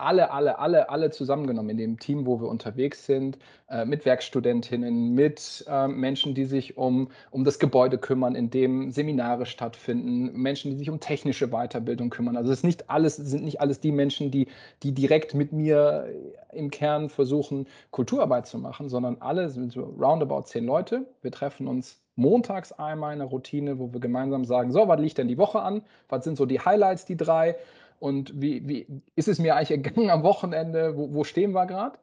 alle, 0.00 0.30
alle, 0.30 0.58
alle, 0.58 0.90
alle 0.90 1.10
zusammengenommen 1.10 1.70
in 1.70 1.76
dem 1.76 1.98
Team, 1.98 2.26
wo 2.26 2.40
wir 2.40 2.48
unterwegs 2.48 3.06
sind, 3.06 3.38
äh, 3.68 3.84
mit 3.84 4.04
Werkstudentinnen, 4.04 5.14
mit 5.14 5.64
äh, 5.68 5.88
Menschen, 5.88 6.34
die 6.34 6.44
sich 6.44 6.76
um, 6.76 7.10
um 7.30 7.44
das 7.44 7.58
Gebäude 7.58 7.98
kümmern, 7.98 8.34
in 8.34 8.50
dem 8.50 8.90
Seminare 8.90 9.46
stattfinden, 9.46 10.32
Menschen, 10.32 10.70
die 10.70 10.76
sich 10.76 10.90
um 10.90 11.00
technische 11.00 11.48
Weiterbildung 11.48 12.10
kümmern. 12.10 12.36
Also 12.36 12.52
es 12.52 12.62
nicht 12.62 12.90
alles, 12.90 13.16
sind 13.16 13.44
nicht 13.44 13.60
alles 13.60 13.80
die 13.80 13.92
Menschen, 13.92 14.30
die, 14.30 14.48
die 14.82 14.92
direkt 14.92 15.34
mit 15.34 15.52
mir 15.52 16.08
im 16.52 16.70
Kern 16.70 17.08
versuchen, 17.08 17.66
Kulturarbeit 17.90 18.46
zu 18.46 18.58
machen, 18.58 18.88
sondern 18.88 19.18
alle 19.20 19.48
sind 19.48 19.72
so 19.72 19.82
roundabout 19.82 20.42
zehn 20.42 20.64
Leute. 20.64 21.06
Wir 21.22 21.30
treffen 21.30 21.66
uns 21.66 22.00
montags 22.16 22.72
einmal 22.72 23.14
in 23.14 23.20
einer 23.20 23.30
Routine, 23.30 23.78
wo 23.78 23.92
wir 23.92 24.00
gemeinsam 24.00 24.44
sagen, 24.44 24.72
so, 24.72 24.86
was 24.88 25.00
liegt 25.00 25.18
denn 25.18 25.28
die 25.28 25.38
Woche 25.38 25.60
an? 25.60 25.82
Was 26.08 26.24
sind 26.24 26.36
so 26.36 26.46
die 26.46 26.60
Highlights, 26.60 27.04
die 27.04 27.16
drei? 27.16 27.56
Und 28.00 28.32
wie, 28.40 28.66
wie 28.66 28.86
ist 29.14 29.28
es 29.28 29.38
mir 29.38 29.54
eigentlich 29.54 29.70
ergangen 29.70 30.10
am 30.10 30.24
Wochenende, 30.24 30.96
wo, 30.96 31.14
wo 31.14 31.24
stehen 31.24 31.52
wir 31.52 31.66
gerade? 31.66 31.98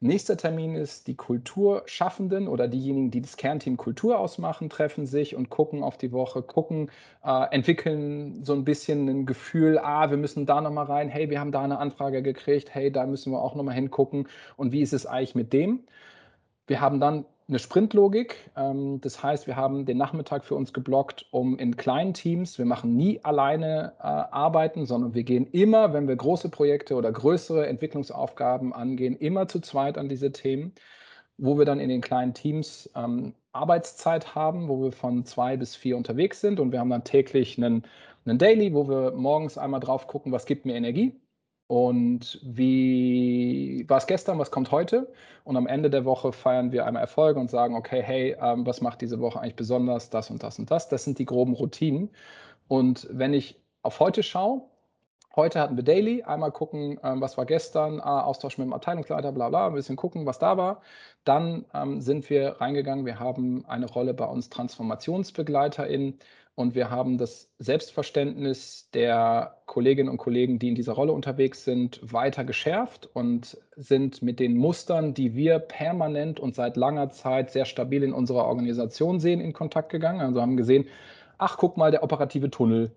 Nächster 0.00 0.36
Termin 0.36 0.74
ist, 0.74 1.06
die 1.06 1.16
Kulturschaffenden 1.16 2.48
oder 2.48 2.68
diejenigen, 2.68 3.10
die 3.10 3.20
das 3.20 3.36
Kernteam 3.36 3.76
Kultur 3.76 4.18
ausmachen, 4.18 4.68
treffen 4.68 5.06
sich 5.06 5.34
und 5.36 5.50
gucken 5.50 5.82
auf 5.82 5.96
die 5.96 6.12
Woche, 6.12 6.42
gucken, 6.42 6.90
äh, 7.24 7.46
entwickeln 7.52 8.44
so 8.44 8.54
ein 8.54 8.64
bisschen 8.64 9.08
ein 9.08 9.26
Gefühl, 9.26 9.78
ah, 9.78 10.10
wir 10.10 10.16
müssen 10.16 10.46
da 10.46 10.60
nochmal 10.60 10.86
rein, 10.86 11.08
hey, 11.08 11.30
wir 11.30 11.40
haben 11.40 11.52
da 11.52 11.62
eine 11.62 11.78
Anfrage 11.78 12.22
gekriegt, 12.22 12.74
hey, 12.74 12.90
da 12.92 13.06
müssen 13.06 13.32
wir 13.32 13.40
auch 13.40 13.54
nochmal 13.54 13.74
hingucken 13.74 14.28
und 14.56 14.72
wie 14.72 14.82
ist 14.82 14.92
es 14.92 15.06
eigentlich 15.06 15.34
mit 15.34 15.52
dem? 15.52 15.84
Wir 16.66 16.80
haben 16.80 17.00
dann 17.00 17.24
eine 17.48 17.58
Sprintlogik. 17.58 18.50
Ähm, 18.56 19.00
das 19.00 19.22
heißt, 19.22 19.46
wir 19.46 19.56
haben 19.56 19.84
den 19.84 19.98
Nachmittag 19.98 20.44
für 20.44 20.54
uns 20.54 20.72
geblockt, 20.72 21.26
um 21.30 21.58
in 21.58 21.76
kleinen 21.76 22.14
Teams, 22.14 22.58
wir 22.58 22.64
machen 22.64 22.96
nie 22.96 23.20
alleine 23.22 23.92
äh, 23.98 24.02
arbeiten, 24.02 24.86
sondern 24.86 25.14
wir 25.14 25.24
gehen 25.24 25.46
immer, 25.52 25.92
wenn 25.92 26.08
wir 26.08 26.16
große 26.16 26.48
Projekte 26.48 26.94
oder 26.94 27.12
größere 27.12 27.66
Entwicklungsaufgaben 27.66 28.72
angehen, 28.72 29.16
immer 29.16 29.48
zu 29.48 29.60
zweit 29.60 29.98
an 29.98 30.08
diese 30.08 30.32
Themen, 30.32 30.72
wo 31.36 31.58
wir 31.58 31.64
dann 31.66 31.80
in 31.80 31.88
den 31.88 32.00
kleinen 32.00 32.34
Teams 32.34 32.90
ähm, 32.96 33.34
Arbeitszeit 33.52 34.34
haben, 34.34 34.68
wo 34.68 34.82
wir 34.82 34.92
von 34.92 35.24
zwei 35.24 35.56
bis 35.56 35.76
vier 35.76 35.96
unterwegs 35.96 36.40
sind 36.40 36.60
und 36.60 36.72
wir 36.72 36.80
haben 36.80 36.90
dann 36.90 37.04
täglich 37.04 37.58
einen, 37.58 37.84
einen 38.24 38.38
Daily, 38.38 38.74
wo 38.74 38.88
wir 38.88 39.12
morgens 39.12 39.58
einmal 39.58 39.80
drauf 39.80 40.06
gucken, 40.06 40.32
was 40.32 40.46
gibt 40.46 40.64
mir 40.64 40.74
Energie 40.74 41.20
und 41.66 42.40
wie 42.42 43.84
war 43.88 43.98
es 43.98 44.06
gestern, 44.06 44.38
was 44.38 44.50
kommt 44.50 44.70
heute? 44.70 45.12
Und 45.44 45.56
am 45.56 45.66
Ende 45.66 45.90
der 45.90 46.04
Woche 46.04 46.32
feiern 46.32 46.72
wir 46.72 46.86
einmal 46.86 47.02
Erfolge 47.02 47.40
und 47.40 47.50
sagen, 47.50 47.74
okay, 47.74 48.02
hey, 48.02 48.36
ähm, 48.40 48.66
was 48.66 48.80
macht 48.80 49.00
diese 49.00 49.20
Woche 49.20 49.40
eigentlich 49.40 49.56
besonders, 49.56 50.10
das 50.10 50.30
und 50.30 50.42
das 50.42 50.58
und 50.58 50.70
das. 50.70 50.88
Das 50.88 51.04
sind 51.04 51.18
die 51.18 51.24
groben 51.24 51.54
Routinen. 51.54 52.10
Und 52.68 53.08
wenn 53.10 53.32
ich 53.34 53.60
auf 53.82 54.00
heute 54.00 54.22
schaue, 54.22 54.62
heute 55.36 55.60
hatten 55.60 55.76
wir 55.76 55.84
Daily, 55.84 56.22
einmal 56.22 56.52
gucken, 56.52 56.98
ähm, 57.02 57.20
was 57.20 57.36
war 57.38 57.46
gestern, 57.46 58.00
ah, 58.00 58.22
Austausch 58.22 58.58
mit 58.58 58.66
dem 58.66 58.72
Abteilungsleiter, 58.74 59.32
bla 59.32 59.48
bla, 59.48 59.66
ein 59.68 59.74
bisschen 59.74 59.96
gucken, 59.96 60.26
was 60.26 60.38
da 60.38 60.56
war. 60.56 60.82
Dann 61.24 61.64
ähm, 61.74 62.00
sind 62.00 62.28
wir 62.30 62.60
reingegangen, 62.60 63.06
wir 63.06 63.18
haben 63.18 63.64
eine 63.66 63.86
Rolle 63.86 64.14
bei 64.14 64.26
uns 64.26 64.50
TransformationsbegleiterInnen 64.50 66.18
und 66.56 66.74
wir 66.74 66.90
haben 66.90 67.18
das 67.18 67.50
Selbstverständnis 67.58 68.88
der 68.94 69.58
Kolleginnen 69.66 70.08
und 70.08 70.18
Kollegen, 70.18 70.58
die 70.58 70.68
in 70.68 70.76
dieser 70.76 70.92
Rolle 70.92 71.12
unterwegs 71.12 71.64
sind, 71.64 72.00
weiter 72.02 72.44
geschärft 72.44 73.08
und 73.12 73.58
sind 73.76 74.22
mit 74.22 74.38
den 74.38 74.56
Mustern, 74.56 75.14
die 75.14 75.34
wir 75.34 75.58
permanent 75.58 76.38
und 76.38 76.54
seit 76.54 76.76
langer 76.76 77.10
Zeit 77.10 77.50
sehr 77.50 77.64
stabil 77.64 78.04
in 78.04 78.12
unserer 78.12 78.44
Organisation 78.46 79.18
sehen, 79.18 79.40
in 79.40 79.52
Kontakt 79.52 79.90
gegangen. 79.90 80.20
Also 80.20 80.40
haben 80.40 80.56
gesehen, 80.56 80.86
ach 81.38 81.56
guck 81.56 81.76
mal, 81.76 81.90
der 81.90 82.04
operative 82.04 82.50
Tunnel 82.50 82.92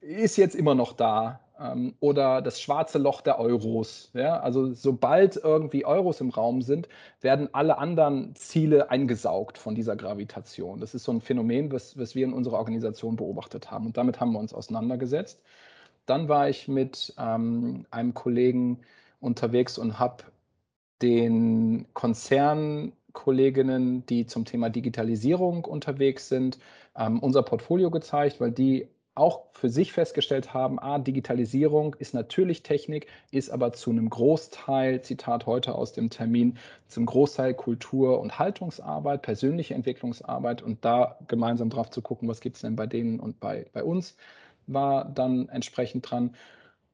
ist 0.00 0.36
jetzt 0.36 0.54
immer 0.54 0.74
noch 0.76 0.92
da 0.92 1.40
ähm, 1.64 1.94
oder 2.00 2.42
das 2.42 2.60
schwarze 2.60 2.98
Loch 2.98 3.20
der 3.22 3.38
Euros. 3.38 4.10
Ja? 4.14 4.40
Also 4.40 4.72
sobald 4.72 5.36
irgendwie 5.36 5.84
Euros 5.84 6.20
im 6.20 6.30
Raum 6.30 6.62
sind, 6.62 6.88
werden 7.20 7.48
alle 7.52 7.78
anderen 7.78 8.34
Ziele 8.36 8.90
eingesaugt 8.90 9.58
von 9.58 9.74
dieser 9.74 9.96
Gravitation. 9.96 10.80
Das 10.80 10.94
ist 10.94 11.04
so 11.04 11.12
ein 11.12 11.20
Phänomen, 11.20 11.72
was, 11.72 11.98
was 11.98 12.14
wir 12.14 12.24
in 12.24 12.32
unserer 12.32 12.58
Organisation 12.58 13.16
beobachtet 13.16 13.70
haben. 13.70 13.86
Und 13.86 13.96
damit 13.96 14.20
haben 14.20 14.32
wir 14.32 14.38
uns 14.38 14.54
auseinandergesetzt. 14.54 15.42
Dann 16.06 16.28
war 16.28 16.48
ich 16.48 16.68
mit 16.68 17.14
ähm, 17.18 17.86
einem 17.90 18.14
Kollegen 18.14 18.80
unterwegs 19.20 19.78
und 19.78 19.98
habe 19.98 20.24
den 21.02 21.86
Konzernkolleginnen, 21.94 24.06
die 24.06 24.26
zum 24.26 24.44
Thema 24.44 24.70
Digitalisierung 24.70 25.64
unterwegs 25.64 26.28
sind, 26.28 26.58
ähm, 26.96 27.18
unser 27.20 27.42
Portfolio 27.42 27.90
gezeigt, 27.90 28.40
weil 28.40 28.52
die 28.52 28.86
auch 29.14 29.44
für 29.52 29.70
sich 29.70 29.92
festgestellt 29.92 30.54
haben, 30.54 30.78
ah, 30.80 30.98
Digitalisierung 30.98 31.94
ist 31.98 32.14
natürlich 32.14 32.62
Technik, 32.62 33.06
ist 33.30 33.50
aber 33.50 33.72
zu 33.72 33.90
einem 33.90 34.10
Großteil, 34.10 35.02
Zitat 35.02 35.46
heute 35.46 35.74
aus 35.74 35.92
dem 35.92 36.10
Termin, 36.10 36.58
zum 36.88 37.06
Großteil 37.06 37.54
Kultur- 37.54 38.20
und 38.20 38.38
Haltungsarbeit, 38.38 39.22
persönliche 39.22 39.74
Entwicklungsarbeit 39.74 40.62
und 40.62 40.84
da 40.84 41.18
gemeinsam 41.28 41.70
drauf 41.70 41.90
zu 41.90 42.02
gucken, 42.02 42.28
was 42.28 42.40
gibt 42.40 42.56
es 42.56 42.62
denn 42.62 42.74
bei 42.76 42.86
denen 42.86 43.20
und 43.20 43.38
bei, 43.38 43.66
bei 43.72 43.84
uns, 43.84 44.16
war 44.66 45.04
dann 45.04 45.48
entsprechend 45.48 46.10
dran. 46.10 46.34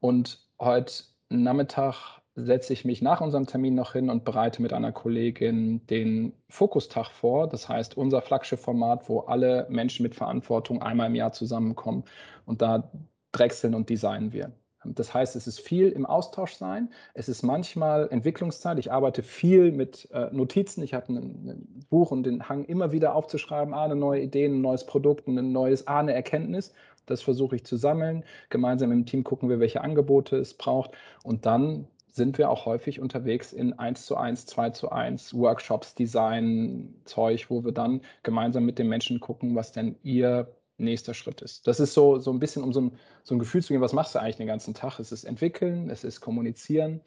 Und 0.00 0.46
heute 0.58 1.04
Nachmittag 1.30 2.19
setze 2.34 2.72
ich 2.72 2.84
mich 2.84 3.02
nach 3.02 3.20
unserem 3.20 3.46
Termin 3.46 3.74
noch 3.74 3.92
hin 3.92 4.08
und 4.10 4.24
bereite 4.24 4.62
mit 4.62 4.72
einer 4.72 4.92
Kollegin 4.92 5.86
den 5.86 6.32
Fokustag 6.48 7.10
vor. 7.10 7.48
Das 7.48 7.68
heißt, 7.68 7.96
unser 7.96 8.22
Flaggschiff-Format, 8.22 9.08
wo 9.08 9.20
alle 9.20 9.66
Menschen 9.68 10.02
mit 10.02 10.14
Verantwortung 10.14 10.82
einmal 10.82 11.08
im 11.08 11.14
Jahr 11.14 11.32
zusammenkommen 11.32 12.04
und 12.46 12.62
da 12.62 12.90
drechseln 13.32 13.74
und 13.74 13.90
designen 13.90 14.32
wir. 14.32 14.52
Das 14.84 15.12
heißt, 15.12 15.36
es 15.36 15.46
ist 15.46 15.60
viel 15.60 15.90
im 15.90 16.06
Austausch 16.06 16.54
sein. 16.54 16.88
Es 17.12 17.28
ist 17.28 17.42
manchmal 17.42 18.08
Entwicklungszeit. 18.10 18.78
Ich 18.78 18.90
arbeite 18.90 19.22
viel 19.22 19.72
mit 19.72 20.08
äh, 20.10 20.28
Notizen. 20.32 20.82
Ich 20.82 20.94
habe 20.94 21.12
ein, 21.12 21.84
Buch 21.90 22.10
und 22.10 22.22
den 22.22 22.48
Hang 22.48 22.64
immer 22.64 22.90
wieder 22.90 23.14
aufzuschreiben. 23.14 23.74
Ah, 23.74 23.84
eine 23.84 23.96
neue 23.96 24.22
Idee, 24.22 24.46
ein 24.46 24.62
neues 24.62 24.86
Produkt, 24.86 25.28
ein 25.28 25.52
neues, 25.52 25.86
ah, 25.86 25.98
eine 25.98 26.14
Erkenntnis. 26.14 26.72
Das 27.04 27.20
versuche 27.20 27.56
ich 27.56 27.64
zu 27.64 27.76
sammeln. 27.76 28.24
Gemeinsam 28.48 28.90
im 28.90 29.04
Team 29.04 29.22
gucken 29.22 29.50
wir, 29.50 29.60
welche 29.60 29.82
Angebote 29.82 30.36
es 30.36 30.54
braucht. 30.54 30.92
Und 31.24 31.44
dann 31.44 31.86
sind 32.10 32.38
wir 32.38 32.50
auch 32.50 32.66
häufig 32.66 33.00
unterwegs 33.00 33.52
in 33.52 33.72
1 33.78 34.06
zu 34.06 34.16
1, 34.16 34.46
2 34.46 34.70
zu 34.70 34.90
1 34.90 35.34
Workshops, 35.34 35.94
Design, 35.94 36.94
Zeug, 37.04 37.50
wo 37.50 37.64
wir 37.64 37.72
dann 37.72 38.00
gemeinsam 38.22 38.64
mit 38.64 38.78
den 38.78 38.88
Menschen 38.88 39.20
gucken, 39.20 39.54
was 39.54 39.72
denn 39.72 39.96
ihr 40.02 40.54
nächster 40.78 41.14
Schritt 41.14 41.42
ist. 41.42 41.66
Das 41.66 41.78
ist 41.78 41.94
so, 41.94 42.18
so 42.18 42.32
ein 42.32 42.38
bisschen, 42.38 42.62
um 42.62 42.72
so 42.72 42.80
ein, 42.80 42.92
so 43.22 43.34
ein 43.34 43.38
Gefühl 43.38 43.62
zu 43.62 43.72
geben, 43.72 43.82
was 43.82 43.92
machst 43.92 44.14
du 44.14 44.18
eigentlich 44.18 44.36
den 44.36 44.46
ganzen 44.46 44.74
Tag? 44.74 44.98
Es 44.98 45.12
ist 45.12 45.24
entwickeln, 45.24 45.90
es 45.90 46.04
ist 46.04 46.20
kommunizieren, 46.20 47.00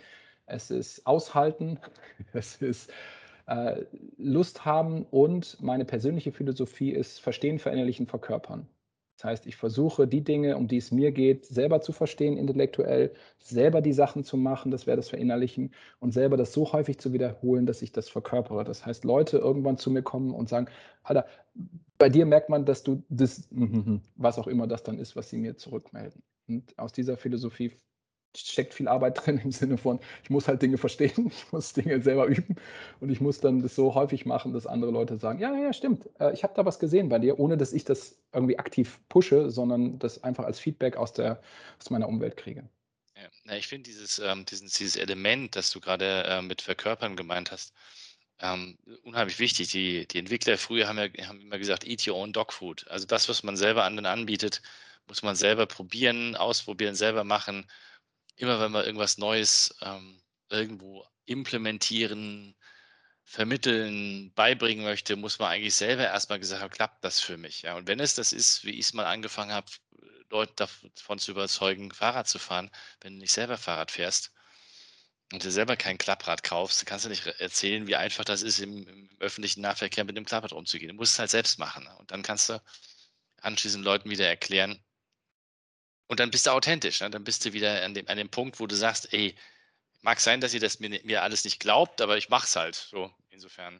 es 0.46 0.72
ist 0.72 1.06
aushalten, 1.06 1.80
es 2.34 2.58
ist 2.58 2.92
äh, 3.48 3.84
Lust 4.18 4.66
haben 4.66 5.06
und 5.10 5.58
meine 5.62 5.86
persönliche 5.86 6.32
Philosophie 6.32 6.92
ist 6.92 7.20
verstehen, 7.20 7.60
verinnerlichen, 7.60 8.08
verkörpern. 8.08 8.68
Das 9.24 9.30
heißt, 9.30 9.48
ich 9.48 9.56
versuche 9.56 10.06
die 10.06 10.22
Dinge, 10.22 10.58
um 10.58 10.68
die 10.68 10.76
es 10.76 10.92
mir 10.92 11.14
geht, 11.14 11.46
selber 11.46 11.80
zu 11.80 11.94
verstehen 11.94 12.36
intellektuell, 12.36 13.14
selber 13.40 13.80
die 13.80 13.94
Sachen 13.94 14.26
zu 14.26 14.36
machen, 14.36 14.70
das 14.70 14.86
wäre 14.86 14.98
das 14.98 15.08
Verinnerlichen 15.08 15.74
und 16.02 16.12
selber 16.12 16.36
das 16.36 16.52
so 16.52 16.74
häufig 16.74 17.00
zu 17.00 17.14
wiederholen, 17.14 17.66
dass 17.66 17.82
ich 17.82 17.94
das 17.94 18.10
verkörpere. 18.10 18.66
Das 18.66 18.86
heißt, 18.86 19.06
Leute 19.06 19.38
irgendwann 19.38 19.78
zu 19.78 19.92
mir 19.92 20.02
kommen 20.02 20.32
und 20.32 20.50
sagen, 20.50 20.68
Alter, 21.04 21.26
bei 21.98 22.10
dir 22.10 22.26
merkt 22.26 22.50
man, 22.50 22.66
dass 22.66 22.84
du 22.84 23.02
das, 23.08 23.48
was 24.18 24.38
auch 24.38 24.48
immer 24.48 24.68
das 24.68 24.84
dann 24.84 25.00
ist, 25.00 25.16
was 25.16 25.30
sie 25.30 25.38
mir 25.38 25.56
zurückmelden. 25.56 26.22
Und 26.50 26.78
aus 26.78 26.92
dieser 26.92 27.16
Philosophie 27.16 27.72
steckt 28.36 28.74
viel 28.74 28.88
Arbeit 28.88 29.18
drin 29.26 29.40
im 29.44 29.52
Sinne 29.52 29.78
von, 29.78 30.00
ich 30.24 30.30
muss 30.30 30.48
halt 30.48 30.62
Dinge 30.62 30.78
verstehen, 30.78 31.28
ich 31.36 31.52
muss 31.52 31.74
Dinge 31.74 32.02
selber 32.02 32.28
üben 32.28 32.56
und 33.00 33.10
ich 33.10 33.22
muss 33.22 33.40
dann 33.40 33.62
das 33.62 33.76
so 33.76 33.96
häufig 33.96 34.26
machen, 34.26 34.54
dass 34.54 34.68
andere 34.68 34.92
Leute 34.92 35.18
sagen, 35.18 35.40
ja, 35.40 35.56
ja, 35.56 35.74
stimmt, 35.74 36.10
äh, 36.20 36.34
ich 36.34 36.44
habe 36.44 36.54
da 36.56 36.66
was 36.66 36.80
gesehen 36.80 37.10
bei 37.10 37.20
dir, 37.20 37.40
ohne 37.40 37.58
dass 37.58 37.74
ich 37.74 37.86
das 37.86 38.18
irgendwie 38.34 38.60
aktiv 38.60 39.00
pushe, 39.10 39.50
sondern 39.52 40.00
das 40.00 40.24
einfach 40.24 40.46
als 40.46 40.60
Feedback 40.60 40.98
aus, 40.98 41.14
der, 41.14 41.42
aus 41.80 41.90
meiner 41.90 42.08
Umwelt 42.08 42.38
kriege. 42.38 42.68
Ja, 43.46 43.56
ich 43.56 43.68
finde 43.68 43.90
dieses, 43.90 44.20
ähm, 44.20 44.46
dieses, 44.46 44.74
dieses 44.74 44.96
Element, 44.96 45.56
das 45.56 45.72
du 45.72 45.80
gerade 45.80 46.24
äh, 46.24 46.42
mit 46.42 46.62
Verkörpern 46.62 47.16
gemeint 47.16 47.52
hast, 47.52 47.74
ähm, 48.40 48.78
unheimlich 49.04 49.40
wichtig. 49.40 49.70
Die, 49.72 50.08
die 50.08 50.20
Entwickler 50.20 50.58
früher 50.58 50.88
haben, 50.88 50.98
ja, 50.98 51.28
haben 51.28 51.42
immer 51.42 51.58
gesagt, 51.58 51.86
eat 51.86 52.06
your 52.08 52.16
own 52.16 52.34
dog 52.34 52.52
food. 52.52 52.86
Also 52.90 53.06
das, 53.06 53.30
was 53.30 53.44
man 53.44 53.56
selber 53.56 53.84
anderen 53.86 54.06
anbietet, 54.06 54.62
muss 55.08 55.24
man 55.24 55.36
selber 55.36 55.66
probieren, 55.66 56.36
ausprobieren, 56.36 56.96
selber 56.96 57.24
machen 57.24 57.66
immer 58.36 58.60
wenn 58.60 58.72
man 58.72 58.86
irgendwas 58.86 59.18
Neues 59.18 59.76
ähm, 59.82 60.22
irgendwo 60.50 61.06
implementieren, 61.26 62.56
vermitteln, 63.24 64.34
beibringen 64.34 64.84
möchte, 64.84 65.16
muss 65.16 65.40
man 65.40 65.52
eigentlich 65.52 65.76
selber 65.76 66.04
erstmal 66.04 66.40
gesagt 66.40 66.62
haben, 66.62 66.72
klappt 66.72 67.04
das 67.04 67.20
für 67.20 67.38
mich? 67.38 67.64
Ja, 67.64 67.76
und 67.76 67.88
wenn 67.88 68.00
es 68.00 68.16
das 68.16 68.34
ist, 68.34 68.64
wie 68.66 68.72
ich 68.72 68.88
es 68.88 68.94
mal 68.94 69.06
angefangen 69.06 69.52
habe, 69.52 69.68
Leute 70.30 70.54
davon 70.56 71.20
zu 71.20 71.32
überzeugen, 71.32 71.92
Fahrrad 71.92 72.28
zu 72.28 72.40
fahren, 72.40 72.72
wenn 73.02 73.14
du 73.14 73.20
nicht 73.20 73.32
selber 73.32 73.58
Fahrrad 73.58 73.92
fährst 73.92 74.32
und 75.32 75.44
dir 75.44 75.52
selber 75.52 75.78
kein 75.78 75.98
Klapprad 75.98 76.44
kaufst, 76.44 76.86
kannst 76.86 77.06
du 77.06 77.10
nicht 77.10 77.26
erzählen, 77.26 77.88
wie 77.88 77.96
einfach 77.96 78.26
das 78.26 78.42
ist, 78.42 78.60
im, 78.60 78.88
im 78.88 79.10
öffentlichen 79.20 79.62
Nahverkehr 79.62 80.04
mit 80.04 80.18
dem 80.18 80.26
Klapprad 80.26 80.54
umzugehen. 80.54 80.90
Du 80.90 80.96
musst 80.96 81.14
es 81.14 81.20
halt 81.20 81.30
selbst 81.30 81.60
machen. 81.60 81.84
Ne? 81.84 81.96
Und 81.98 82.12
dann 82.12 82.24
kannst 82.24 82.50
du 82.50 82.62
anschließend 83.42 83.86
Leuten 83.86 84.10
wieder 84.10 84.28
erklären, 84.28 84.84
und 86.08 86.20
dann 86.20 86.32
bist 86.32 86.46
du 86.46 86.52
authentisch. 86.52 87.02
Ne? 87.02 87.10
Dann 87.10 87.24
bist 87.24 87.46
du 87.46 87.54
wieder 87.54 87.84
an 87.84 87.94
dem, 87.94 88.08
an 88.08 88.18
dem 88.18 88.30
Punkt, 88.30 88.60
wo 88.60 88.68
du 88.68 88.76
sagst, 88.76 89.14
ey, 89.14 89.36
mag 90.02 90.20
sein, 90.20 90.42
dass 90.42 90.54
ihr 90.54 90.60
das 90.60 90.80
mir, 90.80 91.00
mir 91.04 91.24
alles 91.24 91.44
nicht 91.44 91.60
glaubt, 91.60 92.02
aber 92.02 92.18
ich 92.18 92.30
mach's 92.30 92.56
halt. 92.56 92.76
So, 92.76 93.10
insofern 93.30 93.80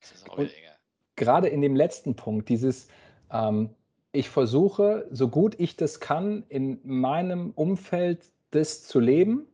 ist 0.00 0.12
das 0.12 0.28
auch 0.28 0.38
wieder 0.38 0.56
enger. 0.56 0.76
Gerade 1.16 1.48
in 1.48 1.62
dem 1.62 1.74
letzten 1.74 2.14
Punkt, 2.14 2.48
dieses, 2.48 2.88
ähm, 3.32 3.74
ich 4.12 4.28
versuche, 4.28 5.06
so 5.10 5.28
gut 5.28 5.56
ich 5.58 5.76
das 5.76 6.00
kann, 6.00 6.44
in 6.48 6.80
meinem 6.84 7.50
Umfeld 7.50 8.24
das 8.50 8.86
zu 8.86 9.00
leben 9.00 9.46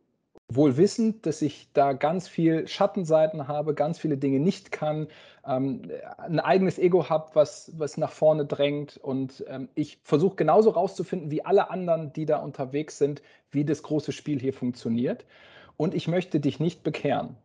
wohl 0.47 0.77
wissend, 0.77 1.25
dass 1.25 1.41
ich 1.41 1.69
da 1.73 1.93
ganz 1.93 2.27
viel 2.27 2.67
Schattenseiten 2.67 3.47
habe, 3.47 3.73
ganz 3.73 3.97
viele 3.97 4.17
Dinge 4.17 4.39
nicht 4.39 4.71
kann, 4.71 5.07
ähm, 5.45 5.91
ein 6.17 6.39
eigenes 6.39 6.77
Ego 6.77 7.09
habe, 7.09 7.31
was, 7.33 7.71
was 7.77 7.97
nach 7.97 8.11
vorne 8.11 8.45
drängt. 8.45 8.97
Und 8.97 9.43
ähm, 9.47 9.69
ich 9.75 9.97
versuche 10.03 10.35
genauso 10.35 10.69
rauszufinden 10.69 11.31
wie 11.31 11.43
alle 11.43 11.71
anderen, 11.71 12.13
die 12.13 12.25
da 12.25 12.37
unterwegs 12.37 12.97
sind, 12.97 13.21
wie 13.51 13.65
das 13.65 13.81
große 13.81 14.11
Spiel 14.11 14.39
hier 14.39 14.53
funktioniert. 14.53 15.25
Und 15.77 15.93
ich 15.93 16.07
möchte 16.07 16.39
dich 16.39 16.59
nicht 16.59 16.83
bekehren. 16.83 17.35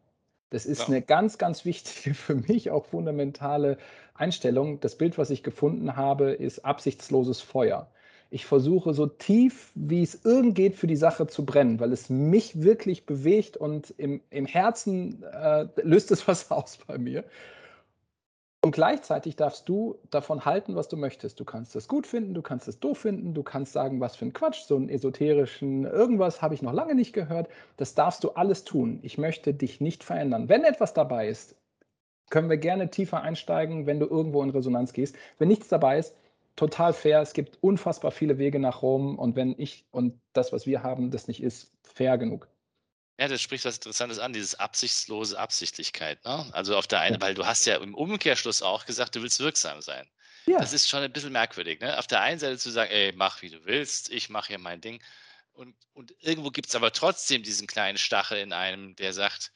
Das 0.50 0.66
ist 0.66 0.80
ja. 0.80 0.86
eine 0.88 1.02
ganz, 1.02 1.38
ganz 1.38 1.64
wichtige, 1.64 2.14
für 2.14 2.34
mich 2.34 2.70
auch 2.70 2.84
fundamentale 2.84 3.78
Einstellung. 4.14 4.80
Das 4.80 4.96
Bild, 4.96 5.16
was 5.16 5.30
ich 5.30 5.42
gefunden 5.42 5.96
habe, 5.96 6.32
ist 6.32 6.64
absichtsloses 6.64 7.40
Feuer. 7.40 7.88
Ich 8.30 8.46
versuche 8.46 8.94
so 8.94 9.06
tief, 9.06 9.72
wie 9.74 10.02
es 10.02 10.24
irgend 10.24 10.54
geht, 10.54 10.76
für 10.76 10.86
die 10.86 10.96
Sache 10.96 11.26
zu 11.26 11.44
brennen, 11.44 11.80
weil 11.80 11.92
es 11.92 12.08
mich 12.08 12.62
wirklich 12.62 13.04
bewegt 13.04 13.56
und 13.56 13.92
im, 13.98 14.20
im 14.30 14.46
Herzen 14.46 15.24
äh, 15.24 15.66
löst 15.82 16.12
es 16.12 16.26
was 16.28 16.50
aus 16.52 16.78
bei 16.86 16.96
mir. 16.96 17.24
Und 18.62 18.72
gleichzeitig 18.72 19.36
darfst 19.36 19.68
du 19.70 19.98
davon 20.10 20.44
halten, 20.44 20.76
was 20.76 20.88
du 20.88 20.98
möchtest. 20.98 21.40
Du 21.40 21.44
kannst 21.44 21.74
es 21.76 21.88
gut 21.88 22.06
finden, 22.06 22.34
du 22.34 22.42
kannst 22.42 22.68
es 22.68 22.78
doof 22.78 22.98
finden, 22.98 23.32
du 23.32 23.42
kannst 23.42 23.72
sagen, 23.72 24.00
was 24.00 24.16
für 24.16 24.26
ein 24.26 24.34
Quatsch, 24.34 24.64
so 24.64 24.76
einen 24.76 24.90
esoterischen 24.90 25.84
irgendwas 25.86 26.42
habe 26.42 26.54
ich 26.54 26.60
noch 26.60 26.74
lange 26.74 26.94
nicht 26.94 27.14
gehört. 27.14 27.48
Das 27.78 27.94
darfst 27.94 28.22
du 28.22 28.30
alles 28.30 28.64
tun. 28.64 29.00
Ich 29.02 29.16
möchte 29.16 29.54
dich 29.54 29.80
nicht 29.80 30.04
verändern. 30.04 30.50
Wenn 30.50 30.64
etwas 30.64 30.92
dabei 30.92 31.28
ist, 31.28 31.56
können 32.28 32.50
wir 32.50 32.58
gerne 32.58 32.90
tiefer 32.90 33.22
einsteigen, 33.22 33.86
wenn 33.86 33.98
du 33.98 34.06
irgendwo 34.06 34.42
in 34.42 34.50
Resonanz 34.50 34.92
gehst. 34.92 35.16
Wenn 35.38 35.48
nichts 35.48 35.68
dabei 35.68 35.98
ist, 35.98 36.14
total 36.56 36.92
fair. 36.92 37.20
Es 37.20 37.32
gibt 37.32 37.58
unfassbar 37.62 38.10
viele 38.10 38.38
Wege 38.38 38.58
nach 38.58 38.82
Rom 38.82 39.18
und 39.18 39.36
wenn 39.36 39.54
ich 39.58 39.84
und 39.90 40.20
das, 40.32 40.52
was 40.52 40.66
wir 40.66 40.82
haben, 40.82 41.10
das 41.10 41.28
nicht 41.28 41.42
ist, 41.42 41.72
fair 41.82 42.18
genug. 42.18 42.48
Ja, 43.18 43.28
das 43.28 43.42
spricht 43.42 43.66
was 43.66 43.76
Interessantes 43.76 44.18
an, 44.18 44.32
dieses 44.32 44.54
absichtslose 44.54 45.38
Absichtlichkeit. 45.38 46.24
Ne? 46.24 46.46
Also 46.52 46.76
auf 46.76 46.86
der 46.86 47.00
einen, 47.00 47.16
ja. 47.16 47.20
weil 47.20 47.34
du 47.34 47.44
hast 47.44 47.66
ja 47.66 47.76
im 47.76 47.94
Umkehrschluss 47.94 48.62
auch 48.62 48.86
gesagt, 48.86 49.14
du 49.14 49.22
willst 49.22 49.40
wirksam 49.40 49.82
sein. 49.82 50.08
Ja. 50.46 50.58
Das 50.58 50.72
ist 50.72 50.88
schon 50.88 51.02
ein 51.02 51.12
bisschen 51.12 51.32
merkwürdig. 51.32 51.80
Ne? 51.80 51.98
Auf 51.98 52.06
der 52.06 52.22
einen 52.22 52.40
Seite 52.40 52.56
zu 52.56 52.70
sagen, 52.70 52.90
ey, 52.90 53.12
mach 53.14 53.42
wie 53.42 53.50
du 53.50 53.64
willst, 53.66 54.10
ich 54.10 54.30
mache 54.30 54.48
hier 54.48 54.58
mein 54.58 54.80
Ding. 54.80 55.02
Und, 55.52 55.74
und 55.92 56.14
irgendwo 56.20 56.50
gibt 56.50 56.68
es 56.68 56.74
aber 56.74 56.92
trotzdem 56.92 57.42
diesen 57.42 57.66
kleinen 57.66 57.98
Stachel 57.98 58.38
in 58.38 58.54
einem, 58.54 58.96
der 58.96 59.12
sagt, 59.12 59.52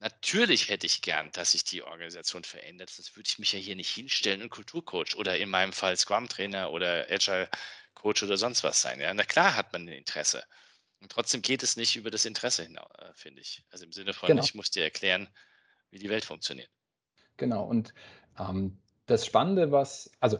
Natürlich 0.00 0.70
hätte 0.70 0.86
ich 0.86 1.02
gern, 1.02 1.30
dass 1.32 1.52
sich 1.52 1.62
die 1.62 1.82
Organisation 1.82 2.42
verändert. 2.42 2.88
Sonst 2.88 3.16
würde 3.16 3.28
ich 3.28 3.38
mich 3.38 3.52
ja 3.52 3.58
hier 3.58 3.76
nicht 3.76 3.90
hinstellen 3.90 4.40
und 4.40 4.48
Kulturcoach 4.48 5.14
oder 5.16 5.36
in 5.36 5.50
meinem 5.50 5.74
Fall 5.74 5.94
Scrum-Trainer 5.96 6.70
oder 6.70 7.06
Agile-Coach 7.10 8.22
oder 8.22 8.38
sonst 8.38 8.64
was 8.64 8.80
sein. 8.80 8.98
Ja, 9.00 9.12
na 9.12 9.24
klar 9.24 9.54
hat 9.54 9.72
man 9.74 9.82
ein 9.82 9.88
Interesse. 9.88 10.42
Und 11.00 11.12
trotzdem 11.12 11.42
geht 11.42 11.62
es 11.62 11.76
nicht 11.76 11.96
über 11.96 12.10
das 12.10 12.24
Interesse 12.24 12.62
hinaus, 12.62 12.90
äh, 12.98 13.12
finde 13.14 13.42
ich. 13.42 13.62
Also 13.70 13.84
im 13.84 13.92
Sinne 13.92 14.14
von, 14.14 14.26
genau. 14.26 14.42
ich 14.42 14.54
muss 14.54 14.70
dir 14.70 14.84
erklären, 14.84 15.28
wie 15.90 15.98
die 15.98 16.08
Welt 16.08 16.24
funktioniert. 16.24 16.70
Genau. 17.36 17.64
Und 17.64 17.92
ähm, 18.38 18.78
das 19.04 19.26
Spannende, 19.26 19.70
was, 19.70 20.10
also 20.20 20.38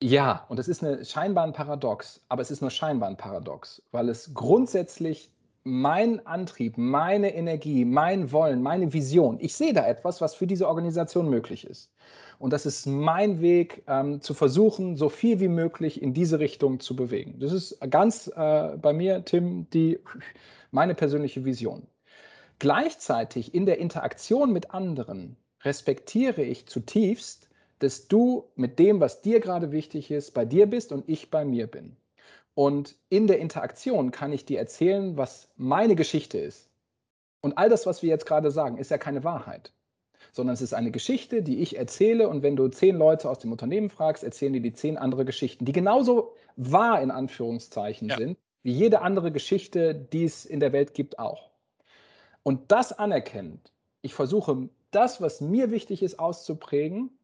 ja, 0.00 0.44
und 0.48 0.58
es 0.58 0.66
ist 0.66 0.82
eine, 0.82 1.04
scheinbar 1.04 1.44
ein 1.44 1.52
Paradox, 1.52 2.20
aber 2.28 2.42
es 2.42 2.50
ist 2.50 2.60
nur 2.60 2.70
scheinbar 2.70 3.08
ein 3.08 3.16
Paradox, 3.16 3.82
weil 3.92 4.08
es 4.08 4.32
grundsätzlich 4.34 5.30
mein 5.68 6.26
Antrieb, 6.26 6.78
meine 6.78 7.34
Energie, 7.34 7.84
mein 7.84 8.32
Wollen, 8.32 8.62
meine 8.62 8.92
Vision. 8.92 9.38
Ich 9.40 9.54
sehe 9.54 9.74
da 9.74 9.86
etwas, 9.86 10.20
was 10.20 10.34
für 10.34 10.46
diese 10.46 10.66
Organisation 10.66 11.28
möglich 11.28 11.66
ist. 11.66 11.90
Und 12.38 12.52
das 12.52 12.66
ist 12.66 12.86
mein 12.86 13.40
Weg, 13.40 13.82
ähm, 13.86 14.20
zu 14.22 14.32
versuchen, 14.32 14.96
so 14.96 15.08
viel 15.08 15.40
wie 15.40 15.48
möglich 15.48 16.00
in 16.00 16.14
diese 16.14 16.38
Richtung 16.38 16.80
zu 16.80 16.96
bewegen. 16.96 17.38
Das 17.38 17.52
ist 17.52 17.78
ganz 17.90 18.28
äh, 18.34 18.76
bei 18.80 18.92
mir, 18.92 19.24
Tim, 19.24 19.68
die, 19.70 19.98
meine 20.70 20.94
persönliche 20.94 21.44
Vision. 21.44 21.86
Gleichzeitig 22.58 23.54
in 23.54 23.66
der 23.66 23.78
Interaktion 23.78 24.52
mit 24.52 24.72
anderen 24.72 25.36
respektiere 25.62 26.42
ich 26.42 26.66
zutiefst, 26.66 27.48
dass 27.80 28.08
du 28.08 28.44
mit 28.56 28.78
dem, 28.78 29.00
was 29.00 29.20
dir 29.20 29.40
gerade 29.40 29.70
wichtig 29.70 30.10
ist, 30.10 30.32
bei 30.32 30.44
dir 30.44 30.66
bist 30.66 30.92
und 30.92 31.08
ich 31.08 31.30
bei 31.30 31.44
mir 31.44 31.66
bin. 31.66 31.96
Und 32.58 32.96
in 33.08 33.28
der 33.28 33.38
Interaktion 33.38 34.10
kann 34.10 34.32
ich 34.32 34.44
dir 34.44 34.58
erzählen, 34.58 35.16
was 35.16 35.48
meine 35.54 35.94
Geschichte 35.94 36.38
ist. 36.38 36.68
Und 37.40 37.56
all 37.56 37.68
das, 37.68 37.86
was 37.86 38.02
wir 38.02 38.08
jetzt 38.08 38.26
gerade 38.26 38.50
sagen, 38.50 38.78
ist 38.78 38.90
ja 38.90 38.98
keine 38.98 39.22
Wahrheit, 39.22 39.72
sondern 40.32 40.54
es 40.54 40.60
ist 40.60 40.74
eine 40.74 40.90
Geschichte, 40.90 41.40
die 41.40 41.60
ich 41.60 41.78
erzähle. 41.78 42.28
Und 42.28 42.42
wenn 42.42 42.56
du 42.56 42.66
zehn 42.66 42.96
Leute 42.96 43.30
aus 43.30 43.38
dem 43.38 43.52
Unternehmen 43.52 43.90
fragst, 43.90 44.24
erzählen 44.24 44.52
die 44.52 44.60
die 44.60 44.72
zehn 44.72 44.98
andere 44.98 45.24
Geschichten, 45.24 45.66
die 45.66 45.72
genauso 45.72 46.34
wahr 46.56 47.00
in 47.00 47.12
Anführungszeichen 47.12 48.08
ja. 48.08 48.16
sind, 48.16 48.36
wie 48.64 48.72
jede 48.72 49.02
andere 49.02 49.30
Geschichte, 49.30 49.94
die 49.94 50.24
es 50.24 50.44
in 50.44 50.58
der 50.58 50.72
Welt 50.72 50.94
gibt, 50.94 51.20
auch. 51.20 51.52
Und 52.42 52.72
das 52.72 52.90
anerkennend, 52.90 53.70
ich 54.02 54.14
versuche, 54.14 54.68
das, 54.90 55.20
was 55.20 55.40
mir 55.40 55.70
wichtig 55.70 56.02
ist, 56.02 56.18
auszuprägen 56.18 57.17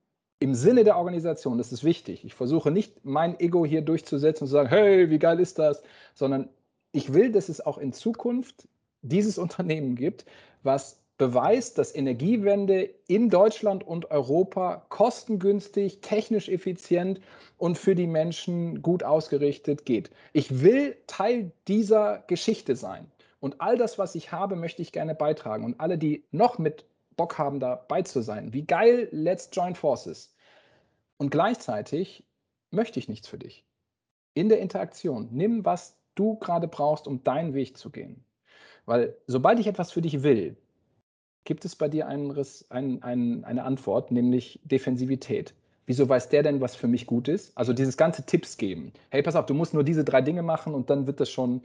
im 0.45 0.55
Sinne 0.55 0.84
der 0.84 0.99
Organisation, 0.99 1.57
das 1.57 1.72
ist 1.72 1.84
wichtig. 1.84 2.22
Ich 2.22 2.34
versuche 2.34 2.70
nicht, 2.70 3.03
mein 3.03 3.40
Ego 3.40 3.64
hier 3.64 3.80
durchzusetzen 3.80 4.45
und 4.45 4.49
zu 4.49 4.53
sagen, 4.53 4.68
hey, 4.68 5.09
wie 5.09 5.18
geil 5.18 5.40
ist 5.40 5.59
das, 5.59 5.82
sondern 6.12 6.51
ich 6.92 7.14
will, 7.14 7.32
dass 7.32 7.49
es 7.49 7.64
auch 7.64 7.78
in 7.78 7.95
Zukunft 7.95 8.68
dieses 9.01 9.38
Unternehmen 9.45 9.97
gibt, 9.97 10.26
was 10.62 10.99
beweist, 11.16 11.78
dass 11.78 11.95
Energiewende 11.95 12.90
in 13.07 13.30
Deutschland 13.30 13.86
und 13.86 14.11
Europa 14.11 14.84
kostengünstig, 14.90 16.03
technisch 16.03 16.51
effizient 16.51 17.22
und 17.57 17.78
für 17.78 17.95
die 17.95 18.07
Menschen 18.07 18.82
gut 18.82 19.03
ausgerichtet 19.03 19.86
geht. 19.86 20.11
Ich 20.34 20.61
will 20.61 20.95
Teil 21.07 21.53
dieser 21.68 22.22
Geschichte 22.26 22.76
sein. 22.76 23.11
Und 23.40 23.62
all 23.62 23.78
das, 23.78 23.99
was 23.99 24.14
ich 24.14 24.30
habe, 24.30 24.57
möchte 24.57 24.82
ich 24.82 24.92
gerne 24.92 25.14
beitragen. 25.14 25.64
Und 25.64 25.80
alle, 25.80 25.97
die 25.97 26.24
noch 26.32 26.59
mit 26.59 26.84
Bock 27.16 27.38
haben, 27.38 27.61
dabei 27.61 28.03
zu 28.03 28.20
sein. 28.20 28.53
Wie 28.53 28.66
geil, 28.66 29.09
let's 29.11 29.49
join 29.51 29.74
forces. 29.74 30.34
Und 31.19 31.31
gleichzeitig 31.31 32.25
möchte 32.71 32.99
ich 32.99 33.09
nichts 33.09 33.29
für 33.29 33.39
dich. 33.39 33.65
in 34.35 34.49
der 34.49 34.61
Interaktion. 34.61 35.29
Nimm, 35.31 35.65
was 35.65 35.97
du 36.15 36.37
gerade 36.37 36.69
brauchst, 36.69 37.07
um 37.07 37.23
deinen 37.25 37.55
Weg 37.55 37.79
zu 37.79 37.91
gehen. 37.91 38.25
Weil 38.85 39.17
sobald 39.27 39.59
ich 39.59 39.67
etwas 39.67 39.93
für 39.93 40.03
dich 40.03 40.23
will, 40.23 40.57
gibt 41.45 41.65
es 41.65 41.77
bei 41.77 41.89
dir 41.89 42.07
einen 42.09 42.31
Riss, 42.31 42.71
ein, 42.71 43.03
ein, 43.03 43.45
eine 43.45 43.65
Antwort, 43.65 44.11
nämlich 44.11 44.61
Defensivität. 44.65 45.55
Wieso 45.87 46.09
weiß 46.09 46.31
der 46.31 46.43
denn, 46.43 46.61
was 46.61 46.75
für 46.77 46.89
mich 46.89 47.07
gut 47.07 47.29
ist? 47.29 47.57
Also 47.57 47.73
dieses 47.73 47.97
ganze 47.97 48.25
Tipps 48.25 48.57
geben. 48.57 48.93
Hey, 49.11 49.23
pass 49.23 49.37
auf, 49.37 49.47
du 49.47 49.55
musst 49.55 49.75
nur 49.75 49.85
diese 49.85 50.05
drei 50.05 50.23
Dinge 50.23 50.43
machen 50.43 50.75
und 50.75 50.91
dann 50.91 51.07
wird 51.07 51.21
das 51.21 51.31
schon. 51.31 51.62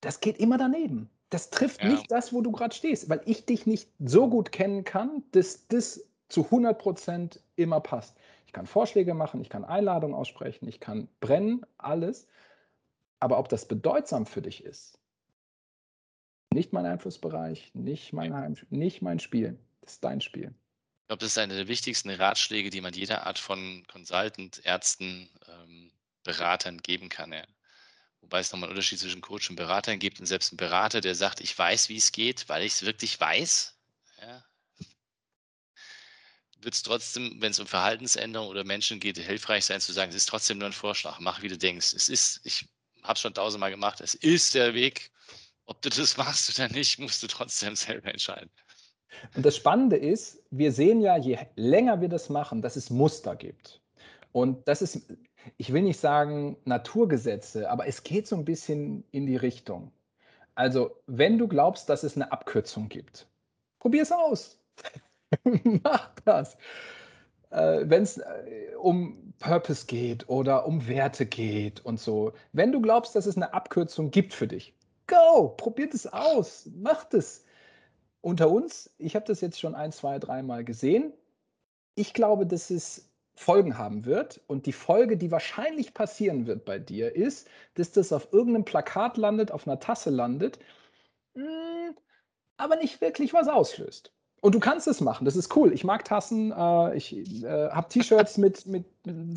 Das 0.00 0.20
geht 0.20 0.38
immer 0.38 0.56
daneben. 0.56 1.10
Das 1.30 1.50
trifft 1.50 1.82
ja. 1.82 1.90
nicht 1.90 2.10
das, 2.10 2.32
wo 2.32 2.40
du 2.40 2.52
gerade 2.52 2.74
stehst, 2.74 3.10
weil 3.10 3.20
ich 3.26 3.44
dich 3.44 3.66
nicht 3.66 3.90
so 3.98 4.28
gut 4.28 4.52
kennen 4.52 4.84
kann, 4.84 5.22
dass 5.32 5.66
das 5.68 6.06
zu 6.28 6.44
100 6.44 6.78
Prozent 6.78 7.40
immer 7.56 7.80
passt. 7.80 8.16
Ich 8.46 8.52
kann 8.52 8.66
Vorschläge 8.66 9.14
machen, 9.14 9.40
ich 9.40 9.48
kann 9.48 9.64
Einladungen 9.64 10.16
aussprechen, 10.16 10.68
ich 10.68 10.80
kann 10.80 11.08
brennen, 11.20 11.64
alles. 11.78 12.26
Aber 13.20 13.38
ob 13.38 13.48
das 13.48 13.66
bedeutsam 13.66 14.26
für 14.26 14.42
dich 14.42 14.62
ist, 14.64 14.98
nicht 16.52 16.72
mein 16.72 16.86
Einflussbereich, 16.86 17.70
nicht 17.74 18.12
mein, 18.12 18.34
Heim, 18.34 18.56
nicht 18.70 19.02
mein 19.02 19.18
Spiel. 19.18 19.58
Das 19.80 19.94
ist 19.94 20.04
dein 20.04 20.20
Spiel. 20.20 20.54
Ich 21.02 21.08
glaube, 21.08 21.20
das 21.20 21.30
ist 21.30 21.38
einer 21.38 21.54
der 21.54 21.68
wichtigsten 21.68 22.10
Ratschläge, 22.10 22.70
die 22.70 22.80
man 22.80 22.92
jeder 22.92 23.26
Art 23.26 23.38
von 23.38 23.84
Consultant, 23.86 24.60
Ärzten, 24.64 25.28
ähm, 25.48 25.92
Beratern 26.24 26.78
geben 26.78 27.08
kann. 27.08 27.32
Ja. 27.32 27.44
Wobei 28.20 28.40
es 28.40 28.50
nochmal 28.50 28.68
einen 28.68 28.76
Unterschied 28.76 28.98
zwischen 28.98 29.20
Coach 29.20 29.48
und 29.50 29.56
Beratern 29.56 30.00
gibt. 30.00 30.18
Und 30.18 30.26
selbst 30.26 30.52
ein 30.52 30.56
Berater, 30.56 31.00
der 31.00 31.14
sagt, 31.14 31.40
ich 31.40 31.56
weiß, 31.56 31.88
wie 31.88 31.96
es 31.96 32.10
geht, 32.10 32.48
weil 32.48 32.64
ich 32.64 32.72
es 32.72 32.84
wirklich 32.84 33.20
weiß, 33.20 33.75
wird 36.66 36.74
es 36.74 36.82
trotzdem, 36.82 37.36
wenn 37.40 37.52
es 37.52 37.60
um 37.60 37.66
Verhaltensänderung 37.66 38.48
oder 38.48 38.64
Menschen 38.64 38.98
geht, 38.98 39.16
hilfreich 39.18 39.64
sein 39.64 39.80
zu 39.80 39.92
sagen, 39.92 40.10
es 40.10 40.16
ist 40.16 40.28
trotzdem 40.28 40.58
nur 40.58 40.66
ein 40.66 40.72
Vorschlag, 40.72 41.20
mach 41.20 41.40
wie 41.40 41.48
du 41.48 41.56
denkst. 41.56 41.94
Es 41.94 42.08
ist, 42.08 42.40
ich 42.44 42.68
habe 43.04 43.14
es 43.14 43.20
schon 43.20 43.32
tausendmal 43.32 43.70
gemacht, 43.70 44.00
es 44.00 44.14
ist 44.14 44.54
der 44.54 44.74
Weg, 44.74 45.12
ob 45.66 45.80
du 45.80 45.88
das 45.88 46.16
machst 46.18 46.58
oder 46.58 46.68
nicht, 46.68 46.98
musst 46.98 47.22
du 47.22 47.28
trotzdem 47.28 47.76
selber 47.76 48.10
entscheiden. 48.10 48.50
Und 49.36 49.46
das 49.46 49.56
Spannende 49.56 49.96
ist, 49.96 50.42
wir 50.50 50.72
sehen 50.72 51.00
ja, 51.00 51.16
je 51.16 51.38
länger 51.54 52.00
wir 52.00 52.08
das 52.08 52.28
machen, 52.28 52.60
dass 52.62 52.74
es 52.74 52.90
Muster 52.90 53.36
gibt. 53.36 53.80
Und 54.32 54.66
das 54.66 54.82
ist, 54.82 55.02
ich 55.56 55.72
will 55.72 55.82
nicht 55.82 56.00
sagen 56.00 56.56
Naturgesetze, 56.64 57.70
aber 57.70 57.86
es 57.86 58.02
geht 58.02 58.26
so 58.26 58.34
ein 58.36 58.44
bisschen 58.44 59.04
in 59.12 59.26
die 59.26 59.36
Richtung. 59.36 59.92
Also, 60.56 61.00
wenn 61.06 61.38
du 61.38 61.46
glaubst, 61.46 61.88
dass 61.88 62.02
es 62.02 62.16
eine 62.16 62.32
Abkürzung 62.32 62.88
gibt, 62.88 63.28
probier 63.78 64.02
es 64.02 64.10
aus. 64.10 64.58
Mach 65.82 66.10
das. 66.24 66.56
Äh, 67.50 67.82
wenn 67.88 68.02
es 68.02 68.18
äh, 68.18 68.74
um 68.80 69.32
Purpose 69.38 69.86
geht 69.86 70.28
oder 70.28 70.66
um 70.66 70.86
Werte 70.88 71.26
geht 71.26 71.84
und 71.84 72.00
so, 72.00 72.32
wenn 72.52 72.72
du 72.72 72.80
glaubst, 72.80 73.14
dass 73.14 73.26
es 73.26 73.36
eine 73.36 73.52
Abkürzung 73.54 74.10
gibt 74.10 74.34
für 74.34 74.48
dich, 74.48 74.74
go, 75.06 75.50
probiert 75.56 75.94
es 75.94 76.06
aus, 76.06 76.68
macht 76.74 77.14
es. 77.14 77.44
Unter 78.22 78.50
uns, 78.50 78.90
ich 78.98 79.14
habe 79.14 79.26
das 79.26 79.40
jetzt 79.40 79.60
schon 79.60 79.74
ein, 79.76 79.92
zwei, 79.92 80.18
dreimal 80.18 80.64
gesehen. 80.64 81.12
Ich 81.94 82.12
glaube, 82.14 82.46
dass 82.46 82.70
es 82.70 83.08
Folgen 83.36 83.78
haben 83.78 84.04
wird. 84.06 84.40
Und 84.48 84.66
die 84.66 84.72
Folge, 84.72 85.16
die 85.16 85.30
wahrscheinlich 85.30 85.94
passieren 85.94 86.46
wird 86.46 86.64
bei 86.64 86.78
dir, 86.78 87.14
ist, 87.14 87.48
dass 87.74 87.92
das 87.92 88.12
auf 88.12 88.32
irgendeinem 88.32 88.64
Plakat 88.64 89.16
landet, 89.18 89.52
auf 89.52 89.66
einer 89.68 89.78
Tasse 89.78 90.10
landet, 90.10 90.58
hm, 91.34 91.94
aber 92.56 92.76
nicht 92.76 93.00
wirklich 93.00 93.34
was 93.34 93.48
auslöst. 93.48 94.12
Und 94.46 94.54
du 94.54 94.60
kannst 94.60 94.86
es 94.86 95.00
machen, 95.00 95.24
das 95.24 95.34
ist 95.34 95.56
cool. 95.56 95.72
Ich 95.72 95.82
mag 95.82 96.04
Tassen, 96.04 96.52
äh, 96.52 96.96
ich 96.96 97.42
äh, 97.42 97.68
habe 97.70 97.88
T-Shirts 97.88 98.36
mit, 98.38 98.64
mit 98.64 98.84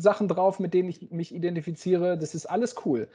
Sachen 0.00 0.28
drauf, 0.28 0.60
mit 0.60 0.72
denen 0.72 0.88
ich 0.88 1.10
mich 1.10 1.34
identifiziere. 1.34 2.16
Das 2.16 2.32
ist 2.32 2.46
alles 2.46 2.76
cool. 2.84 3.08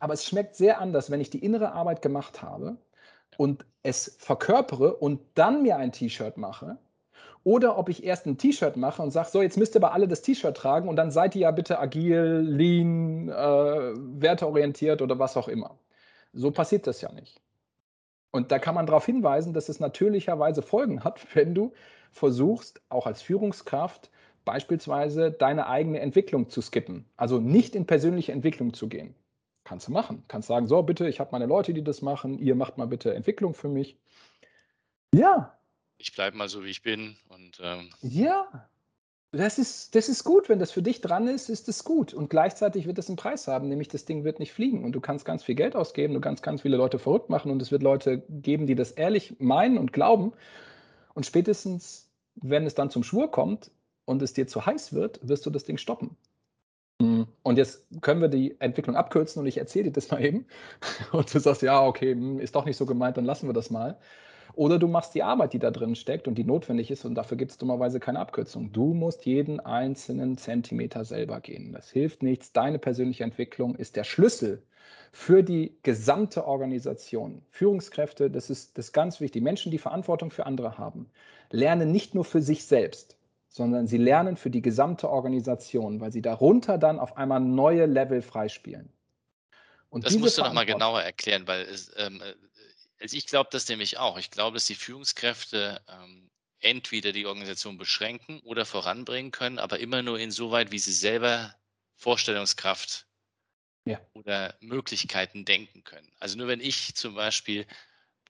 Aber 0.00 0.14
es 0.14 0.24
schmeckt 0.24 0.56
sehr 0.56 0.80
anders, 0.80 1.12
wenn 1.12 1.20
ich 1.20 1.30
die 1.30 1.38
innere 1.38 1.70
Arbeit 1.74 2.02
gemacht 2.02 2.42
habe 2.42 2.76
und 3.36 3.64
es 3.84 4.16
verkörpere 4.18 4.96
und 4.96 5.20
dann 5.34 5.62
mir 5.62 5.76
ein 5.76 5.92
T-Shirt 5.92 6.38
mache. 6.38 6.76
Oder 7.44 7.78
ob 7.78 7.88
ich 7.88 8.02
erst 8.02 8.26
ein 8.26 8.36
T-Shirt 8.36 8.76
mache 8.76 9.00
und 9.00 9.12
sage, 9.12 9.28
so, 9.30 9.40
jetzt 9.40 9.56
müsst 9.56 9.76
ihr 9.76 9.80
aber 9.80 9.92
alle 9.92 10.08
das 10.08 10.22
T-Shirt 10.22 10.56
tragen 10.56 10.88
und 10.88 10.96
dann 10.96 11.12
seid 11.12 11.36
ihr 11.36 11.42
ja 11.42 11.52
bitte 11.52 11.78
agil, 11.78 12.42
lean, 12.48 13.28
äh, 13.28 13.32
werteorientiert 14.20 15.02
oder 15.02 15.20
was 15.20 15.36
auch 15.36 15.46
immer. 15.46 15.78
So 16.32 16.50
passiert 16.50 16.88
das 16.88 17.00
ja 17.00 17.12
nicht. 17.12 17.40
Und 18.30 18.52
da 18.52 18.58
kann 18.58 18.74
man 18.74 18.86
darauf 18.86 19.06
hinweisen, 19.06 19.54
dass 19.54 19.68
es 19.68 19.80
natürlicherweise 19.80 20.62
Folgen 20.62 21.04
hat, 21.04 21.26
wenn 21.34 21.54
du 21.54 21.72
versuchst, 22.12 22.80
auch 22.88 23.06
als 23.06 23.22
Führungskraft 23.22 24.10
beispielsweise 24.44 25.30
deine 25.30 25.66
eigene 25.66 26.00
Entwicklung 26.00 26.48
zu 26.48 26.62
skippen. 26.62 27.04
Also 27.16 27.38
nicht 27.38 27.74
in 27.74 27.86
persönliche 27.86 28.32
Entwicklung 28.32 28.72
zu 28.72 28.88
gehen. 28.88 29.14
Kannst 29.64 29.88
du 29.88 29.92
machen. 29.92 30.24
Kannst 30.28 30.48
sagen, 30.48 30.66
so 30.66 30.82
bitte, 30.82 31.06
ich 31.08 31.20
habe 31.20 31.32
meine 31.32 31.44
Leute, 31.44 31.74
die 31.74 31.84
das 31.84 32.00
machen, 32.00 32.38
ihr 32.38 32.54
macht 32.54 32.78
mal 32.78 32.86
bitte 32.86 33.12
Entwicklung 33.12 33.52
für 33.52 33.68
mich. 33.68 33.98
Ja. 35.12 35.58
Ich 35.98 36.14
bleibe 36.14 36.36
mal 36.36 36.48
so, 36.48 36.64
wie 36.64 36.70
ich 36.70 36.82
bin. 36.82 37.16
Und, 37.28 37.60
ähm 37.62 37.90
ja, 38.00 38.68
das 39.32 39.58
ist, 39.58 39.94
das 39.94 40.08
ist 40.08 40.24
gut. 40.24 40.48
Wenn 40.48 40.58
das 40.58 40.70
für 40.70 40.82
dich 40.82 41.00
dran 41.00 41.28
ist, 41.28 41.48
ist 41.50 41.68
es 41.68 41.84
gut. 41.84 42.14
Und 42.14 42.30
gleichzeitig 42.30 42.86
wird 42.86 42.98
es 42.98 43.08
einen 43.08 43.16
Preis 43.16 43.46
haben, 43.46 43.68
nämlich 43.68 43.88
das 43.88 44.04
Ding 44.04 44.24
wird 44.24 44.38
nicht 44.38 44.52
fliegen. 44.52 44.84
Und 44.84 44.92
du 44.92 45.00
kannst 45.00 45.24
ganz 45.24 45.44
viel 45.44 45.54
Geld 45.54 45.76
ausgeben, 45.76 46.14
du 46.14 46.20
kannst 46.20 46.42
ganz 46.42 46.62
viele 46.62 46.76
Leute 46.76 46.98
verrückt 46.98 47.28
machen 47.28 47.50
und 47.50 47.60
es 47.60 47.70
wird 47.70 47.82
Leute 47.82 48.22
geben, 48.28 48.66
die 48.66 48.74
das 48.74 48.92
ehrlich 48.92 49.38
meinen 49.38 49.78
und 49.78 49.92
glauben. 49.92 50.32
Und 51.14 51.26
spätestens, 51.26 52.08
wenn 52.36 52.66
es 52.66 52.74
dann 52.74 52.90
zum 52.90 53.02
Schwur 53.02 53.30
kommt 53.30 53.70
und 54.06 54.22
es 54.22 54.32
dir 54.32 54.46
zu 54.46 54.64
heiß 54.64 54.92
wird, 54.94 55.20
wirst 55.22 55.44
du 55.44 55.50
das 55.50 55.64
Ding 55.64 55.76
stoppen. 55.76 56.16
Hm, 57.00 57.26
und 57.42 57.58
jetzt 57.58 57.84
können 58.00 58.20
wir 58.20 58.28
die 58.28 58.60
Entwicklung 58.60 58.96
abkürzen 58.96 59.40
und 59.40 59.46
ich 59.46 59.58
erzähle 59.58 59.86
dir 59.86 59.92
das 59.92 60.10
mal 60.10 60.24
eben. 60.24 60.46
Und 61.12 61.32
du 61.32 61.38
sagst, 61.38 61.62
ja, 61.62 61.84
okay, 61.84 62.12
hm, 62.12 62.40
ist 62.40 62.54
doch 62.56 62.64
nicht 62.64 62.76
so 62.76 62.86
gemeint, 62.86 63.16
dann 63.16 63.24
lassen 63.24 63.48
wir 63.48 63.52
das 63.52 63.70
mal. 63.70 63.98
Oder 64.58 64.80
du 64.80 64.88
machst 64.88 65.14
die 65.14 65.22
Arbeit, 65.22 65.52
die 65.52 65.60
da 65.60 65.70
drin 65.70 65.94
steckt 65.94 66.26
und 66.26 66.34
die 66.34 66.42
notwendig 66.42 66.90
ist 66.90 67.04
und 67.04 67.14
dafür 67.14 67.36
gibt 67.36 67.52
es 67.52 67.58
dummerweise 67.58 68.00
keine 68.00 68.18
Abkürzung. 68.18 68.72
Du 68.72 68.92
musst 68.92 69.24
jeden 69.24 69.60
einzelnen 69.60 70.36
Zentimeter 70.36 71.04
selber 71.04 71.40
gehen. 71.40 71.72
Das 71.72 71.90
hilft 71.90 72.24
nichts. 72.24 72.52
Deine 72.52 72.80
persönliche 72.80 73.22
Entwicklung 73.22 73.76
ist 73.76 73.94
der 73.94 74.02
Schlüssel 74.02 74.60
für 75.12 75.44
die 75.44 75.78
gesamte 75.84 76.44
Organisation. 76.44 77.42
Führungskräfte, 77.52 78.32
das 78.32 78.50
ist 78.50 78.76
das 78.76 78.86
ist 78.86 78.92
ganz 78.92 79.20
wichtig. 79.20 79.44
Menschen, 79.44 79.70
die 79.70 79.78
Verantwortung 79.78 80.32
für 80.32 80.44
andere 80.44 80.76
haben, 80.76 81.08
lernen 81.52 81.92
nicht 81.92 82.16
nur 82.16 82.24
für 82.24 82.42
sich 82.42 82.64
selbst, 82.64 83.16
sondern 83.48 83.86
sie 83.86 83.98
lernen 83.98 84.36
für 84.36 84.50
die 84.50 84.60
gesamte 84.60 85.08
Organisation, 85.08 86.00
weil 86.00 86.10
sie 86.10 86.20
darunter 86.20 86.78
dann 86.78 86.98
auf 86.98 87.16
einmal 87.16 87.38
neue 87.38 87.86
Level 87.86 88.22
freispielen. 88.22 88.92
Und 89.90 90.04
das 90.04 90.18
musst 90.18 90.36
du 90.36 90.42
nochmal 90.42 90.66
genauer 90.66 91.00
erklären, 91.00 91.46
weil 91.46 91.62
es, 91.62 91.90
ähm, 91.96 92.20
äh, 92.20 92.34
also 93.00 93.16
ich 93.16 93.26
glaube 93.26 93.48
das 93.52 93.68
nämlich 93.68 93.98
auch. 93.98 94.18
Ich 94.18 94.30
glaube, 94.30 94.54
dass 94.54 94.66
die 94.66 94.74
Führungskräfte 94.74 95.82
ähm, 95.88 96.30
entweder 96.60 97.12
die 97.12 97.26
Organisation 97.26 97.78
beschränken 97.78 98.40
oder 98.40 98.66
voranbringen 98.66 99.30
können, 99.30 99.58
aber 99.58 99.78
immer 99.78 100.02
nur 100.02 100.18
insoweit, 100.18 100.72
wie 100.72 100.78
sie 100.78 100.92
selber 100.92 101.54
Vorstellungskraft 101.96 103.06
ja. 103.84 104.00
oder 104.12 104.56
Möglichkeiten 104.60 105.44
denken 105.44 105.84
können. 105.84 106.10
Also 106.18 106.36
nur 106.36 106.48
wenn 106.48 106.60
ich 106.60 106.94
zum 106.94 107.14
Beispiel, 107.14 107.66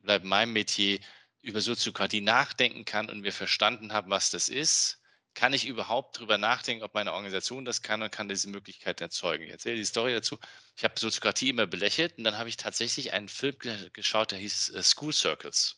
bleibt 0.02 0.24
meinem 0.24 0.52
Metier, 0.52 1.00
über 1.40 1.60
Soziokratie 1.60 2.20
nachdenken 2.20 2.84
kann 2.84 3.08
und 3.08 3.22
wir 3.22 3.32
verstanden 3.32 3.92
haben, 3.92 4.10
was 4.10 4.30
das 4.30 4.48
ist, 4.48 4.97
kann 5.38 5.52
ich 5.52 5.66
überhaupt 5.66 6.16
darüber 6.16 6.36
nachdenken, 6.36 6.82
ob 6.82 6.94
meine 6.94 7.12
Organisation 7.12 7.64
das 7.64 7.80
kann 7.80 8.02
und 8.02 8.10
kann 8.10 8.28
diese 8.28 8.48
Möglichkeit 8.48 9.00
erzeugen. 9.00 9.44
Ich 9.44 9.50
erzähle 9.50 9.76
die 9.76 9.84
Story 9.84 10.12
dazu. 10.12 10.36
Ich 10.76 10.82
habe 10.82 10.98
Soziokratie 10.98 11.50
immer 11.50 11.68
belächelt 11.68 12.18
und 12.18 12.24
dann 12.24 12.36
habe 12.36 12.48
ich 12.48 12.56
tatsächlich 12.56 13.12
einen 13.12 13.28
Film 13.28 13.54
geschaut, 13.92 14.32
der 14.32 14.40
hieß 14.40 14.70
äh, 14.70 14.82
School 14.82 15.12
Circles. 15.12 15.76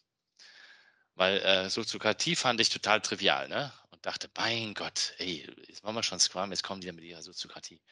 Weil 1.14 1.42
äh, 1.42 1.68
Soziokratie 1.68 2.36
fand 2.36 2.58
ich 2.62 2.70
total 2.70 3.02
trivial, 3.02 3.48
ne? 3.48 3.70
Und 3.90 4.06
dachte, 4.06 4.30
mein 4.34 4.72
Gott, 4.72 5.12
ey, 5.18 5.46
jetzt 5.68 5.84
machen 5.84 5.96
wir 5.96 6.02
schon 6.02 6.20
Scrum, 6.20 6.52
jetzt 6.52 6.62
kommen 6.62 6.80
die 6.80 6.90
mit 6.90 7.04
ihrer 7.04 7.22
Soziokratie. 7.22 7.82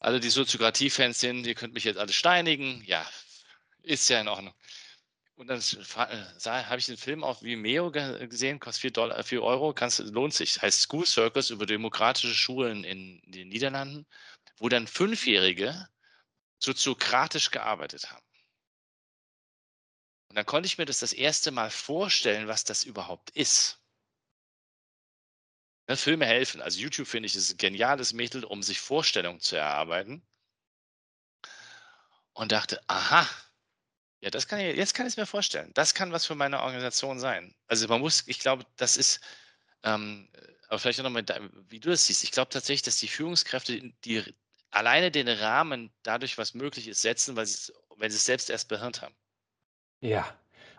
Also 0.00 0.18
die 0.18 0.30
Soziokratie-Fans 0.30 1.20
sind, 1.20 1.46
ihr 1.46 1.54
könnt 1.54 1.74
mich 1.74 1.84
jetzt 1.84 1.98
alle 1.98 2.12
steinigen. 2.12 2.82
Ja, 2.84 3.08
ist 3.84 4.08
ja 4.08 4.20
in 4.20 4.26
Ordnung. 4.26 4.54
Und 5.36 5.48
dann 5.48 5.60
äh, 5.60 6.64
habe 6.64 6.78
ich 6.78 6.86
den 6.86 6.96
Film 6.96 7.24
auf 7.24 7.42
Vimeo 7.42 7.90
gesehen, 7.90 8.60
kostet 8.60 8.82
4, 8.82 8.90
Dollar, 8.92 9.24
4 9.24 9.42
Euro, 9.42 9.72
kannst, 9.72 9.98
lohnt 9.98 10.34
sich. 10.34 10.60
Heißt 10.60 10.82
School 10.82 11.06
Circus 11.06 11.50
über 11.50 11.66
demokratische 11.66 12.34
Schulen 12.34 12.84
in 12.84 13.20
den 13.24 13.48
Niederlanden, 13.48 14.06
wo 14.58 14.68
dann 14.68 14.86
Fünfjährige 14.86 15.88
soziokratisch 16.58 17.50
gearbeitet 17.50 18.10
haben. 18.10 18.24
Und 20.28 20.36
dann 20.36 20.46
konnte 20.46 20.66
ich 20.66 20.78
mir 20.78 20.86
das 20.86 21.00
das 21.00 21.12
erste 21.12 21.50
Mal 21.50 21.70
vorstellen, 21.70 22.48
was 22.48 22.64
das 22.64 22.84
überhaupt 22.84 23.30
ist. 23.30 23.82
Ne, 25.88 25.96
Filme 25.96 26.26
helfen. 26.26 26.62
Also 26.62 26.80
YouTube 26.80 27.06
finde 27.06 27.26
ich 27.26 27.36
ist 27.36 27.50
ein 27.50 27.56
geniales 27.58 28.12
Mittel, 28.12 28.44
um 28.44 28.62
sich 28.62 28.80
Vorstellungen 28.80 29.40
zu 29.40 29.56
erarbeiten. 29.56 30.22
Und 32.32 32.52
dachte, 32.52 32.80
aha, 32.86 33.28
ja, 34.22 34.30
das 34.30 34.46
kann 34.46 34.60
ich, 34.60 34.76
jetzt 34.76 34.94
kann 34.94 35.06
ich 35.06 35.12
es 35.12 35.16
mir 35.16 35.26
vorstellen. 35.26 35.70
Das 35.74 35.94
kann 35.94 36.12
was 36.12 36.24
für 36.26 36.34
meine 36.34 36.62
Organisation 36.62 37.18
sein. 37.18 37.54
Also 37.66 37.88
man 37.88 38.00
muss, 38.00 38.24
ich 38.26 38.38
glaube, 38.38 38.64
das 38.76 38.96
ist, 38.96 39.20
ähm, 39.82 40.28
aber 40.68 40.78
vielleicht 40.78 41.00
auch 41.00 41.04
nochmal, 41.04 41.24
wie 41.68 41.80
du 41.80 41.90
das 41.90 42.06
siehst. 42.06 42.24
Ich 42.24 42.30
glaube 42.30 42.50
tatsächlich, 42.50 42.82
dass 42.82 42.96
die 42.96 43.08
Führungskräfte 43.08 43.92
die 44.04 44.22
alleine 44.70 45.10
den 45.10 45.28
Rahmen 45.28 45.92
dadurch, 46.02 46.38
was 46.38 46.54
möglich 46.54 46.88
ist, 46.88 47.02
setzen, 47.02 47.36
weil 47.36 47.46
sie 47.46 47.72
wenn 48.02 48.10
sie 48.10 48.16
es 48.16 48.26
selbst 48.26 48.50
erst 48.50 48.68
behirnt 48.68 49.00
haben. 49.00 49.14
Ja, 50.00 50.26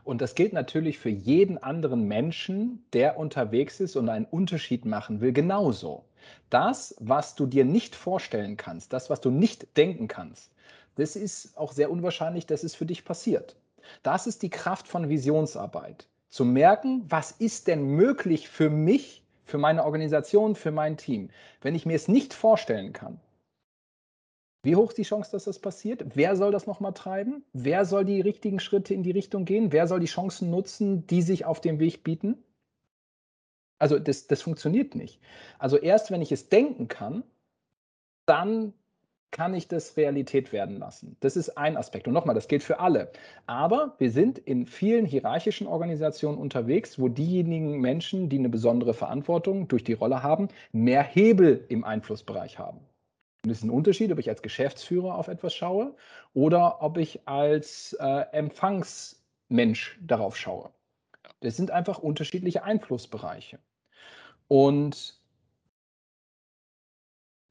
und 0.04 0.22
das 0.22 0.36
gilt 0.36 0.54
natürlich 0.54 1.00
für 1.00 1.10
jeden 1.10 1.58
anderen 1.58 2.08
Menschen, 2.08 2.86
der 2.92 3.18
unterwegs 3.18 3.80
ist 3.80 3.96
und 3.96 4.10
einen 4.10 4.26
Unterschied 4.26 4.86
machen 4.86 5.22
will, 5.22 5.32
genauso. 5.32 6.06
Das, 6.50 6.96
was 7.00 7.36
du 7.36 7.46
dir 7.46 7.64
nicht 7.64 7.96
vorstellen 7.96 8.58
kannst, 8.58 8.92
das, 8.92 9.10
was 9.10 9.22
du 9.22 9.32
nicht 9.32 9.78
denken 9.78 10.08
kannst, 10.08 10.53
das 10.96 11.16
ist 11.16 11.58
auch 11.58 11.72
sehr 11.72 11.92
unwahrscheinlich, 11.92 12.46
dass 12.46 12.64
es 12.64 12.76
für 12.76 12.86
dich 12.86 13.06
passiert. 13.06 13.56
Das 14.02 14.28
ist 14.28 14.42
die 14.44 14.50
Kraft 14.50 14.88
von 14.88 15.10
Visionsarbeit. 15.10 16.08
Zu 16.30 16.46
merken, 16.46 17.04
was 17.08 17.32
ist 17.32 17.68
denn 17.68 17.84
möglich 17.84 18.50
für 18.50 18.70
mich, 18.70 19.24
für 19.46 19.58
meine 19.58 19.84
Organisation, 19.84 20.56
für 20.56 20.72
mein 20.72 20.98
Team, 20.98 21.30
wenn 21.62 21.76
ich 21.76 21.86
mir 21.86 21.96
es 21.96 22.08
nicht 22.08 22.34
vorstellen 22.34 22.94
kann. 22.94 23.20
Wie 24.64 24.78
hoch 24.78 24.90
ist 24.90 24.98
die 24.98 25.04
Chance, 25.04 25.32
dass 25.32 25.44
das 25.44 25.60
passiert? 25.60 26.16
Wer 26.16 26.38
soll 26.38 26.52
das 26.52 26.66
nochmal 26.66 26.94
treiben? 26.94 27.44
Wer 27.52 27.84
soll 27.84 28.06
die 28.06 28.22
richtigen 28.22 28.62
Schritte 28.62 28.94
in 28.94 29.04
die 29.04 29.12
Richtung 29.12 29.44
gehen? 29.44 29.74
Wer 29.74 29.88
soll 29.88 30.00
die 30.00 30.06
Chancen 30.06 30.50
nutzen, 30.50 31.06
die 31.06 31.22
sich 31.22 31.44
auf 31.44 31.60
dem 31.60 31.80
Weg 31.80 32.04
bieten? 32.06 32.42
Also 33.78 34.00
das, 34.00 34.28
das 34.28 34.42
funktioniert 34.42 34.96
nicht. 34.96 35.20
Also 35.60 35.76
erst 35.76 36.10
wenn 36.12 36.22
ich 36.22 36.32
es 36.32 36.48
denken 36.48 36.88
kann, 36.88 37.24
dann 38.26 38.74
kann 39.34 39.54
ich 39.54 39.68
das 39.68 39.98
Realität 39.98 40.54
werden 40.54 40.78
lassen. 40.78 41.18
Das 41.20 41.36
ist 41.36 41.58
ein 41.58 41.76
Aspekt. 41.76 42.08
Und 42.08 42.14
nochmal, 42.14 42.36
das 42.36 42.48
gilt 42.48 42.64
für 42.64 42.80
alle. 42.80 43.12
Aber 43.48 43.96
wir 43.98 44.12
sind 44.12 44.38
in 44.38 44.66
vielen 44.66 45.06
hierarchischen 45.06 45.68
Organisationen 45.68 46.38
unterwegs, 46.38 47.00
wo 47.00 47.10
diejenigen 47.10 47.82
Menschen, 47.82 48.30
die 48.30 48.38
eine 48.38 48.48
besondere 48.48 48.94
Verantwortung 48.94 49.68
durch 49.68 49.84
die 49.84 49.94
Rolle 49.94 50.24
haben, 50.24 50.48
mehr 50.72 51.04
Hebel 51.04 51.66
im 51.68 51.84
Einflussbereich 51.84 52.60
haben. 52.60 52.80
Und 53.44 53.52
es 53.52 53.58
ist 53.58 53.64
ein 53.64 53.72
Unterschied, 53.72 54.12
ob 54.12 54.20
ich 54.20 54.30
als 54.30 54.42
Geschäftsführer 54.42 55.16
auf 55.16 55.28
etwas 55.28 55.54
schaue 55.54 55.96
oder 56.34 56.82
ob 56.82 56.98
ich 56.98 57.28
als 57.28 57.94
äh, 58.00 58.26
Empfangsmensch 58.32 60.00
darauf 60.02 60.38
schaue. 60.38 60.70
Das 61.42 61.58
sind 61.58 61.72
einfach 61.72 61.98
unterschiedliche 61.98 62.64
Einflussbereiche. 62.64 63.60
Und 64.48 65.23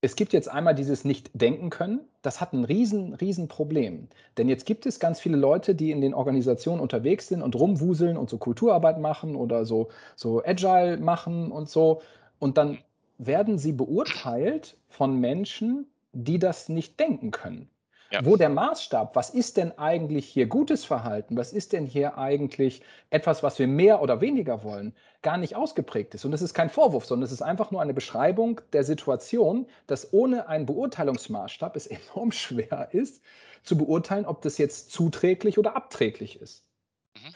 es 0.04 0.16
gibt 0.16 0.32
jetzt 0.32 0.48
einmal 0.50 0.74
dieses 0.74 1.04
Nicht-Denken 1.04 1.70
können. 1.70 2.00
Das 2.22 2.40
hat 2.40 2.52
ein 2.52 2.64
riesen, 2.64 3.14
riesen 3.14 3.46
Problem. 3.46 4.08
Denn 4.36 4.48
jetzt 4.48 4.66
gibt 4.66 4.84
es 4.84 4.98
ganz 4.98 5.20
viele 5.20 5.36
Leute, 5.36 5.76
die 5.76 5.92
in 5.92 6.00
den 6.00 6.12
Organisationen 6.12 6.80
unterwegs 6.80 7.28
sind 7.28 7.40
und 7.40 7.54
rumwuseln 7.54 8.16
und 8.16 8.28
so 8.28 8.36
Kulturarbeit 8.36 8.98
machen 8.98 9.36
oder 9.36 9.64
so, 9.64 9.90
so 10.16 10.42
Agile 10.44 10.96
machen 10.96 11.52
und 11.52 11.70
so. 11.70 12.02
Und 12.40 12.58
dann 12.58 12.78
werden 13.18 13.58
sie 13.58 13.72
beurteilt 13.72 14.76
von 14.88 15.20
Menschen, 15.20 15.86
die 16.12 16.40
das 16.40 16.68
nicht 16.68 16.98
denken 16.98 17.30
können. 17.30 17.70
Ja. 18.12 18.22
Wo 18.26 18.36
der 18.36 18.50
Maßstab, 18.50 19.16
was 19.16 19.30
ist 19.30 19.56
denn 19.56 19.78
eigentlich 19.78 20.26
hier 20.26 20.46
gutes 20.46 20.84
Verhalten, 20.84 21.34
was 21.38 21.54
ist 21.54 21.72
denn 21.72 21.86
hier 21.86 22.18
eigentlich 22.18 22.82
etwas, 23.08 23.42
was 23.42 23.58
wir 23.58 23.66
mehr 23.66 24.02
oder 24.02 24.20
weniger 24.20 24.62
wollen, 24.64 24.94
gar 25.22 25.38
nicht 25.38 25.56
ausgeprägt 25.56 26.14
ist. 26.14 26.26
Und 26.26 26.30
das 26.30 26.42
ist 26.42 26.52
kein 26.52 26.68
Vorwurf, 26.68 27.06
sondern 27.06 27.24
es 27.24 27.32
ist 27.32 27.40
einfach 27.40 27.70
nur 27.70 27.80
eine 27.80 27.94
Beschreibung 27.94 28.60
der 28.74 28.84
Situation, 28.84 29.66
dass 29.86 30.12
ohne 30.12 30.46
einen 30.46 30.66
Beurteilungsmaßstab 30.66 31.74
es 31.74 31.86
enorm 32.14 32.32
schwer 32.32 32.88
ist, 32.92 33.22
zu 33.62 33.78
beurteilen, 33.78 34.26
ob 34.26 34.42
das 34.42 34.58
jetzt 34.58 34.90
zuträglich 34.90 35.58
oder 35.58 35.74
abträglich 35.74 36.38
ist. 36.38 36.64
Mhm. 37.14 37.34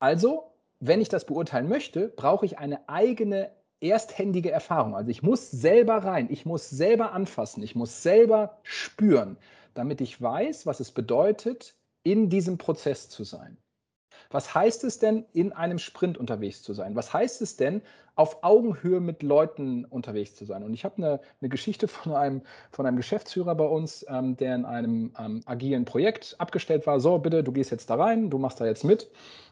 Also, 0.00 0.50
wenn 0.80 1.00
ich 1.00 1.10
das 1.10 1.26
beurteilen 1.26 1.68
möchte, 1.68 2.08
brauche 2.08 2.44
ich 2.44 2.58
eine 2.58 2.88
eigene 2.88 3.52
ersthändige 3.80 4.50
Erfahrung. 4.50 4.94
Also 4.94 5.10
ich 5.10 5.22
muss 5.22 5.50
selber 5.50 5.98
rein, 5.98 6.28
ich 6.30 6.46
muss 6.46 6.70
selber 6.70 7.12
anfassen, 7.12 7.62
ich 7.62 7.74
muss 7.74 8.02
selber 8.02 8.58
spüren, 8.62 9.36
damit 9.74 10.00
ich 10.00 10.20
weiß, 10.20 10.66
was 10.66 10.80
es 10.80 10.90
bedeutet, 10.90 11.76
in 12.02 12.28
diesem 12.28 12.58
Prozess 12.58 13.08
zu 13.08 13.24
sein. 13.24 13.58
Was 14.30 14.54
heißt 14.54 14.84
es 14.84 14.98
denn, 14.98 15.26
in 15.32 15.52
einem 15.52 15.78
Sprint 15.78 16.16
unterwegs 16.16 16.62
zu 16.62 16.72
sein? 16.72 16.96
Was 16.96 17.12
heißt 17.12 17.42
es 17.42 17.56
denn, 17.56 17.82
auf 18.14 18.42
Augenhöhe 18.42 19.00
mit 19.00 19.22
Leuten 19.22 19.84
unterwegs 19.84 20.34
zu 20.34 20.44
sein? 20.44 20.62
Und 20.62 20.72
ich 20.72 20.84
habe 20.84 20.96
eine, 20.96 21.20
eine 21.40 21.48
Geschichte 21.48 21.86
von 21.88 22.14
einem, 22.14 22.42
von 22.70 22.86
einem 22.86 22.96
Geschäftsführer 22.96 23.54
bei 23.54 23.66
uns, 23.66 24.04
ähm, 24.08 24.36
der 24.36 24.54
in 24.54 24.64
einem 24.64 25.14
ähm, 25.18 25.42
agilen 25.44 25.84
Projekt 25.84 26.34
abgestellt 26.38 26.86
war. 26.86 26.98
So, 27.00 27.18
bitte, 27.18 27.44
du 27.44 27.52
gehst 27.52 27.70
jetzt 27.70 27.90
da 27.90 27.96
rein, 27.96 28.30
du 28.30 28.38
machst 28.38 28.60
da 28.60 28.66
jetzt 28.66 28.84
mit. 28.84 29.10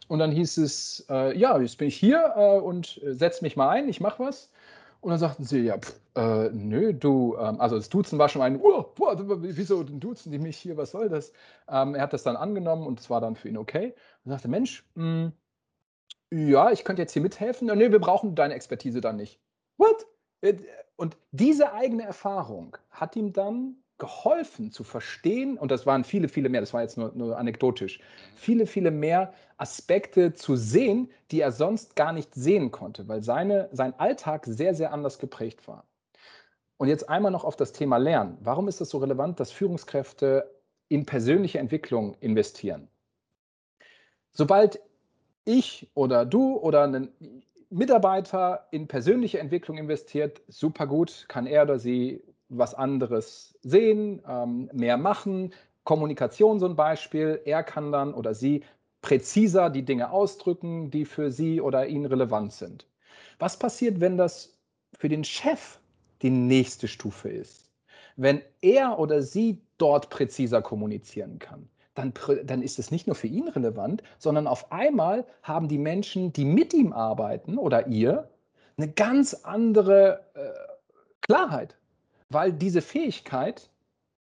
Und 0.08 0.18
dann 0.18 0.32
hieß 0.32 0.56
es, 0.58 1.06
äh, 1.08 1.38
ja, 1.38 1.58
jetzt 1.60 1.78
bin 1.78 1.88
ich 1.88 1.96
hier 1.96 2.32
äh, 2.36 2.58
und 2.58 3.00
setz 3.04 3.42
mich 3.42 3.56
mal 3.56 3.68
ein, 3.68 3.88
ich 3.88 4.00
mache 4.00 4.24
was. 4.24 4.50
Und 5.00 5.10
dann 5.10 5.18
sagten 5.18 5.44
sie, 5.44 5.60
ja, 5.60 5.78
pff, 5.78 5.98
äh, 6.14 6.50
nö, 6.50 6.92
du, 6.92 7.36
ähm, 7.38 7.60
also 7.60 7.76
das 7.76 7.88
Duzen 7.88 8.18
war 8.18 8.28
schon 8.28 8.42
ein, 8.42 8.60
oh, 8.60 8.84
boah, 8.94 9.16
wieso 9.42 9.82
duzen 9.82 10.30
die 10.30 10.38
mich 10.38 10.58
hier, 10.58 10.76
was 10.76 10.90
soll 10.90 11.08
das? 11.08 11.32
Ähm, 11.68 11.94
er 11.94 12.02
hat 12.02 12.12
das 12.12 12.22
dann 12.22 12.36
angenommen 12.36 12.86
und 12.86 13.00
es 13.00 13.08
war 13.08 13.20
dann 13.20 13.36
für 13.36 13.48
ihn 13.48 13.56
okay. 13.56 13.94
Und 14.24 14.32
sagte, 14.32 14.48
Mensch, 14.48 14.84
mh, 14.94 15.32
hm, 16.30 16.48
ja, 16.50 16.70
ich 16.70 16.84
könnte 16.84 17.02
jetzt 17.02 17.12
hier 17.12 17.22
mithelfen. 17.22 17.66
Nö, 17.66 17.90
wir 17.90 17.98
brauchen 17.98 18.34
deine 18.34 18.54
Expertise 18.54 19.00
dann 19.00 19.16
nicht. 19.16 19.40
What? 19.78 20.06
Äh, 20.42 20.58
und 20.96 21.16
diese 21.32 21.72
eigene 21.72 22.04
Erfahrung 22.04 22.76
hat 22.90 23.16
ihm 23.16 23.32
dann 23.32 23.79
geholfen 24.00 24.72
zu 24.72 24.82
verstehen, 24.82 25.56
und 25.56 25.70
das 25.70 25.86
waren 25.86 26.02
viele, 26.02 26.28
viele 26.28 26.48
mehr, 26.48 26.60
das 26.60 26.74
war 26.74 26.82
jetzt 26.82 26.98
nur, 26.98 27.12
nur 27.14 27.38
anekdotisch, 27.38 28.00
viele, 28.34 28.66
viele 28.66 28.90
mehr 28.90 29.32
Aspekte 29.58 30.34
zu 30.34 30.56
sehen, 30.56 31.10
die 31.30 31.40
er 31.40 31.52
sonst 31.52 31.94
gar 31.94 32.12
nicht 32.12 32.34
sehen 32.34 32.72
konnte, 32.72 33.06
weil 33.06 33.22
seine, 33.22 33.68
sein 33.70 33.94
Alltag 34.00 34.46
sehr, 34.46 34.74
sehr 34.74 34.92
anders 34.92 35.20
geprägt 35.20 35.68
war. 35.68 35.84
Und 36.78 36.88
jetzt 36.88 37.08
einmal 37.08 37.30
noch 37.30 37.44
auf 37.44 37.56
das 37.56 37.72
Thema 37.72 37.98
Lernen. 37.98 38.38
Warum 38.40 38.66
ist 38.66 38.80
es 38.80 38.88
so 38.88 38.98
relevant, 38.98 39.38
dass 39.38 39.52
Führungskräfte 39.52 40.50
in 40.88 41.06
persönliche 41.06 41.58
Entwicklung 41.58 42.16
investieren? 42.20 42.88
Sobald 44.32 44.80
ich 45.44 45.90
oder 45.94 46.24
du 46.24 46.56
oder 46.56 46.84
ein 46.84 47.10
Mitarbeiter 47.68 48.66
in 48.70 48.88
persönliche 48.88 49.38
Entwicklung 49.38 49.78
investiert, 49.78 50.40
super 50.48 50.86
gut, 50.86 51.26
kann 51.28 51.46
er 51.46 51.62
oder 51.62 51.78
sie 51.78 52.24
was 52.50 52.74
anderes 52.74 53.58
sehen, 53.62 54.22
ähm, 54.28 54.68
mehr 54.72 54.96
machen. 54.96 55.54
Kommunikation 55.84 56.60
so 56.60 56.66
ein 56.66 56.76
Beispiel. 56.76 57.40
Er 57.44 57.62
kann 57.62 57.92
dann 57.92 58.12
oder 58.12 58.34
sie 58.34 58.64
präziser 59.00 59.70
die 59.70 59.84
Dinge 59.84 60.10
ausdrücken, 60.10 60.90
die 60.90 61.04
für 61.04 61.30
sie 61.30 61.60
oder 61.60 61.86
ihn 61.86 62.04
relevant 62.04 62.52
sind. 62.52 62.86
Was 63.38 63.58
passiert, 63.58 64.00
wenn 64.00 64.18
das 64.18 64.58
für 64.98 65.08
den 65.08 65.24
Chef 65.24 65.78
die 66.20 66.30
nächste 66.30 66.86
Stufe 66.86 67.30
ist? 67.30 67.70
Wenn 68.16 68.42
er 68.60 68.98
oder 68.98 69.22
sie 69.22 69.62
dort 69.78 70.10
präziser 70.10 70.60
kommunizieren 70.60 71.38
kann, 71.38 71.68
dann, 71.94 72.12
dann 72.44 72.62
ist 72.62 72.78
es 72.78 72.90
nicht 72.90 73.06
nur 73.06 73.16
für 73.16 73.28
ihn 73.28 73.48
relevant, 73.48 74.02
sondern 74.18 74.46
auf 74.46 74.70
einmal 74.70 75.24
haben 75.42 75.68
die 75.68 75.78
Menschen, 75.78 76.32
die 76.32 76.44
mit 76.44 76.74
ihm 76.74 76.92
arbeiten 76.92 77.56
oder 77.56 77.86
ihr, 77.86 78.28
eine 78.76 78.92
ganz 78.92 79.34
andere 79.34 80.24
äh, 80.34 80.50
Klarheit 81.22 81.79
weil 82.30 82.52
diese 82.52 82.80
Fähigkeit 82.80 83.68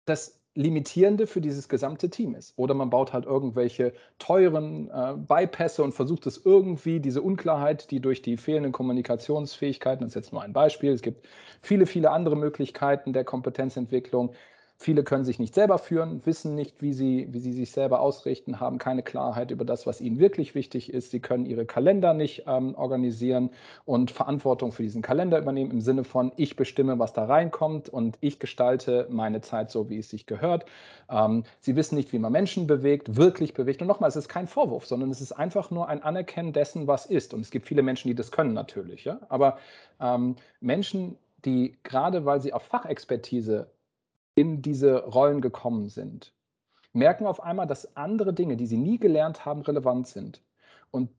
das 0.05 0.39
Limitierende 0.55 1.25
für 1.25 1.41
dieses 1.41 1.67
gesamte 1.67 2.11
Team 2.11 2.35
ist. 2.35 2.53
Oder 2.57 2.75
man 2.75 2.91
baut 2.91 3.11
halt 3.11 3.25
irgendwelche 3.25 3.93
teuren 4.19 4.87
äh, 4.91 5.15
Bypässe 5.17 5.83
und 5.83 5.93
versucht 5.93 6.27
es 6.27 6.45
irgendwie, 6.45 6.99
diese 6.99 7.23
Unklarheit, 7.23 7.89
die 7.89 7.99
durch 7.99 8.21
die 8.21 8.37
fehlenden 8.37 8.71
Kommunikationsfähigkeiten, 8.71 10.01
das 10.01 10.11
ist 10.11 10.15
jetzt 10.15 10.31
nur 10.31 10.43
ein 10.43 10.53
Beispiel, 10.53 10.91
es 10.91 11.01
gibt 11.01 11.27
viele, 11.63 11.87
viele 11.87 12.11
andere 12.11 12.35
Möglichkeiten 12.35 13.13
der 13.13 13.23
Kompetenzentwicklung, 13.23 14.33
Viele 14.75 15.03
können 15.03 15.23
sich 15.23 15.39
nicht 15.39 15.53
selber 15.53 15.77
führen, 15.77 16.25
wissen 16.25 16.55
nicht, 16.55 16.81
wie 16.81 16.93
sie, 16.93 17.27
wie 17.31 17.39
sie 17.39 17.53
sich 17.53 17.71
selber 17.71 18.01
ausrichten, 18.01 18.59
haben 18.59 18.79
keine 18.79 19.03
Klarheit 19.03 19.51
über 19.51 19.63
das, 19.63 19.85
was 19.85 20.01
ihnen 20.01 20.19
wirklich 20.19 20.55
wichtig 20.55 20.91
ist. 20.91 21.11
Sie 21.11 21.19
können 21.19 21.45
ihre 21.45 21.65
Kalender 21.65 22.13
nicht 22.13 22.43
ähm, 22.47 22.75
organisieren 22.75 23.51
und 23.85 24.11
Verantwortung 24.11 24.71
für 24.71 24.83
diesen 24.83 25.01
Kalender 25.01 25.37
übernehmen 25.37 25.71
im 25.71 25.79
Sinne 25.79 26.03
von, 26.03 26.33
ich 26.35 26.55
bestimme, 26.55 26.99
was 26.99 27.13
da 27.13 27.25
reinkommt 27.25 27.87
und 27.87 28.17
ich 28.19 28.39
gestalte 28.39 29.07
meine 29.09 29.41
Zeit 29.41 29.71
so, 29.71 29.89
wie 29.89 29.99
es 29.99 30.09
sich 30.09 30.25
gehört. 30.25 30.65
Ähm, 31.09 31.43
sie 31.61 31.75
wissen 31.75 31.95
nicht, 31.95 32.11
wie 32.11 32.19
man 32.19 32.31
Menschen 32.31 32.67
bewegt, 32.67 33.15
wirklich 33.15 33.53
bewegt. 33.53 33.81
Und 33.81 33.87
nochmal, 33.87 34.09
es 34.09 34.15
ist 34.15 34.27
kein 34.27 34.47
Vorwurf, 34.47 34.85
sondern 34.85 35.11
es 35.11 35.21
ist 35.21 35.31
einfach 35.31 35.71
nur 35.71 35.87
ein 35.87 36.03
Anerkennen 36.03 36.51
dessen, 36.51 36.87
was 36.87 37.05
ist. 37.05 37.33
Und 37.33 37.41
es 37.41 37.51
gibt 37.51 37.67
viele 37.67 37.83
Menschen, 37.83 38.07
die 38.09 38.15
das 38.15 38.31
können 38.31 38.53
natürlich. 38.53 39.05
Ja? 39.05 39.19
Aber 39.29 39.59
ähm, 40.01 40.35
Menschen, 40.59 41.17
die 41.45 41.77
gerade 41.83 42.25
weil 42.25 42.41
sie 42.41 42.53
auf 42.53 42.63
Fachexpertise 42.63 43.67
in 44.35 44.61
diese 44.61 45.03
Rollen 45.05 45.41
gekommen 45.41 45.89
sind, 45.89 46.33
merken 46.93 47.25
auf 47.25 47.41
einmal, 47.41 47.67
dass 47.67 47.95
andere 47.95 48.33
Dinge, 48.33 48.57
die 48.57 48.67
sie 48.67 48.77
nie 48.77 48.99
gelernt 48.99 49.45
haben, 49.45 49.61
relevant 49.61 50.07
sind. 50.07 50.41
Und 50.91 51.09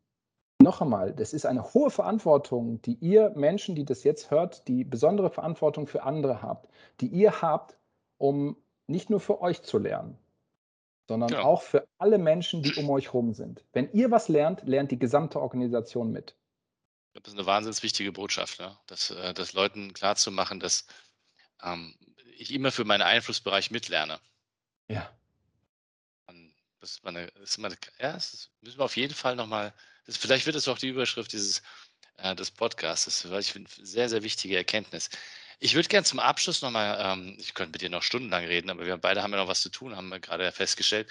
noch 0.62 0.80
einmal, 0.80 1.12
das 1.12 1.32
ist 1.32 1.46
eine 1.46 1.74
hohe 1.74 1.90
Verantwortung, 1.90 2.80
die 2.82 2.94
ihr 2.94 3.30
Menschen, 3.36 3.74
die 3.74 3.84
das 3.84 4.04
jetzt 4.04 4.30
hört, 4.30 4.66
die 4.68 4.84
besondere 4.84 5.30
Verantwortung 5.30 5.86
für 5.86 6.02
andere 6.04 6.42
habt, 6.42 6.68
die 7.00 7.08
ihr 7.08 7.42
habt, 7.42 7.76
um 8.18 8.56
nicht 8.86 9.10
nur 9.10 9.20
für 9.20 9.40
euch 9.40 9.62
zu 9.62 9.78
lernen, 9.78 10.18
sondern 11.08 11.30
ja. 11.30 11.42
auch 11.42 11.62
für 11.62 11.86
alle 11.98 12.18
Menschen, 12.18 12.62
die 12.62 12.74
um 12.74 12.88
euch 12.90 13.08
herum 13.08 13.34
sind. 13.34 13.64
Wenn 13.72 13.92
ihr 13.92 14.10
was 14.10 14.28
lernt, 14.28 14.62
lernt 14.64 14.90
die 14.90 14.98
gesamte 14.98 15.40
Organisation 15.40 16.12
mit. 16.12 16.36
Das 17.14 17.32
ist 17.32 17.38
eine 17.38 17.46
wahnsinnig 17.46 17.82
wichtige 17.82 18.12
Botschaft, 18.12 18.58
ne? 18.58 18.76
das, 18.86 19.10
äh, 19.10 19.34
das 19.34 19.52
Leuten 19.52 19.92
klarzumachen, 19.92 20.60
dass 20.60 20.86
ähm, 21.62 21.94
ich 22.36 22.52
immer 22.52 22.72
für 22.72 22.84
meinen 22.84 23.02
Einflussbereich 23.02 23.70
mitlerne. 23.70 24.20
Ja. 24.88 25.10
Das 26.80 26.90
ist 26.90 27.04
meine, 27.04 27.30
das 27.36 27.50
ist 27.50 27.58
meine 27.58 27.76
ja, 27.98 28.12
das 28.12 28.50
müssen 28.60 28.78
wir 28.78 28.84
auf 28.84 28.96
jeden 28.98 29.14
Fall 29.14 29.36
nochmal, 29.36 29.72
vielleicht 30.06 30.44
wird 30.44 30.54
es 30.54 30.68
auch 30.68 30.76
die 30.76 30.88
Überschrift 30.88 31.32
dieses 31.32 31.62
äh, 32.18 32.34
des 32.34 32.50
Podcasts, 32.50 33.30
weil 33.30 33.40
ich 33.40 33.52
finde, 33.52 33.70
sehr, 33.82 34.10
sehr 34.10 34.22
wichtige 34.22 34.56
Erkenntnis. 34.56 35.08
Ich 35.60 35.74
würde 35.74 35.88
gerne 35.88 36.04
zum 36.04 36.18
Abschluss 36.18 36.60
nochmal, 36.60 36.98
ähm, 37.00 37.36
ich 37.38 37.54
könnte 37.54 37.72
mit 37.72 37.80
dir 37.80 37.88
noch 37.88 38.02
stundenlang 38.02 38.44
reden, 38.44 38.68
aber 38.68 38.84
wir 38.84 38.98
beide 38.98 39.22
haben 39.22 39.30
ja 39.30 39.38
noch 39.38 39.48
was 39.48 39.62
zu 39.62 39.70
tun, 39.70 39.96
haben 39.96 40.10
wir 40.10 40.20
gerade 40.20 40.52
festgestellt. 40.52 41.08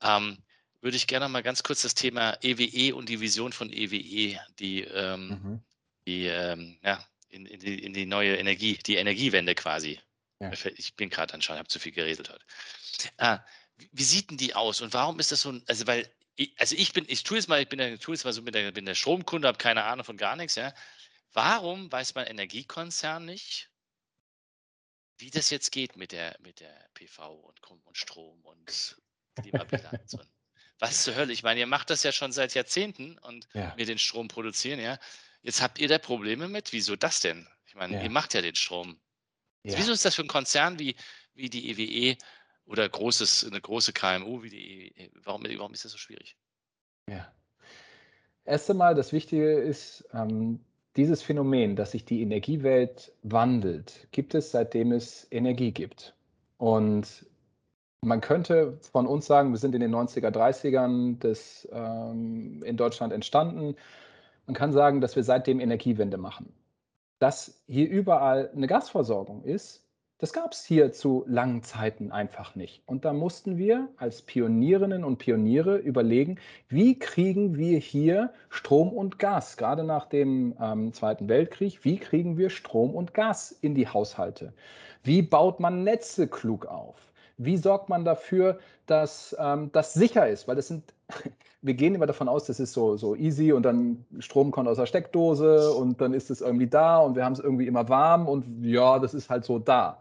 Ähm, 0.00 0.38
würde 0.80 0.96
ich 0.96 1.06
gerne 1.06 1.26
noch 1.26 1.32
mal 1.32 1.42
ganz 1.42 1.62
kurz 1.62 1.82
das 1.82 1.94
Thema 1.94 2.38
EWE 2.42 2.64
e 2.64 2.92
und 2.92 3.08
die 3.10 3.20
Vision 3.20 3.52
von 3.52 3.70
EWE, 3.70 4.40
die, 4.58 4.82
ähm, 4.82 5.28
mhm. 5.28 5.62
die 6.06 6.26
ähm, 6.26 6.78
ja, 6.82 7.04
in, 7.28 7.44
in, 7.44 7.60
die, 7.60 7.84
in, 7.84 7.92
die, 7.92 8.06
neue 8.06 8.36
Energie, 8.36 8.78
die 8.86 8.96
Energiewende 8.96 9.54
quasi. 9.54 10.00
Ja. 10.52 10.70
Ich 10.76 10.94
bin 10.94 11.10
gerade 11.10 11.34
anscheinend, 11.34 11.60
habe 11.60 11.68
zu 11.68 11.78
viel 11.78 11.92
geredet 11.92 12.30
heute. 12.30 12.44
Ah, 13.18 13.40
wie 13.92 14.04
sieht 14.04 14.30
denn 14.30 14.38
die 14.38 14.54
aus 14.54 14.80
und 14.80 14.92
warum 14.94 15.18
ist 15.18 15.32
das 15.32 15.42
so 15.42 15.52
ein, 15.52 15.62
also 15.66 15.86
weil, 15.86 16.10
ich, 16.36 16.54
also 16.58 16.76
ich 16.76 16.92
bin, 16.92 17.04
ich 17.08 17.22
tue 17.22 17.38
es 17.38 17.48
mal, 17.48 17.62
ich 17.62 17.68
bin, 17.68 17.78
der, 17.78 17.98
tue 17.98 18.14
es 18.14 18.24
mal 18.24 18.32
so 18.32 18.42
mit 18.42 18.54
der, 18.54 18.72
bin 18.72 18.86
der 18.86 18.94
Stromkunde, 18.94 19.48
habe 19.48 19.58
keine 19.58 19.84
Ahnung 19.84 20.04
von 20.04 20.16
gar 20.16 20.36
nichts, 20.36 20.54
ja. 20.54 20.74
Warum 21.32 21.90
weiß 21.90 22.14
mein 22.14 22.26
Energiekonzern 22.26 23.24
nicht, 23.24 23.70
wie 25.18 25.30
das 25.30 25.50
jetzt 25.50 25.70
geht 25.70 25.96
mit 25.96 26.12
der, 26.12 26.36
mit 26.40 26.60
der 26.60 26.88
PV 26.94 27.34
und, 27.34 27.60
und 27.84 27.96
Strom 27.96 28.40
und 28.42 28.96
Klimabilanz 29.40 30.14
und 30.14 30.28
was 30.78 31.04
zur 31.04 31.14
Hölle? 31.14 31.32
Ich 31.32 31.42
meine, 31.42 31.60
ihr 31.60 31.66
macht 31.66 31.90
das 31.90 32.02
ja 32.02 32.12
schon 32.12 32.32
seit 32.32 32.54
Jahrzehnten 32.54 33.18
und 33.18 33.48
ja. 33.54 33.76
wir 33.76 33.86
den 33.86 33.98
Strom 33.98 34.28
produzieren, 34.28 34.80
ja. 34.80 34.98
Jetzt 35.42 35.60
habt 35.60 35.78
ihr 35.78 35.88
da 35.88 35.98
Probleme 35.98 36.48
mit? 36.48 36.72
Wieso 36.72 36.96
das 36.96 37.20
denn? 37.20 37.46
Ich 37.66 37.74
meine, 37.74 37.96
ja. 37.96 38.02
ihr 38.02 38.10
macht 38.10 38.34
ja 38.34 38.42
den 38.42 38.54
Strom. 38.54 39.00
Ja. 39.64 39.78
Wieso 39.78 39.92
ist 39.92 40.04
das 40.04 40.14
für 40.14 40.22
ein 40.22 40.28
Konzern 40.28 40.78
wie, 40.78 40.94
wie 41.34 41.48
die 41.48 41.70
EWE 41.70 42.10
e 42.12 42.16
oder 42.66 42.88
großes, 42.88 43.46
eine 43.46 43.60
große 43.60 43.92
KMU 43.92 44.42
wie 44.42 44.50
die 44.50 44.88
EWE? 44.88 45.10
Warum, 45.24 45.44
warum 45.56 45.72
ist 45.72 45.84
das 45.84 45.92
so 45.92 45.98
schwierig? 45.98 46.36
Ja. 47.08 47.32
Erst 48.44 48.70
einmal, 48.70 48.94
das 48.94 49.12
Wichtige 49.12 49.54
ist, 49.54 50.04
ähm, 50.12 50.60
dieses 50.96 51.22
Phänomen, 51.22 51.76
dass 51.76 51.92
sich 51.92 52.04
die 52.04 52.22
Energiewelt 52.22 53.12
wandelt, 53.22 54.06
gibt 54.12 54.34
es 54.34 54.50
seitdem 54.50 54.92
es 54.92 55.26
Energie 55.30 55.72
gibt. 55.72 56.14
Und 56.58 57.26
man 58.02 58.20
könnte 58.20 58.78
von 58.92 59.06
uns 59.06 59.26
sagen, 59.26 59.50
wir 59.50 59.58
sind 59.58 59.74
in 59.74 59.80
den 59.80 59.94
90er, 59.94 60.30
30ern 60.30 61.18
des, 61.18 61.66
ähm, 61.72 62.62
in 62.62 62.76
Deutschland 62.76 63.12
entstanden. 63.12 63.76
Man 64.46 64.54
kann 64.54 64.72
sagen, 64.72 65.00
dass 65.00 65.16
wir 65.16 65.24
seitdem 65.24 65.58
Energiewende 65.58 66.18
machen. 66.18 66.52
Dass 67.24 67.58
hier 67.66 67.88
überall 67.88 68.50
eine 68.54 68.66
Gasversorgung 68.66 69.44
ist, 69.44 69.82
das 70.18 70.34
gab 70.34 70.52
es 70.52 70.62
hier 70.62 70.92
zu 70.92 71.24
langen 71.26 71.62
Zeiten 71.62 72.12
einfach 72.12 72.54
nicht. 72.54 72.82
Und 72.84 73.06
da 73.06 73.14
mussten 73.14 73.56
wir 73.56 73.88
als 73.96 74.20
Pionierinnen 74.20 75.04
und 75.04 75.16
Pioniere 75.16 75.78
überlegen, 75.78 76.38
wie 76.68 76.98
kriegen 76.98 77.56
wir 77.56 77.78
hier 77.78 78.34
Strom 78.50 78.90
und 78.90 79.18
Gas, 79.18 79.56
gerade 79.56 79.84
nach 79.84 80.04
dem 80.04 80.54
ähm, 80.60 80.92
Zweiten 80.92 81.30
Weltkrieg, 81.30 81.82
wie 81.82 81.96
kriegen 81.96 82.36
wir 82.36 82.50
Strom 82.50 82.94
und 82.94 83.14
Gas 83.14 83.52
in 83.52 83.74
die 83.74 83.88
Haushalte? 83.88 84.52
Wie 85.02 85.22
baut 85.22 85.60
man 85.60 85.82
Netze 85.82 86.28
klug 86.28 86.66
auf? 86.66 87.10
Wie 87.36 87.56
sorgt 87.56 87.88
man 87.88 88.04
dafür, 88.04 88.58
dass 88.86 89.36
ähm, 89.38 89.70
das 89.72 89.94
sicher 89.94 90.28
ist? 90.28 90.46
Weil 90.46 90.56
das 90.56 90.68
sind, 90.68 90.94
wir 91.62 91.74
gehen 91.74 91.94
immer 91.94 92.06
davon 92.06 92.28
aus, 92.28 92.46
das 92.46 92.60
ist 92.60 92.72
so, 92.72 92.96
so 92.96 93.14
easy 93.16 93.52
und 93.52 93.62
dann 93.62 94.04
Strom 94.18 94.50
kommt 94.50 94.68
aus 94.68 94.76
der 94.76 94.86
Steckdose 94.86 95.72
und 95.72 96.00
dann 96.00 96.14
ist 96.14 96.30
es 96.30 96.40
irgendwie 96.40 96.66
da 96.68 96.98
und 96.98 97.16
wir 97.16 97.24
haben 97.24 97.32
es 97.32 97.40
irgendwie 97.40 97.66
immer 97.66 97.88
warm 97.88 98.28
und 98.28 98.64
ja, 98.64 98.98
das 98.98 99.14
ist 99.14 99.30
halt 99.30 99.44
so 99.44 99.58
da. 99.58 100.00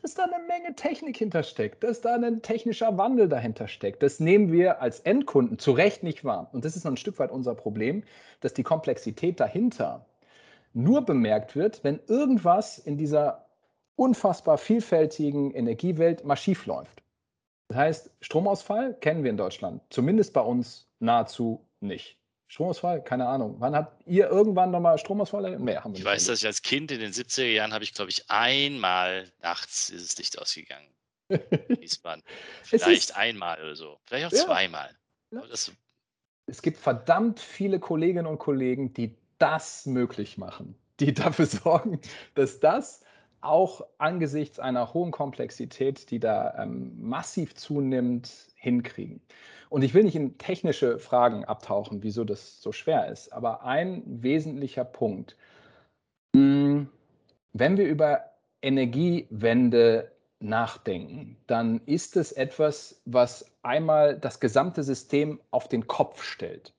Dass 0.00 0.14
da 0.14 0.24
eine 0.24 0.42
Menge 0.48 0.74
Technik 0.74 1.16
hintersteckt, 1.18 1.84
dass 1.84 2.00
da 2.00 2.14
ein 2.14 2.42
technischer 2.42 2.96
Wandel 2.96 3.28
dahinter 3.28 3.68
steckt. 3.68 4.02
Das 4.02 4.18
nehmen 4.18 4.50
wir 4.50 4.80
als 4.80 5.00
Endkunden 5.00 5.58
zu 5.58 5.72
Recht 5.72 6.02
nicht 6.02 6.24
wahr. 6.24 6.48
Und 6.52 6.64
das 6.64 6.76
ist 6.76 6.86
ein 6.86 6.96
Stück 6.96 7.18
weit 7.18 7.30
unser 7.30 7.54
Problem, 7.54 8.02
dass 8.40 8.52
die 8.54 8.64
Komplexität 8.64 9.38
dahinter 9.38 10.04
nur 10.74 11.02
bemerkt 11.02 11.54
wird, 11.54 11.84
wenn 11.84 12.00
irgendwas 12.08 12.78
in 12.78 12.96
dieser 12.96 13.44
unfassbar 13.96 14.58
vielfältigen 14.58 15.52
Energiewelt 15.52 16.24
mal 16.24 16.36
schief 16.36 16.66
läuft. 16.66 17.02
Das 17.68 17.76
heißt, 17.78 18.10
Stromausfall 18.20 18.94
kennen 19.00 19.24
wir 19.24 19.30
in 19.30 19.36
Deutschland, 19.36 19.82
zumindest 19.90 20.32
bei 20.32 20.40
uns 20.40 20.88
nahezu 20.98 21.66
nicht. 21.80 22.18
Stromausfall, 22.48 23.02
keine 23.02 23.26
Ahnung. 23.26 23.56
Wann 23.60 23.74
habt 23.74 24.06
ihr 24.06 24.28
irgendwann 24.28 24.70
nochmal 24.70 24.98
Stromausfall? 24.98 25.58
Mehr 25.58 25.82
haben 25.82 25.94
wir 25.94 26.00
Ich 26.00 26.04
weiß, 26.04 26.26
dass 26.26 26.40
ich 26.40 26.46
als 26.46 26.60
Kind 26.60 26.92
in 26.92 27.00
den 27.00 27.12
70er 27.12 27.46
Jahren 27.46 27.72
habe 27.72 27.82
ich, 27.82 27.94
glaube 27.94 28.10
ich, 28.10 28.28
einmal 28.28 29.32
nachts 29.40 29.88
ist 29.88 30.10
das 30.10 30.18
Licht 30.18 30.38
ausgegangen. 30.38 30.86
Wiesbaden. 31.68 32.22
Vielleicht 32.62 33.16
einmal 33.16 33.58
oder 33.58 33.74
so. 33.74 33.98
Vielleicht 34.04 34.26
auch 34.26 34.32
ja. 34.32 34.44
zweimal. 34.44 34.90
Ja. 35.30 35.42
es 36.46 36.60
gibt 36.60 36.76
verdammt 36.76 37.40
viele 37.40 37.80
Kolleginnen 37.80 38.26
und 38.26 38.38
Kollegen, 38.38 38.92
die 38.92 39.16
das 39.38 39.86
möglich 39.86 40.36
machen, 40.36 40.74
die 41.00 41.14
dafür 41.14 41.46
sorgen, 41.64 42.02
dass 42.34 42.60
das 42.60 43.02
auch 43.42 43.86
angesichts 43.98 44.58
einer 44.58 44.94
hohen 44.94 45.10
Komplexität, 45.10 46.10
die 46.10 46.20
da 46.20 46.54
ähm, 46.58 46.92
massiv 47.00 47.54
zunimmt, 47.54 48.30
hinkriegen. 48.54 49.20
Und 49.68 49.82
ich 49.82 49.94
will 49.94 50.04
nicht 50.04 50.16
in 50.16 50.38
technische 50.38 50.98
Fragen 50.98 51.44
abtauchen, 51.44 52.02
wieso 52.02 52.24
das 52.24 52.60
so 52.60 52.72
schwer 52.72 53.08
ist, 53.08 53.32
aber 53.32 53.64
ein 53.64 54.02
wesentlicher 54.06 54.84
Punkt. 54.84 55.36
Hm, 56.34 56.88
wenn 57.52 57.76
wir 57.76 57.86
über 57.86 58.24
Energiewende 58.62 60.12
nachdenken, 60.40 61.36
dann 61.46 61.80
ist 61.86 62.16
es 62.16 62.32
etwas, 62.32 63.00
was 63.04 63.44
einmal 63.62 64.18
das 64.18 64.40
gesamte 64.40 64.82
System 64.82 65.40
auf 65.50 65.68
den 65.68 65.86
Kopf 65.86 66.22
stellt. 66.22 66.74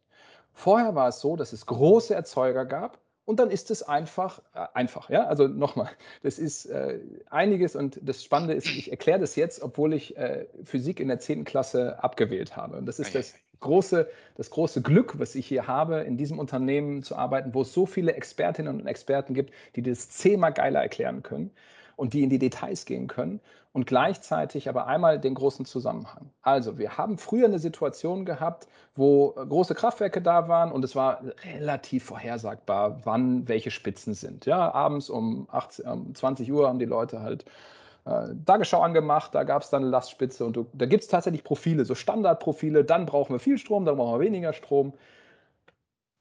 Vorher 0.54 0.96
war 0.96 1.08
es 1.10 1.20
so, 1.20 1.36
dass 1.36 1.52
es 1.52 1.66
große 1.66 2.14
Erzeuger 2.14 2.66
gab 2.66 3.00
und 3.26 3.40
dann 3.40 3.50
ist 3.50 3.72
es 3.72 3.84
einfach, 3.84 4.40
äh, 4.54 4.66
einfach, 4.74 5.10
ja. 5.10 5.26
Also 5.26 5.48
nochmal, 5.48 5.90
das 6.24 6.40
ist 6.40 6.66
äh, 6.66 7.00
einiges 7.30 7.76
und 7.76 8.00
das 8.02 8.24
Spannende 8.24 8.54
ist, 8.54 8.68
ich 8.68 8.92
erkläre 8.92 9.20
das 9.20 9.36
jetzt, 9.36 9.62
obwohl 9.62 9.94
ich 9.94 10.18
äh, 10.18 10.46
Physik 10.64 11.00
in 11.00 11.08
der 11.08 11.20
10. 11.20 11.46
Klasse 11.46 12.04
abgewählt 12.04 12.56
habe. 12.56 12.78
Und 12.78 12.86
das 12.86 13.00
ist 13.00 13.16
das 13.16 13.34
große, 13.62 14.10
das 14.36 14.50
große 14.50 14.82
Glück, 14.82 15.20
was 15.20 15.36
ich 15.36 15.48
hier 15.48 15.68
habe, 15.68 16.02
in 16.02 16.18
diesem 16.18 16.38
Unternehmen 16.38 17.02
zu 17.02 17.16
arbeiten, 17.16 17.54
wo 17.54 17.62
es 17.62 17.74
so 17.74 17.86
viele 17.86 18.14
Expertinnen 18.14 18.82
und 18.82 18.88
Experten 18.88 19.34
gibt, 19.34 19.54
die 19.76 19.82
das 19.82 20.10
zehnmal 20.10 20.54
geiler 20.54 20.82
erklären 20.82 21.24
können 21.24 21.52
und 21.96 22.14
die 22.14 22.24
in 22.24 22.30
die 22.30 22.40
Details 22.40 22.86
gehen 22.86 23.08
können 23.08 23.40
und 23.74 23.88
gleichzeitig 23.88 24.70
aber 24.70 24.88
einmal 24.88 25.20
den 25.20 25.34
großen 25.34 25.66
Zusammenhang. 25.66 26.30
Also, 26.42 26.78
wir 26.78 26.98
haben 26.98 27.18
früher 27.18 27.46
eine 27.46 27.60
Situation 27.60 28.26
gehabt, 28.26 28.68
wo 28.96 29.32
große 29.32 29.76
Kraftwerke 29.76 30.22
da 30.22 30.48
waren 30.48 30.72
und 30.72 30.86
es 30.86 30.96
war 30.96 31.22
relativ 31.44 32.06
vorhersagbar, 32.06 33.02
wann 33.04 33.48
welche 33.48 33.72
Spitzen 33.72 34.14
sind. 34.14 34.46
Ja, 34.46 34.74
abends 34.74 35.10
um 35.10 35.48
18, 35.52 35.86
um 35.86 36.16
20 36.16 36.52
Uhr 36.52 36.68
haben 36.68 36.80
die 36.80 36.86
Leute 36.86 37.22
halt 37.22 37.46
äh, 38.06 38.36
Tagesschau 38.46 38.82
angemacht, 38.82 39.34
da 39.34 39.44
gab 39.44 39.64
es 39.64 39.70
dann 39.70 39.84
eine 39.84 39.92
Lastspitze 39.92 40.46
und 40.46 40.56
du, 40.56 40.68
da 40.74 40.86
gibt 40.86 41.04
es 41.04 41.10
tatsächlich 41.10 41.44
Profile, 41.44 41.86
so 41.86 41.96
Standardprofile, 41.96 42.84
dann 42.84 43.06
brauchen 43.06 43.34
wir 43.34 43.40
viel 43.40 43.58
Strom, 43.58 43.86
dann 43.86 43.98
brauchen 43.98 44.20
wir 44.20 44.26
weniger 44.26 44.54
Strom. 44.54 44.94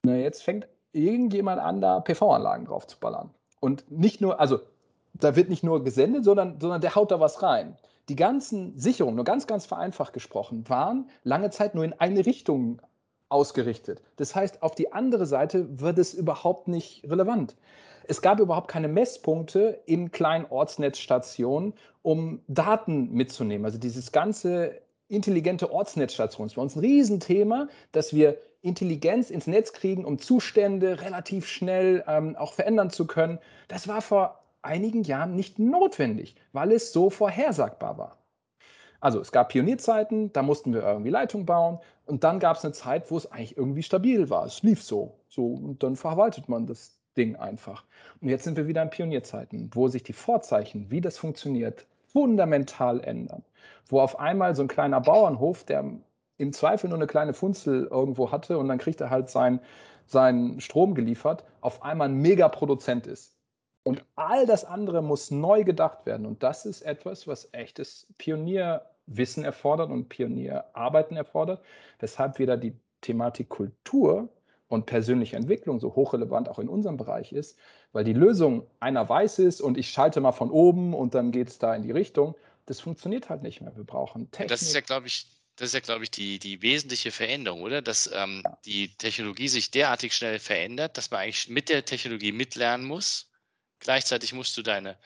Na, 0.05 0.16
jetzt 0.16 0.43
fängt 0.43 0.68
irgendjemand 0.93 1.61
an, 1.61 1.81
da 1.81 2.01
PV-Anlagen 2.01 2.66
drauf 2.66 2.87
zu 2.87 2.99
ballern. 2.99 3.31
Und 3.61 3.91
nicht 3.91 4.20
nur, 4.20 4.41
also 4.41 4.61
da 5.15 5.37
wird 5.37 5.49
nicht 5.49 5.63
nur 5.63 5.85
gesendet, 5.85 6.25
sondern, 6.25 6.61
sondern 6.61 6.81
der 6.81 6.95
haut 6.95 7.11
da 7.11 7.21
was 7.21 7.43
rein. 7.43 7.77
Die 8.09 8.17
ganzen 8.17 8.79
Sicherungen, 8.79 9.17
nur 9.17 9.25
ganz, 9.25 9.47
ganz 9.47 9.67
vereinfacht 9.67 10.13
gesprochen, 10.13 10.69
waren 10.69 11.09
lange 11.23 11.51
Zeit 11.51 11.75
nur 11.75 11.85
in 11.85 11.93
eine 11.95 12.27
Richtung 12.27 12.83
ausgerichtet. 13.29 14.03
Das 14.17 14.35
heißt, 14.35 14.63
auf 14.63 14.75
die 14.75 14.93
andere 14.93 15.27
Seite 15.27 15.81
wird 15.81 15.99
es 15.99 16.13
überhaupt 16.13 16.69
nicht 16.69 17.05
relevant. 17.09 17.57
Es 18.05 18.21
gab 18.21 18.41
überhaupt 18.41 18.69
keine 18.69 18.89
Messpunkte 18.89 19.81
in 19.87 20.11
kleinen 20.11 20.47
Ortsnetzstationen, 20.47 21.75
um 22.03 22.41
Daten 22.49 23.13
mitzunehmen. 23.13 23.65
Also 23.65 23.79
dieses 23.79 24.13
ganze 24.13 24.81
intelligente 25.09 25.71
Ortsnetzstation 25.71 26.47
ist 26.47 26.57
bei 26.57 26.63
uns 26.63 26.75
ein 26.75 26.81
Riesenthema, 26.81 27.69
dass 27.93 28.13
wir 28.13 28.39
Intelligenz 28.61 29.31
ins 29.31 29.47
Netz 29.47 29.73
kriegen, 29.73 30.05
um 30.05 30.19
Zustände 30.19 31.01
relativ 31.03 31.47
schnell 31.47 32.05
ähm, 32.07 32.37
auch 32.37 32.53
verändern 32.53 32.91
zu 32.91 33.07
können. 33.07 33.39
Das 33.69 33.89
war 33.89 34.03
vor 34.03 34.41
einigen 34.63 35.03
Jahren 35.03 35.35
nicht 35.35 35.59
notwendig, 35.59 36.37
weil 36.53 36.73
es 36.73 36.93
so 36.93 37.11
vorhersagbar 37.11 37.99
war. 37.99 38.19
Also 39.01 39.21
es 39.21 39.33
gab 39.33 39.49
Pionierzeiten, 39.49 40.33
da 40.33 40.43
mussten 40.43 40.73
wir 40.73 40.83
irgendwie 40.83 41.11
Leitung 41.11 41.45
bauen 41.45 41.81
und 42.07 42.23
dann 42.23 42.39
gab 42.39 42.57
es 42.57 42.65
eine 42.65 42.73
Zeit, 42.73 43.11
wo 43.11 43.17
es 43.17 43.31
eigentlich 43.31 43.57
irgendwie 43.57 43.83
stabil 43.83 44.31
war. 44.31 44.47
Es 44.47 44.63
lief 44.63 44.83
so, 44.83 45.19
so 45.29 45.47
und 45.47 45.83
dann 45.83 45.97
verwaltet 45.97 46.49
man 46.49 46.67
das 46.67 47.01
Ding 47.17 47.35
einfach. 47.35 47.85
Und 48.21 48.29
jetzt 48.29 48.45
sind 48.45 48.57
wir 48.57 48.69
wieder 48.69 48.81
in 48.81 48.91
Pionierzeiten, 48.91 49.71
wo 49.75 49.89
sich 49.89 50.05
die 50.05 50.13
Vorzeichen, 50.13 50.91
wie 50.91 51.01
das 51.01 51.19
funktioniert, 51.19 51.85
fundamental 52.13 53.01
ändern. 53.01 53.43
Wo 53.89 54.01
auf 54.01 54.21
einmal 54.21 54.55
so 54.55 54.63
ein 54.63 54.69
kleiner 54.69 55.01
Bauernhof, 55.01 55.65
der 55.65 55.85
im 56.39 56.53
Zweifel 56.53 56.89
nur 56.89 56.99
eine 56.99 57.09
kleine 57.09 57.35
Funzel 57.35 57.89
irgendwo 57.91 58.31
hatte 58.31 58.57
und 58.57 58.69
dann 58.69 58.79
kriegt 58.79 59.01
er 59.01 59.11
halt 59.11 59.31
sein, 59.31 59.61
seinen 60.07 60.61
Strom 60.61 60.95
geliefert, 60.95 61.45
auf 61.61 61.83
einmal 61.83 62.09
ein 62.09 62.15
Megaproduzent 62.15 63.07
ist 63.07 63.32
Und 63.85 64.05
all 64.14 64.47
das 64.47 64.64
andere 64.64 65.03
muss 65.03 65.30
neu 65.30 65.64
gedacht 65.64 66.07
werden. 66.07 66.26
Und 66.26 66.43
das 66.43 66.66
ist 66.66 66.83
etwas, 66.83 67.26
was 67.26 67.49
echtes 67.53 68.07
Pionierwissen 68.18 69.45
erfordert 69.45 69.91
und 69.91 70.09
Pionierarbeiten 70.09 71.16
erfordert, 71.16 71.64
weshalb 71.99 72.39
wieder 72.39 72.57
die 72.57 72.74
Thematik 73.01 73.49
Kultur 73.49 74.28
und 74.68 74.87
persönliche 74.87 75.37
Entwicklung 75.37 75.80
so 75.80 75.95
hochrelevant 75.95 76.49
auch 76.49 76.59
in 76.59 76.68
unserem 76.68 76.97
Bereich 76.97 77.33
ist, 77.33 77.59
weil 77.93 78.05
die 78.05 78.14
Lösung 78.14 78.66
einer 78.80 79.09
weiß 79.09 79.39
ist 79.41 79.61
und 79.61 79.76
ich 79.76 79.91
schalte 79.91 80.20
mal 80.20 80.33
von 80.33 80.51
oben 80.51 80.95
und 80.95 81.14
dann 81.14 81.30
geht 81.30 81.49
es 81.49 81.59
da 81.59 81.74
in 81.74 81.83
die 81.83 81.91
Richtung, 81.91 82.35
das 82.66 82.80
funktioniert 82.80 83.28
halt 83.28 83.43
nicht 83.43 83.61
mehr. 83.61 83.76
Wir 83.76 83.85
brauchen 83.85 84.30
Technik. 84.30 84.49
Das 84.49 84.62
ist 84.62 84.74
ja, 84.74 84.80
glaube 84.80 85.09
ich, 85.09 85.26
das 85.57 85.68
ist 85.68 85.74
ja, 85.74 85.80
glaube 85.80 86.05
ich, 86.05 86.11
die, 86.11 86.39
die 86.39 86.62
wesentliche 86.62 87.11
Veränderung, 87.11 87.62
oder? 87.62 87.83
Dass 87.83 88.11
ähm, 88.14 88.41
ja. 88.45 88.59
die 88.64 88.97
Technologie 88.97 89.49
sich 89.49 89.70
derartig 89.70 90.14
schnell 90.14 90.39
verändert, 90.39 90.97
dass 90.97 91.11
man 91.11 91.20
eigentlich 91.20 91.49
mit 91.49 91.68
der 91.68 91.85
Technologie 91.85 92.33
mitlernen 92.33 92.87
muss. 92.87 93.28
Gleichzeitig 93.83 94.33
musst 94.33 94.57
du 94.57 94.62
deine, 94.62 94.97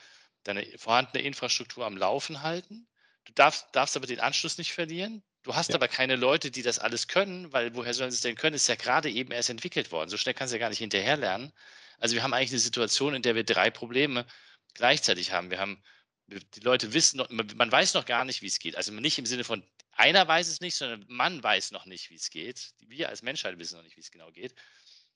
deine 0.43 0.63
vorhandene 0.77 1.23
Infrastruktur 1.23 1.83
am 1.83 1.97
Laufen 1.97 2.43
halten. 2.43 2.87
Du 3.25 3.33
darfst, 3.33 3.65
darfst 3.73 3.97
aber 3.97 4.05
den 4.05 4.19
Anschluss 4.19 4.59
nicht 4.59 4.71
verlieren. 4.71 5.23
Du 5.41 5.55
hast 5.55 5.69
ja. 5.69 5.75
aber 5.75 5.87
keine 5.87 6.15
Leute, 6.15 6.51
die 6.51 6.61
das 6.61 6.77
alles 6.77 7.07
können, 7.07 7.51
weil 7.51 7.73
woher 7.75 7.95
sollen 7.95 8.11
sie 8.11 8.17
es 8.17 8.21
denn 8.21 8.35
können? 8.35 8.55
Ist 8.55 8.67
ja 8.67 8.75
gerade 8.75 9.09
eben 9.09 9.31
erst 9.31 9.49
entwickelt 9.49 9.91
worden. 9.91 10.11
So 10.11 10.17
schnell 10.17 10.35
kannst 10.35 10.53
du 10.53 10.57
ja 10.57 10.59
gar 10.59 10.69
nicht 10.69 10.77
hinterherlernen. 10.77 11.51
Also 11.97 12.13
wir 12.13 12.21
haben 12.21 12.33
eigentlich 12.35 12.51
eine 12.51 12.59
Situation, 12.59 13.15
in 13.15 13.23
der 13.23 13.33
wir 13.33 13.43
drei 13.43 13.71
Probleme 13.71 14.27
gleichzeitig 14.75 15.31
haben. 15.31 15.49
Wir 15.49 15.57
haben, 15.57 15.81
die 16.27 16.59
Leute 16.59 16.93
wissen 16.93 17.17
noch, 17.17 17.29
man 17.31 17.71
weiß 17.71 17.95
noch 17.95 18.05
gar 18.05 18.25
nicht, 18.25 18.43
wie 18.43 18.47
es 18.47 18.59
geht. 18.59 18.75
Also 18.75 18.91
nicht 18.93 19.17
im 19.17 19.25
Sinne 19.25 19.43
von, 19.43 19.63
einer 19.93 20.27
weiß 20.27 20.49
es 20.49 20.61
nicht, 20.61 20.75
sondern 20.75 21.03
man 21.07 21.41
weiß 21.41 21.71
noch 21.71 21.87
nicht, 21.87 22.11
wie 22.11 22.15
es 22.15 22.29
geht. 22.29 22.73
Wir 22.81 23.09
als 23.09 23.23
Menschheit 23.23 23.57
wissen 23.57 23.77
noch 23.77 23.83
nicht, 23.83 23.97
wie 23.97 24.01
es 24.01 24.11
genau 24.11 24.31
geht. 24.31 24.53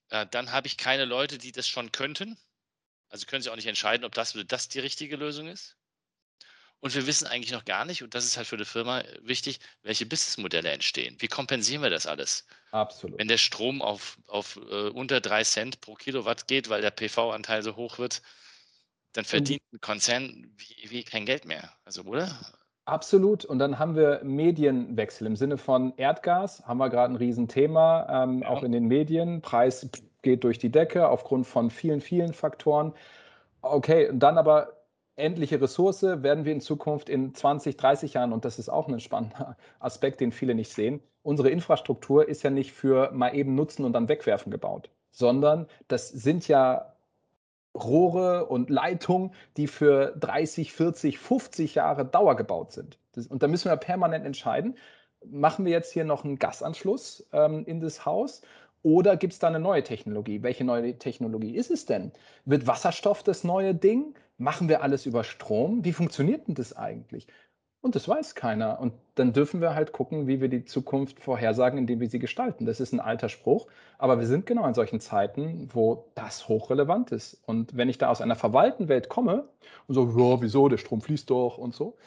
Äh, 0.09 0.25
dann 0.31 0.51
habe 0.51 0.65
ich 0.65 0.77
keine 0.77 1.05
Leute, 1.05 1.37
die 1.37 1.51
das 1.51 1.67
schon 1.67 1.91
könnten. 1.91 2.39
Also 3.11 3.25
können 3.27 3.43
sie 3.43 3.49
auch 3.49 3.55
nicht 3.55 3.67
entscheiden, 3.67 4.05
ob 4.05 4.15
das, 4.15 4.35
das 4.47 4.69
die 4.69 4.79
richtige 4.79 5.17
Lösung 5.17 5.47
ist. 5.47 5.77
Und 6.79 6.95
wir 6.95 7.05
wissen 7.05 7.27
eigentlich 7.27 7.51
noch 7.51 7.65
gar 7.65 7.85
nicht, 7.85 8.01
und 8.01 8.15
das 8.15 8.25
ist 8.25 8.37
halt 8.37 8.47
für 8.47 8.55
eine 8.55 8.65
Firma 8.65 9.03
wichtig, 9.21 9.59
welche 9.83 10.07
Businessmodelle 10.07 10.71
entstehen. 10.71 11.15
Wie 11.19 11.27
kompensieren 11.27 11.83
wir 11.83 11.91
das 11.91 12.07
alles? 12.07 12.47
Absolut. 12.71 13.19
Wenn 13.19 13.27
der 13.27 13.37
Strom 13.37 13.83
auf, 13.83 14.17
auf 14.25 14.57
uh, 14.57 14.89
unter 14.93 15.21
drei 15.21 15.43
Cent 15.43 15.79
pro 15.81 15.93
Kilowatt 15.93 16.47
geht, 16.47 16.69
weil 16.69 16.81
der 16.81 16.89
PV-Anteil 16.89 17.61
so 17.61 17.75
hoch 17.75 17.99
wird, 17.99 18.23
dann 19.13 19.25
verdient 19.25 19.61
ein 19.71 19.81
Konzern 19.81 20.51
wie, 20.57 20.89
wie 20.89 21.03
kein 21.03 21.27
Geld 21.27 21.45
mehr. 21.45 21.71
Also, 21.85 22.01
oder? 22.03 22.35
Absolut. 22.85 23.45
Und 23.45 23.59
dann 23.59 23.77
haben 23.77 23.95
wir 23.95 24.21
Medienwechsel 24.23 25.27
im 25.27 25.35
Sinne 25.35 25.59
von 25.59 25.93
Erdgas, 25.97 26.65
haben 26.65 26.79
wir 26.79 26.89
gerade 26.89 27.13
ein 27.13 27.17
Riesenthema, 27.17 28.23
ähm, 28.23 28.41
ja. 28.41 28.47
auch 28.47 28.63
in 28.63 28.71
den 28.71 28.87
Medien. 28.87 29.41
Preis 29.41 29.87
geht 30.21 30.43
durch 30.43 30.59
die 30.59 30.71
Decke 30.71 31.09
aufgrund 31.09 31.47
von 31.47 31.69
vielen, 31.69 32.01
vielen 32.01 32.33
Faktoren. 32.33 32.93
Okay, 33.61 34.09
und 34.09 34.19
dann 34.19 34.37
aber 34.37 34.81
endliche 35.15 35.61
Ressource 35.61 36.03
werden 36.03 36.45
wir 36.45 36.53
in 36.53 36.61
Zukunft 36.61 37.09
in 37.09 37.33
20, 37.33 37.77
30 37.77 38.13
Jahren, 38.13 38.33
und 38.33 38.45
das 38.45 38.59
ist 38.59 38.69
auch 38.69 38.87
ein 38.87 38.99
spannender 38.99 39.57
Aspekt, 39.79 40.19
den 40.21 40.31
viele 40.31 40.55
nicht 40.55 40.73
sehen, 40.73 41.01
unsere 41.23 41.49
Infrastruktur 41.49 42.27
ist 42.27 42.43
ja 42.43 42.49
nicht 42.49 42.71
für 42.73 43.11
mal 43.11 43.35
eben 43.35 43.55
nutzen 43.55 43.85
und 43.85 43.93
dann 43.93 44.09
wegwerfen 44.09 44.51
gebaut, 44.51 44.89
sondern 45.11 45.67
das 45.87 46.09
sind 46.09 46.47
ja 46.47 46.93
Rohre 47.75 48.47
und 48.47 48.69
Leitungen, 48.69 49.33
die 49.55 49.67
für 49.67 50.13
30, 50.19 50.73
40, 50.73 51.19
50 51.19 51.75
Jahre 51.75 52.05
Dauer 52.05 52.35
gebaut 52.35 52.73
sind. 52.73 52.97
Das, 53.13 53.27
und 53.27 53.43
da 53.43 53.47
müssen 53.47 53.69
wir 53.69 53.77
permanent 53.77 54.25
entscheiden, 54.25 54.77
machen 55.25 55.65
wir 55.65 55.71
jetzt 55.71 55.93
hier 55.93 56.03
noch 56.03 56.25
einen 56.25 56.39
Gasanschluss 56.39 57.25
ähm, 57.31 57.63
in 57.65 57.79
das 57.79 58.05
Haus 58.05 58.41
oder 58.83 59.17
gibt 59.17 59.33
es 59.33 59.39
da 59.39 59.47
eine 59.47 59.59
neue 59.59 59.83
Technologie? 59.83 60.43
Welche 60.43 60.63
neue 60.63 60.97
Technologie 60.97 61.55
ist 61.55 61.71
es 61.71 61.85
denn? 61.85 62.11
Wird 62.45 62.67
Wasserstoff 62.67 63.23
das 63.23 63.43
neue 63.43 63.75
Ding? 63.75 64.15
Machen 64.37 64.69
wir 64.69 64.81
alles 64.81 65.05
über 65.05 65.23
Strom? 65.23 65.85
Wie 65.85 65.93
funktioniert 65.93 66.47
denn 66.47 66.55
das 66.55 66.75
eigentlich? 66.75 67.27
Und 67.81 67.95
das 67.95 68.07
weiß 68.07 68.35
keiner. 68.35 68.79
Und 68.79 68.93
dann 69.15 69.33
dürfen 69.33 69.59
wir 69.59 69.73
halt 69.73 69.91
gucken, 69.91 70.27
wie 70.27 70.39
wir 70.39 70.49
die 70.49 70.65
Zukunft 70.65 71.19
vorhersagen, 71.19 71.79
indem 71.79 71.99
wir 71.99 72.09
sie 72.09 72.19
gestalten. 72.19 72.65
Das 72.65 72.79
ist 72.79 72.93
ein 72.93 72.99
alter 72.99 73.27
Spruch, 73.27 73.67
aber 73.97 74.19
wir 74.19 74.27
sind 74.27 74.45
genau 74.45 74.67
in 74.67 74.75
solchen 74.75 74.99
Zeiten, 74.99 75.67
wo 75.73 76.05
das 76.13 76.47
hochrelevant 76.47 77.11
ist. 77.11 77.41
Und 77.47 77.75
wenn 77.75 77.89
ich 77.89 77.97
da 77.97 78.09
aus 78.09 78.21
einer 78.21 78.35
verwalteten 78.35 78.87
Welt 78.87 79.09
komme 79.09 79.47
und 79.87 79.95
so, 79.95 80.05
ja, 80.05 80.41
wieso, 80.41 80.69
der 80.69 80.77
Strom 80.77 81.01
fließt 81.01 81.29
doch 81.29 81.57
und 81.57 81.73
so, 81.73 81.97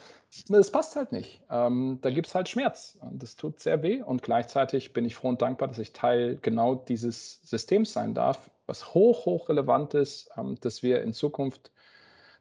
das 0.49 0.71
passt 0.71 0.95
halt 0.95 1.11
nicht. 1.11 1.41
Ähm, 1.49 1.99
da 2.01 2.09
gibt 2.09 2.27
es 2.27 2.35
halt 2.35 2.49
Schmerz. 2.49 2.97
Das 3.11 3.35
tut 3.35 3.59
sehr 3.59 3.81
weh. 3.83 4.01
Und 4.01 4.21
gleichzeitig 4.21 4.93
bin 4.93 5.05
ich 5.05 5.15
froh 5.15 5.29
und 5.29 5.41
dankbar, 5.41 5.67
dass 5.67 5.79
ich 5.79 5.93
Teil 5.93 6.37
genau 6.41 6.75
dieses 6.75 7.41
Systems 7.43 7.93
sein 7.93 8.13
darf, 8.13 8.49
was 8.65 8.93
hoch, 8.93 9.25
hoch 9.25 9.49
relevant 9.49 9.93
ist, 9.93 10.29
ähm, 10.37 10.57
dass 10.61 10.83
wir 10.83 11.01
in 11.01 11.13
Zukunft 11.13 11.71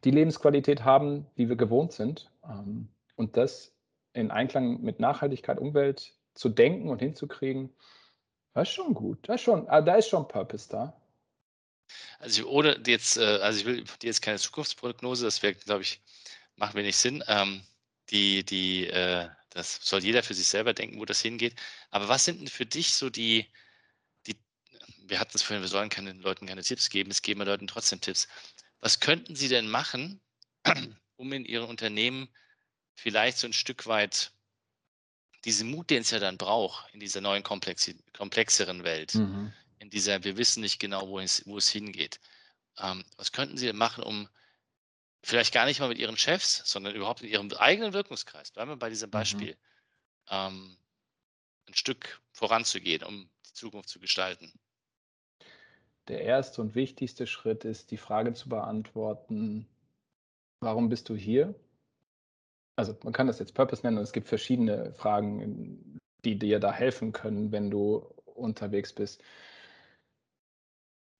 die 0.05 0.11
Lebensqualität 0.11 0.85
haben, 0.85 1.27
die 1.39 1.49
wir 1.49 1.57
gewohnt 1.57 1.93
sind. 1.93 2.31
Ähm, 2.45 2.89
und 3.17 3.37
das 3.37 3.73
in 4.13 4.31
Einklang 4.31 4.81
mit 4.83 5.01
Nachhaltigkeit, 5.01 5.59
Umwelt 5.59 6.15
zu 6.35 6.49
denken 6.49 6.89
und 6.89 7.01
hinzukriegen, 7.01 7.71
das 8.55 8.69
ist 8.69 8.75
schon 8.75 8.95
gut. 8.95 9.19
Das 9.23 9.37
ist 9.37 9.43
schon, 9.43 9.69
ah, 9.69 9.81
da 9.81 9.97
ist 9.97 10.09
schon 10.09 10.29
Purpose 10.29 10.69
da. 10.69 11.01
Also 12.19 12.47
ohne 12.49 12.81
jetzt, 12.87 13.19
äh, 13.19 13.39
also 13.43 13.61
ich 13.61 13.67
will 13.67 13.85
dir 13.85 14.07
jetzt 14.07 14.23
keine 14.23 14.39
Zukunftsprognose, 14.39 15.25
das 15.25 15.43
wäre, 15.43 15.55
glaube 15.55 15.83
ich, 15.83 16.01
macht 16.57 16.75
wenig 16.75 16.97
Sinn. 16.97 17.23
Ähm, 17.27 17.63
die, 18.11 18.45
die, 18.45 18.87
äh, 18.89 19.29
das 19.51 19.79
soll 19.83 20.03
jeder 20.03 20.23
für 20.23 20.35
sich 20.35 20.47
selber 20.47 20.75
denken, 20.75 20.99
wo 20.99 21.05
das 21.05 21.21
hingeht. 21.21 21.55
Aber 21.91 22.09
was 22.09 22.25
sind 22.25 22.41
denn 22.41 22.49
für 22.49 22.67
dich 22.67 22.95
so 22.95 23.11
die, 23.11 23.47
die, 24.27 24.37
wir 25.07 25.21
hatten 25.21 25.37
es 25.37 25.43
vorhin, 25.43 25.63
wir 25.63 25.69
sollen 25.69 25.89
keine 25.89 26.13
Leuten 26.13 26.47
keine 26.47 26.63
Tipps 26.63 26.91
geben, 26.91 27.11
es 27.11 27.23
geben 27.23 27.41
wir 27.41 27.47
Leuten 27.47 27.67
trotzdem 27.67 28.01
Tipps. 28.01 28.29
Was 28.81 29.01
könnten 29.01 29.37
sie 29.37 29.49
denn 29.49 29.69
machen, 29.69 30.21
um 31.17 31.33
in 31.33 31.45
ihrem 31.45 31.69
Unternehmen 31.69 32.29
vielleicht 32.95 33.39
so 33.39 33.47
ein 33.47 33.53
Stück 33.53 33.87
weit 33.87 34.33
diesen 35.45 35.71
Mut, 35.71 35.91
den 35.91 36.03
es 36.03 36.11
ja 36.11 36.19
dann 36.19 36.39
braucht, 36.39 36.93
in 36.95 37.01
dieser 37.01 37.21
neuen 37.21 37.43
Komplex 37.43 37.91
komplexeren 38.17 38.83
Welt, 38.83 39.15
mhm. 39.15 39.53
in 39.79 39.91
dieser, 39.91 40.25
wir 40.25 40.37
wissen 40.37 40.63
nicht 40.63 40.79
genau, 40.79 41.09
wo 41.09 41.21
es, 41.21 41.47
wo 41.47 41.59
es 41.59 41.69
hingeht. 41.69 42.19
Ähm, 42.79 43.05
was 43.17 43.33
könnten 43.33 43.57
Sie 43.57 43.67
denn 43.67 43.77
machen, 43.77 44.03
um 44.03 44.29
vielleicht 45.25 45.55
gar 45.55 45.67
nicht 45.67 45.81
mal 45.81 45.89
mit 45.89 45.99
Ihren 45.99 46.17
Chefs, 46.17 46.63
sondern 46.65 46.95
überhaupt 46.95 47.23
in 47.23 47.29
Ihrem 47.29 47.51
eigenen 47.53 47.93
Wirkungskreis, 47.93 48.51
bleiben 48.51 48.71
wir 48.71 48.77
bei 48.77 48.91
diesem 48.91 49.09
mhm. 49.09 49.13
Beispiel, 49.13 49.53
mhm. 49.53 50.31
ähm, 50.31 50.77
ein 51.69 51.75
Stück 51.75 52.21
voranzugehen, 52.33 53.03
um 53.03 53.31
die 53.47 53.53
Zukunft 53.53 53.89
zu 53.89 53.99
gestalten? 53.99 54.53
Der 56.09 56.21
erste 56.21 56.61
und 56.61 56.75
wichtigste 56.75 57.27
Schritt 57.27 57.65
ist, 57.65 57.91
die 57.91 57.97
Frage 57.97 58.35
zu 58.35 58.51
beantworten, 58.51 59.67
warum 60.61 60.91
bist 60.91 61.09
du 61.09 61.17
hier? 61.17 61.55
Also 62.77 62.97
man 63.03 63.13
kann 63.13 63.27
das 63.27 63.39
jetzt 63.39 63.55
Purpose 63.55 63.83
nennen 63.83 63.97
und 63.99 64.03
es 64.03 64.13
gibt 64.13 64.29
verschiedene 64.29 64.93
Fragen, 64.93 65.99
die 66.25 66.39
dir 66.39 66.61
da 66.61 66.73
helfen 66.73 67.13
können, 67.13 67.53
wenn 67.53 67.71
du 67.71 67.99
unterwegs 68.27 68.93
bist. 68.93 69.23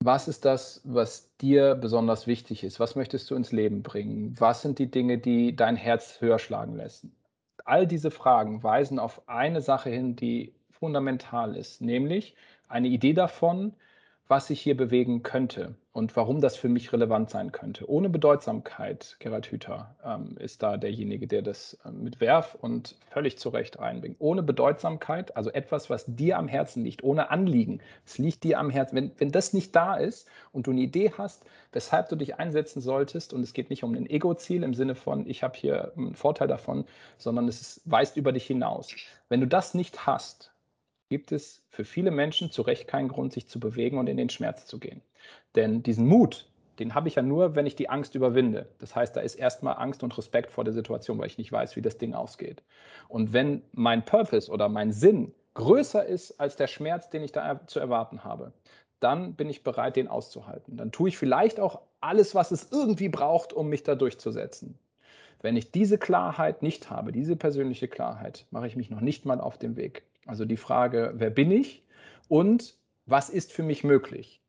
Was 0.05 0.27
ist 0.27 0.45
das, 0.45 0.81
was 0.83 1.35
dir 1.37 1.73
besonders 1.73 2.27
wichtig 2.27 2.63
ist? 2.63 2.79
Was 2.79 2.95
möchtest 2.95 3.31
du 3.31 3.35
ins 3.35 3.51
Leben 3.51 3.81
bringen? 3.81 4.35
Was 4.37 4.61
sind 4.61 4.77
die 4.77 4.91
Dinge, 4.91 5.17
die 5.17 5.55
dein 5.55 5.75
Herz 5.75 6.21
höher 6.21 6.37
schlagen 6.37 6.75
lassen? 6.75 7.15
All 7.65 7.87
diese 7.87 8.11
Fragen 8.11 8.61
weisen 8.61 8.99
auf 8.99 9.27
eine 9.27 9.61
Sache 9.61 9.89
hin, 9.89 10.15
die 10.15 10.53
fundamental 10.69 11.55
ist, 11.55 11.81
nämlich 11.81 12.35
eine 12.67 12.87
Idee 12.87 13.13
davon, 13.13 13.73
was 14.27 14.47
sich 14.47 14.59
hier 14.59 14.75
bewegen 14.75 15.21
könnte 15.21 15.75
und 15.93 16.15
warum 16.15 16.41
das 16.41 16.57
für 16.57 16.67
mich 16.67 16.91
relevant 16.91 17.29
sein 17.29 17.51
könnte. 17.51 17.89
Ohne 17.89 18.09
Bedeutsamkeit, 18.09 19.15
Gerald 19.19 19.45
Hüther 19.45 19.95
ähm, 20.03 20.35
ist 20.39 20.63
da 20.63 20.77
derjenige, 20.77 21.27
der 21.27 21.43
das 21.43 21.77
äh, 21.85 21.91
mit 21.91 22.19
Werf 22.19 22.57
und 22.59 22.95
völlig 23.11 23.37
zu 23.37 23.49
Recht 23.49 23.79
reinbringt. 23.79 24.17
Ohne 24.19 24.41
Bedeutsamkeit, 24.41 25.37
also 25.37 25.51
etwas, 25.51 25.89
was 25.91 26.05
dir 26.07 26.39
am 26.39 26.47
Herzen 26.47 26.83
liegt, 26.83 27.03
ohne 27.03 27.29
Anliegen. 27.29 27.81
Es 28.05 28.17
liegt 28.17 28.43
dir 28.43 28.59
am 28.59 28.71
Herzen. 28.71 28.95
Wenn, 28.95 29.11
wenn 29.19 29.31
das 29.31 29.53
nicht 29.53 29.75
da 29.75 29.95
ist 29.95 30.27
und 30.51 30.65
du 30.65 30.71
eine 30.71 30.81
Idee 30.81 31.13
hast, 31.17 31.45
weshalb 31.71 32.09
du 32.09 32.15
dich 32.15 32.35
einsetzen 32.35 32.81
solltest, 32.81 33.31
und 33.31 33.43
es 33.43 33.53
geht 33.53 33.69
nicht 33.69 33.83
um 33.83 33.93
ein 33.93 34.09
Ego-Ziel 34.09 34.63
im 34.63 34.73
Sinne 34.73 34.95
von, 34.95 35.29
ich 35.29 35.43
habe 35.43 35.55
hier 35.55 35.93
einen 35.95 36.15
Vorteil 36.15 36.47
davon, 36.47 36.85
sondern 37.17 37.47
es 37.47 37.61
ist, 37.61 37.81
weist 37.85 38.17
über 38.17 38.31
dich 38.31 38.47
hinaus. 38.47 38.89
Wenn 39.29 39.39
du 39.39 39.47
das 39.47 39.75
nicht 39.75 40.07
hast, 40.07 40.51
gibt 41.09 41.31
es 41.31 41.63
für 41.69 41.85
viele 41.85 42.11
Menschen 42.11 42.51
zu 42.51 42.61
Recht 42.61 42.87
keinen 42.87 43.09
Grund, 43.09 43.33
sich 43.33 43.47
zu 43.47 43.59
bewegen 43.59 43.97
und 43.97 44.07
in 44.07 44.17
den 44.17 44.29
Schmerz 44.29 44.65
zu 44.65 44.79
gehen. 44.79 45.01
Denn 45.55 45.83
diesen 45.83 46.07
Mut, 46.07 46.49
den 46.79 46.93
habe 46.93 47.07
ich 47.07 47.15
ja 47.15 47.21
nur, 47.21 47.55
wenn 47.55 47.65
ich 47.65 47.75
die 47.75 47.89
Angst 47.89 48.15
überwinde. 48.15 48.67
Das 48.79 48.95
heißt, 48.95 49.15
da 49.15 49.21
ist 49.21 49.35
erstmal 49.35 49.77
Angst 49.77 50.03
und 50.03 50.17
Respekt 50.17 50.51
vor 50.51 50.63
der 50.63 50.73
Situation, 50.73 51.17
weil 51.17 51.27
ich 51.27 51.37
nicht 51.37 51.51
weiß, 51.51 51.75
wie 51.75 51.81
das 51.81 51.97
Ding 51.97 52.13
ausgeht. 52.13 52.63
Und 53.07 53.33
wenn 53.33 53.61
mein 53.71 54.03
Purpose 54.03 54.51
oder 54.51 54.67
mein 54.67 54.91
Sinn 54.91 55.33
größer 55.53 56.05
ist 56.05 56.39
als 56.39 56.55
der 56.57 56.67
Schmerz, 56.67 57.09
den 57.09 57.23
ich 57.23 57.31
da 57.31 57.65
zu 57.67 57.79
erwarten 57.79 58.23
habe, 58.23 58.51
dann 58.99 59.35
bin 59.35 59.49
ich 59.49 59.63
bereit, 59.63 59.95
den 59.95 60.07
auszuhalten. 60.07 60.77
Dann 60.77 60.91
tue 60.91 61.09
ich 61.09 61.17
vielleicht 61.17 61.59
auch 61.59 61.81
alles, 62.01 62.35
was 62.35 62.51
es 62.51 62.71
irgendwie 62.71 63.09
braucht, 63.09 63.53
um 63.53 63.69
mich 63.69 63.83
da 63.83 63.95
durchzusetzen. 63.95 64.77
Wenn 65.41 65.57
ich 65.57 65.71
diese 65.71 65.97
Klarheit 65.97 66.63
nicht 66.63 66.89
habe, 66.89 67.11
diese 67.11 67.35
persönliche 67.35 67.87
Klarheit, 67.87 68.45
mache 68.51 68.67
ich 68.67 68.75
mich 68.75 68.89
noch 68.89 69.01
nicht 69.01 69.25
mal 69.25 69.39
auf 69.39 69.57
den 69.57 69.75
Weg. 69.75 70.03
Also 70.25 70.45
die 70.45 70.57
Frage, 70.57 71.13
wer 71.15 71.29
bin 71.29 71.51
ich 71.51 71.83
und 72.27 72.75
was 73.05 73.29
ist 73.29 73.51
für 73.53 73.63
mich 73.63 73.83
möglich? 73.83 74.41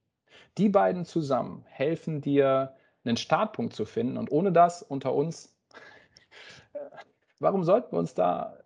Die 0.59 0.69
beiden 0.69 1.05
zusammen 1.05 1.65
helfen 1.69 2.21
dir 2.21 2.77
einen 3.05 3.17
Startpunkt 3.17 3.75
zu 3.75 3.85
finden. 3.85 4.17
Und 4.17 4.31
ohne 4.33 4.53
das 4.53 4.83
unter 4.83 5.15
uns, 5.15 5.55
warum 7.39 7.65
sollten 7.65 7.93
wir 7.93 7.99
uns 7.99 8.15
da 8.15 8.59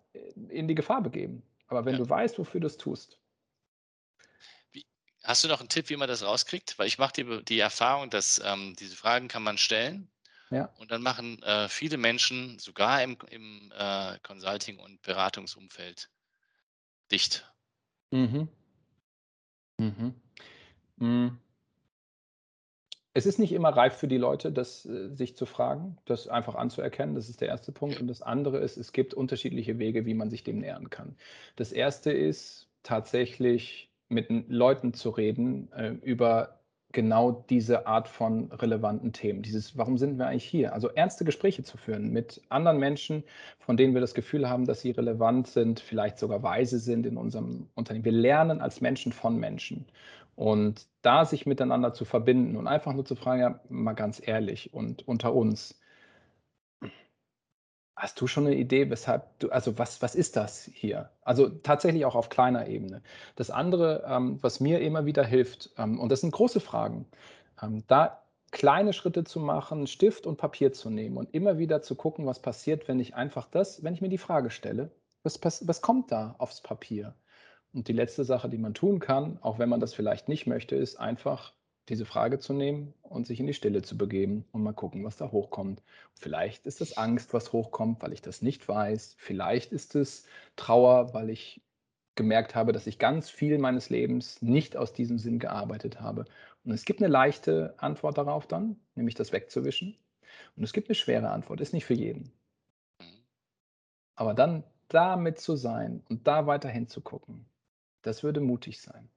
in 0.49 0.67
die 0.67 0.75
Gefahr 0.75 1.01
begeben? 1.01 1.43
Aber 1.67 1.85
wenn 1.85 1.93
Ja. 1.93 1.97
du 1.97 2.09
weißt, 2.09 2.39
wofür 2.39 2.61
du 2.61 2.67
es 2.67 2.77
tust, 2.77 3.19
Wie, 4.71 4.85
hast 5.23 5.43
du 5.43 5.47
noch 5.47 5.59
einen 5.59 5.69
Tipp, 5.69 5.89
wie 5.89 5.95
man 5.97 6.07
das 6.07 6.23
rauskriegt? 6.23 6.77
Weil 6.77 6.87
ich 6.87 6.97
mache 6.97 7.13
die, 7.13 7.43
die 7.45 7.59
Erfahrung, 7.59 8.09
dass 8.09 8.41
ähm, 8.43 8.75
diese 8.79 8.95
Fragen 8.95 9.27
kann 9.27 9.43
man 9.43 9.57
stellen 9.57 10.11
ja, 10.51 10.69
und 10.75 10.91
dann 10.91 11.01
machen 11.01 11.41
äh, 11.43 11.69
viele 11.69 11.97
Menschen, 11.97 12.59
sogar 12.59 13.03
im, 13.03 13.17
im 13.29 13.71
äh, 13.75 14.19
Consulting- 14.23 14.79
und 14.79 15.01
Beratungsumfeld, 15.03 16.09
dicht. 17.11 17.51
Mhm. 18.11 18.47
Mhm. 19.77 20.15
Mm. 20.97 21.37
Es 23.13 23.25
ist 23.25 23.39
nicht 23.39 23.51
immer 23.51 23.69
reif 23.69 23.97
für 23.97 24.07
die 24.07 24.17
Leute, 24.17 24.53
das 24.53 24.85
äh, 24.85 25.09
sich 25.09 25.35
zu 25.35 25.45
fragen, 25.45 25.97
das 26.05 26.29
einfach 26.29 26.55
anzuerkennen. 26.55 27.15
Das 27.15 27.27
ist 27.27 27.41
der 27.41 27.49
erste 27.49 27.73
Punkt. 27.73 27.99
Und 27.99 28.07
das 28.07 28.21
andere 28.21 28.59
ist, 28.59 28.77
es 28.77 28.93
gibt 28.93 29.13
unterschiedliche 29.13 29.79
Wege, 29.79 30.05
wie 30.05 30.13
man 30.13 30.29
sich 30.29 30.43
dem 30.43 30.59
nähern 30.59 30.89
kann. 30.89 31.17
Das 31.57 31.73
erste 31.73 32.11
ist 32.11 32.69
tatsächlich 32.83 33.89
mit 34.07 34.27
Leuten 34.49 34.93
zu 34.93 35.09
reden 35.09 35.71
äh, 35.73 35.89
über 35.89 36.60
genau 36.93 37.43
diese 37.49 37.87
Art 37.87 38.07
von 38.07 38.51
relevanten 38.51 39.13
Themen. 39.13 39.41
Dieses, 39.41 39.77
warum 39.77 39.97
sind 39.97 40.17
wir 40.17 40.27
eigentlich 40.27 40.45
hier? 40.45 40.73
Also 40.73 40.89
ernste 40.89 41.25
Gespräche 41.25 41.63
zu 41.63 41.77
führen 41.77 42.11
mit 42.11 42.41
anderen 42.49 42.77
Menschen, 42.77 43.23
von 43.59 43.77
denen 43.77 43.93
wir 43.93 44.01
das 44.01 44.13
Gefühl 44.13 44.49
haben, 44.49 44.65
dass 44.65 44.81
sie 44.81 44.91
relevant 44.91 45.47
sind, 45.47 45.79
vielleicht 45.79 46.19
sogar 46.19 46.43
weise 46.43 46.79
sind 46.79 47.05
in 47.05 47.17
unserem 47.17 47.69
Unternehmen. 47.75 48.05
Wir 48.05 48.11
lernen 48.11 48.61
als 48.61 48.81
Menschen 48.81 49.11
von 49.11 49.37
Menschen. 49.37 49.87
Und 50.35 50.87
da 51.01 51.25
sich 51.25 51.45
miteinander 51.45 51.93
zu 51.93 52.05
verbinden 52.05 52.55
und 52.55 52.67
einfach 52.67 52.93
nur 52.93 53.05
zu 53.05 53.15
fragen, 53.15 53.41
ja, 53.41 53.59
mal 53.69 53.93
ganz 53.93 54.21
ehrlich 54.25 54.73
und 54.73 55.07
unter 55.07 55.33
uns, 55.33 55.80
hast 58.01 58.19
du 58.19 58.25
schon 58.25 58.47
eine 58.47 58.55
Idee, 58.55 58.89
weshalb 58.89 59.37
du, 59.37 59.49
also 59.49 59.77
was, 59.77 60.01
was 60.01 60.15
ist 60.15 60.35
das 60.35 60.65
hier? 60.73 61.11
Also 61.21 61.49
tatsächlich 61.49 62.03
auch 62.03 62.15
auf 62.15 62.29
kleiner 62.29 62.67
Ebene. 62.67 63.03
Das 63.35 63.51
andere, 63.51 64.03
ähm, 64.07 64.39
was 64.41 64.59
mir 64.59 64.81
immer 64.81 65.05
wieder 65.05 65.23
hilft, 65.23 65.69
ähm, 65.77 65.99
und 65.99 66.11
das 66.11 66.21
sind 66.21 66.31
große 66.31 66.61
Fragen, 66.61 67.05
ähm, 67.61 67.83
da 67.87 68.23
kleine 68.49 68.93
Schritte 68.93 69.23
zu 69.23 69.39
machen, 69.39 69.85
Stift 69.85 70.25
und 70.25 70.37
Papier 70.37 70.73
zu 70.73 70.89
nehmen 70.89 71.15
und 71.15 71.31
immer 71.35 71.59
wieder 71.59 71.83
zu 71.83 71.93
gucken, 71.93 72.25
was 72.25 72.41
passiert, 72.41 72.87
wenn 72.87 72.99
ich 72.99 73.13
einfach 73.13 73.45
das, 73.45 73.83
wenn 73.83 73.93
ich 73.93 74.01
mir 74.01 74.09
die 74.09 74.17
Frage 74.17 74.49
stelle, 74.49 74.89
was, 75.21 75.39
was 75.67 75.81
kommt 75.83 76.11
da 76.11 76.33
aufs 76.39 76.61
Papier? 76.61 77.13
Und 77.71 77.87
die 77.87 77.93
letzte 77.93 78.25
Sache, 78.25 78.49
die 78.49 78.57
man 78.57 78.73
tun 78.73 78.99
kann, 78.99 79.37
auch 79.41 79.59
wenn 79.59 79.69
man 79.69 79.79
das 79.79 79.93
vielleicht 79.93 80.27
nicht 80.27 80.47
möchte, 80.47 80.75
ist 80.75 80.99
einfach 80.99 81.53
diese 81.89 82.05
Frage 82.05 82.39
zu 82.39 82.53
nehmen 82.53 82.93
und 83.01 83.27
sich 83.27 83.39
in 83.39 83.47
die 83.47 83.53
Stille 83.53 83.81
zu 83.81 83.97
begeben 83.97 84.45
und 84.51 84.63
mal 84.63 84.73
gucken, 84.73 85.03
was 85.03 85.17
da 85.17 85.31
hochkommt. 85.31 85.81
Vielleicht 86.13 86.65
ist 86.65 86.81
es 86.81 86.97
Angst, 86.97 87.33
was 87.33 87.51
hochkommt, 87.53 88.01
weil 88.01 88.13
ich 88.13 88.21
das 88.21 88.41
nicht 88.41 88.67
weiß. 88.67 89.15
Vielleicht 89.17 89.71
ist 89.71 89.95
es 89.95 90.25
Trauer, 90.55 91.13
weil 91.13 91.29
ich 91.29 91.61
gemerkt 92.15 92.55
habe, 92.55 92.71
dass 92.71 92.87
ich 92.87 92.99
ganz 92.99 93.29
viel 93.29 93.57
meines 93.57 93.89
Lebens 93.89 94.41
nicht 94.41 94.77
aus 94.77 94.93
diesem 94.93 95.17
Sinn 95.17 95.39
gearbeitet 95.39 95.99
habe. 95.99 96.25
Und 96.63 96.71
es 96.71 96.85
gibt 96.85 97.01
eine 97.01 97.11
leichte 97.11 97.73
Antwort 97.77 98.17
darauf 98.17 98.47
dann, 98.47 98.79
nämlich 98.95 99.15
das 99.15 99.31
wegzuwischen. 99.31 99.97
Und 100.55 100.63
es 100.63 100.73
gibt 100.73 100.89
eine 100.89 100.95
schwere 100.95 101.29
Antwort, 101.29 101.61
ist 101.61 101.73
nicht 101.73 101.85
für 101.85 101.93
jeden. 101.93 102.31
Aber 104.15 104.33
dann 104.33 104.63
damit 104.87 105.39
zu 105.39 105.55
sein 105.55 106.03
und 106.09 106.27
da 106.27 106.45
weiter 106.45 106.69
hinzugucken, 106.69 107.45
das 108.01 108.23
würde 108.23 108.41
mutig 108.41 108.81
sein. 108.81 109.09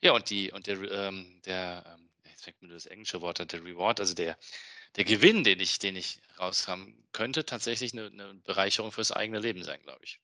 Ja, 0.00 0.12
und 0.12 0.30
die, 0.30 0.52
und 0.52 0.66
der, 0.66 0.80
ähm, 0.90 1.40
der, 1.46 1.84
ähm, 1.94 2.08
jetzt 2.30 2.44
fängt 2.44 2.62
mir 2.62 2.68
das 2.68 2.86
englische 2.86 3.20
Wort 3.20 3.40
an, 3.40 3.48
der 3.48 3.64
Reward, 3.64 4.00
also 4.00 4.14
der, 4.14 4.36
der 4.96 5.04
Gewinn, 5.04 5.44
den 5.44 5.60
ich, 5.60 5.78
den 5.78 5.96
ich 5.96 6.20
raushaben 6.38 6.94
könnte, 7.12 7.44
tatsächlich 7.44 7.92
eine, 7.92 8.06
eine 8.06 8.34
Bereicherung 8.44 8.92
fürs 8.92 9.12
eigene 9.12 9.38
Leben 9.38 9.62
sein, 9.62 9.80
glaube 9.82 10.00
ich. 10.04 10.20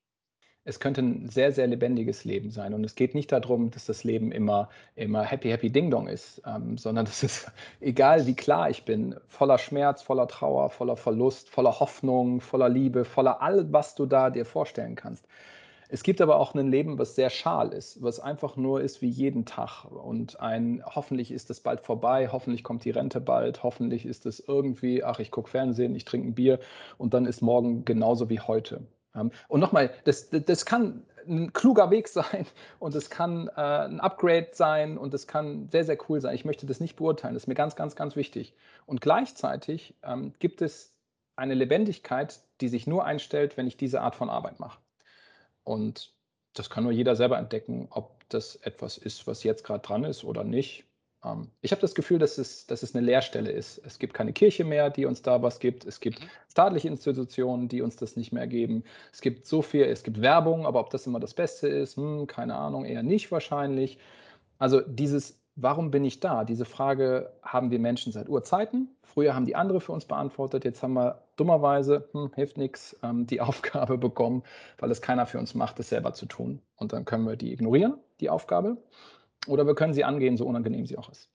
Es 0.69 0.81
könnte 0.81 1.01
ein 1.01 1.31
sehr, 1.31 1.51
sehr 1.53 1.67
lebendiges 1.67 2.25
Leben 2.25 2.51
sein. 2.51 2.75
Und 2.75 2.85
es 2.85 2.95
geht 2.95 3.15
nicht 3.15 3.33
darum, 3.33 3.71
dass 3.71 3.87
das 3.87 4.05
Leben 4.05 4.33
immer, 4.33 4.69
immer 4.97 5.25
happy, 5.25 5.49
happy 5.49 5.71
Ding 5.71 5.91
Dong 5.91 6.09
ist, 6.09 6.43
ähm, 6.45 6.77
sondern 6.77 7.07
das 7.07 7.23
ist, 7.23 7.51
egal 7.81 8.27
wie 8.27 8.35
klar 8.35 8.69
ich 8.69 8.85
bin, 8.85 9.15
voller 9.29 9.57
Schmerz, 9.57 10.03
voller 10.03 10.29
Trauer, 10.29 10.69
voller 10.69 10.97
Verlust, 10.97 11.49
voller 11.49 11.81
Hoffnung, 11.81 12.43
voller 12.43 12.69
Liebe, 12.69 13.07
voller 13.07 13.41
all, 13.41 13.73
was 13.73 13.95
du 13.95 14.05
da 14.05 14.29
dir 14.29 14.45
vorstellen 14.45 14.95
kannst. 14.95 15.27
Es 15.89 16.03
gibt 16.03 16.21
aber 16.21 16.37
auch 16.37 16.55
ein 16.55 16.71
Leben, 16.71 16.99
was 16.99 17.15
sehr 17.15 17.31
schal 17.31 17.73
ist, 17.73 18.03
was 18.03 18.21
einfach 18.21 18.57
nur 18.57 18.83
ist 18.83 19.01
wie 19.01 19.09
jeden 19.09 19.47
Tag. 19.47 19.85
Und 19.87 20.39
ein, 20.39 20.83
hoffentlich 20.85 21.31
ist 21.31 21.49
es 21.51 21.61
bald 21.61 21.81
vorbei, 21.81 22.29
hoffentlich 22.31 22.63
kommt 22.63 22.85
die 22.85 22.91
Rente 22.91 23.21
bald, 23.21 23.63
hoffentlich 23.63 24.05
ist 24.05 24.27
es 24.27 24.41
irgendwie, 24.41 25.03
ach, 25.03 25.19
ich 25.19 25.31
gucke 25.31 25.49
Fernsehen, 25.49 25.95
ich 25.95 26.05
trinke 26.05 26.29
ein 26.29 26.35
Bier 26.35 26.61
und 26.99 27.15
dann 27.15 27.25
ist 27.25 27.41
morgen 27.41 27.87
genauso 27.87 28.29
wie 28.29 28.41
heute. 28.41 28.83
Und 29.49 29.61
nochmal, 29.61 29.91
das, 30.05 30.31
das 30.31 30.67
kann 30.67 31.05
ein 31.27 31.53
kluger 31.53 31.91
Weg 31.91 32.09
sein 32.09 32.47
und 32.79 32.95
es 32.95 33.11
kann 33.11 33.49
äh, 33.49 33.61
ein 33.61 34.01
Upgrade 34.01 34.49
sein 34.53 34.99
und 34.99 35.15
es 35.15 35.27
kann 35.27 35.69
sehr, 35.71 35.85
sehr 35.85 35.99
cool 36.09 36.21
sein. 36.21 36.35
Ich 36.35 36.45
möchte 36.45 36.67
das 36.67 36.81
nicht 36.81 36.97
beurteilen, 36.97 37.35
das 37.35 37.45
ist 37.45 37.49
mir 37.49 37.55
ganz, 37.55 37.77
ganz, 37.77 37.97
ganz 37.97 38.17
wichtig. 38.17 38.55
Und 38.87 39.01
gleichzeitig 39.01 39.95
ähm, 40.03 40.35
gibt 40.39 40.63
es 40.63 40.95
eine 41.37 41.55
Lebendigkeit, 41.55 42.41
die 42.61 42.69
sich 42.69 42.87
nur 42.87 43.05
einstellt, 43.05 43.57
wenn 43.57 43.67
ich 43.67 43.77
diese 43.77 44.01
Art 44.01 44.17
von 44.17 44.31
Arbeit 44.31 44.61
mache. 44.61 44.79
Und 45.69 46.13
das 46.55 46.71
kann 46.71 46.85
nur 46.85 46.93
jeder 46.93 47.15
selber 47.15 47.39
entdecken, 47.39 47.89
ob 47.91 48.29
das 48.31 48.57
etwas 48.57 48.99
ist, 48.99 49.27
was 49.27 49.43
jetzt 49.45 49.65
gerade 49.65 49.81
dran 49.81 50.05
ist 50.05 50.25
oder 50.25 50.45
nicht. 50.45 50.85
Ähm, 51.25 51.51
ich 51.61 51.73
habe 51.73 51.81
das 51.83 51.95
Gefühl, 51.95 52.19
dass 52.19 52.39
es, 52.39 52.67
dass 52.67 52.83
es 52.83 52.95
eine 52.95 53.05
Leerstelle 53.05 53.51
ist. 53.53 53.79
Es 53.85 53.99
gibt 53.99 54.15
keine 54.15 54.33
Kirche 54.33 54.65
mehr, 54.65 54.91
die 54.91 55.05
uns 55.07 55.23
da 55.23 55.43
was 55.43 55.61
gibt. 55.61 55.85
Es 55.85 56.01
gibt 56.01 56.21
Mhm. 56.21 56.31
staatliche 56.51 56.89
Institutionen, 56.89 57.69
die 57.69 57.83
uns 57.83 57.97
das 57.97 58.17
nicht 58.17 58.33
mehr 58.33 58.47
geben. 58.47 58.85
Es 59.13 59.21
gibt 59.21 59.47
so 59.47 59.63
viel, 59.63 59.85
es 59.85 60.03
gibt 60.03 60.21
Werbung, 60.21 60.67
aber 60.67 60.81
ob 60.81 60.91
das 60.91 61.07
immer 61.07 61.21
das 61.21 61.35
Beste 61.35 61.69
ist, 61.69 61.97
hm, 61.97 62.27
keine 62.27 62.55
Ahnung, 62.57 62.85
eher 62.85 63.03
nicht 63.03 63.31
wahrscheinlich. 63.31 63.99
Also 64.59 64.81
dieses, 64.81 65.41
warum 65.57 65.91
bin 65.91 66.05
ich 66.05 66.21
da? 66.21 66.45
Diese 66.45 66.65
Frage 66.65 67.33
haben 67.43 67.71
wir 67.71 67.79
Menschen 67.79 68.13
seit 68.13 68.29
Urzeiten. 68.29 68.97
Früher 69.03 69.35
haben 69.35 69.47
die 69.47 69.57
andere 69.57 69.81
für 69.81 69.93
uns 69.93 70.07
beantwortet. 70.07 70.65
Jetzt 70.65 70.83
haben 70.83 70.95
wir 70.95 71.23
dummerweise, 71.39 72.09
hm, 72.13 72.33
hilft 72.35 72.57
nichts, 72.57 72.97
ähm, 73.03 73.27
die 73.27 73.41
Aufgabe 73.41 73.99
bekommen, 73.99 74.43
weil 74.79 74.91
es 74.91 75.01
keiner 75.01 75.27
für 75.27 75.39
uns 75.39 75.55
macht, 75.55 75.79
es 75.79 75.89
selber 75.89 76.13
zu 76.15 76.27
tun. 76.27 76.61
Und 76.77 76.93
dann 76.93 77.05
können 77.05 77.27
wir 77.27 77.37
die 77.37 77.53
ignorieren, 77.53 77.99
die 78.21 78.31
Aufgabe. 78.31 78.77
Oder 79.47 79.67
wir 79.67 79.75
können 79.75 79.95
sie 79.95 80.05
angehen, 80.05 80.37
so 80.37 80.47
unangenehm 80.47 80.87
sie 80.87 80.99
auch 80.99 81.09
ist. 81.11 81.29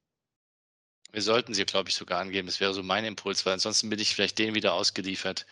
Wir 1.11 1.21
sollten 1.21 1.53
sie, 1.53 1.65
glaube 1.65 1.89
ich, 1.89 1.95
sogar 1.95 2.19
angeben. 2.19 2.47
Das 2.47 2.59
wäre 2.59 2.73
so 2.73 2.83
mein 2.83 3.05
Impuls, 3.05 3.45
weil 3.45 3.53
ansonsten 3.53 3.89
bin 3.89 3.99
ich 3.99 4.15
vielleicht 4.15 4.39
denen 4.39 4.55
wieder 4.55 4.73
ausgeliefert, 4.73 5.45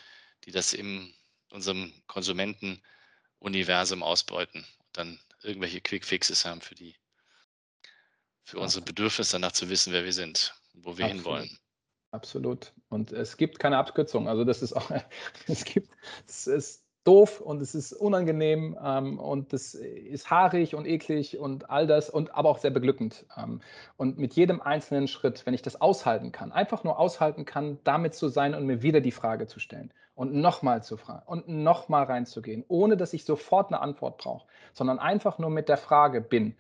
die 0.46 0.52
das 0.52 0.74
in 0.74 1.14
unserem 1.52 1.94
Konsumentenuniversum 2.08 4.02
ausbeuten 4.02 4.66
und 4.80 4.98
dann 4.98 5.20
irgendwelche 5.44 5.82
Quick-Fixes 5.82 6.46
haben 6.46 6.62
für 6.62 6.76
die, 6.76 6.96
für 8.44 8.60
unsere 8.60 8.84
Bedürfnisse 8.84 9.34
danach 9.34 9.52
zu 9.52 9.70
wissen, 9.70 9.94
wer 9.94 10.04
wir 10.04 10.14
sind 10.14 10.56
und 10.74 10.86
wo 10.86 10.98
wir 10.98 11.06
Absolut. 11.06 11.26
hinwollen. 11.26 11.60
Absolut. 12.12 12.74
Und 12.90 13.12
es 13.14 13.38
gibt 13.38 13.60
keine 13.60 13.78
Abkürzung. 13.78 14.28
Also 14.28 14.44
das 14.44 14.62
ist 14.62 14.74
auch, 14.74 14.92
es 15.48 15.64
gibt, 15.64 15.90
es 16.28 16.48
ist 16.48 16.86
doof 17.06 17.40
und 17.42 17.62
es 17.62 17.74
ist 17.74 17.94
unangenehm 17.94 18.78
ähm, 18.84 19.18
und 19.18 19.54
es 19.54 19.74
ist 19.74 20.30
haarig 20.30 20.76
und 20.76 20.86
eklig 20.86 21.40
und 21.40 21.70
all 21.70 21.88
das 21.88 22.10
und 22.10 22.36
aber 22.36 22.50
auch 22.50 22.60
sehr 22.60 22.70
beglückend. 22.70 23.26
Ähm, 23.38 23.62
und 23.98 24.20
mit 24.20 24.34
jedem 24.34 24.62
einzelnen 24.62 25.08
Schritt, 25.08 25.46
wenn 25.46 25.54
ich 25.54 25.62
das 25.62 25.80
aushalten 25.82 26.32
kann, 26.32 26.52
einfach 26.52 26.84
nur 26.84 27.00
aushalten 27.00 27.46
kann, 27.46 27.80
damit 27.86 28.14
zu 28.14 28.28
sein 28.28 28.54
und 28.54 28.66
mir 28.68 28.82
wieder 28.84 29.02
die 29.02 29.12
Frage 29.12 29.48
zu 29.48 29.60
stellen 29.60 29.94
und 30.14 30.34
nochmal 30.34 30.84
zu 30.84 30.98
fragen 30.98 31.24
und 31.28 31.48
nochmal 31.48 32.04
reinzugehen, 32.04 32.66
ohne 32.68 32.98
dass 32.98 33.14
ich 33.14 33.24
sofort 33.26 33.70
eine 33.72 33.82
Antwort 33.82 34.18
brauche, 34.18 34.46
sondern 34.74 35.00
einfach 35.00 35.40
nur 35.40 35.50
mit 35.50 35.70
der 35.70 35.78
Frage 35.78 36.22
bin, 36.22 36.56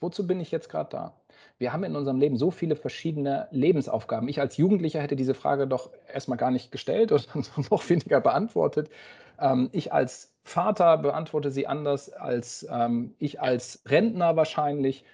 wozu 0.00 0.26
bin 0.26 0.40
ich 0.40 0.50
jetzt 0.52 0.68
gerade 0.70 0.90
da? 0.90 1.21
Wir 1.62 1.72
haben 1.72 1.84
in 1.84 1.94
unserem 1.94 2.18
Leben 2.18 2.36
so 2.36 2.50
viele 2.50 2.74
verschiedene 2.74 3.46
Lebensaufgaben. 3.52 4.28
Ich 4.28 4.40
als 4.40 4.56
Jugendlicher 4.56 5.00
hätte 5.00 5.14
diese 5.14 5.32
Frage 5.32 5.68
doch 5.68 5.90
erstmal 6.12 6.36
gar 6.36 6.50
nicht 6.50 6.72
gestellt 6.72 7.12
und 7.12 7.28
noch 7.70 7.88
weniger 7.88 8.20
beantwortet. 8.20 8.90
Ähm, 9.38 9.70
ich 9.70 9.92
als 9.92 10.32
Vater 10.42 10.98
beantworte 10.98 11.52
sie 11.52 11.68
anders 11.68 12.12
als 12.12 12.66
ähm, 12.68 13.14
ich 13.20 13.40
als 13.40 13.80
Rentner 13.86 14.34
wahrscheinlich. 14.34 15.04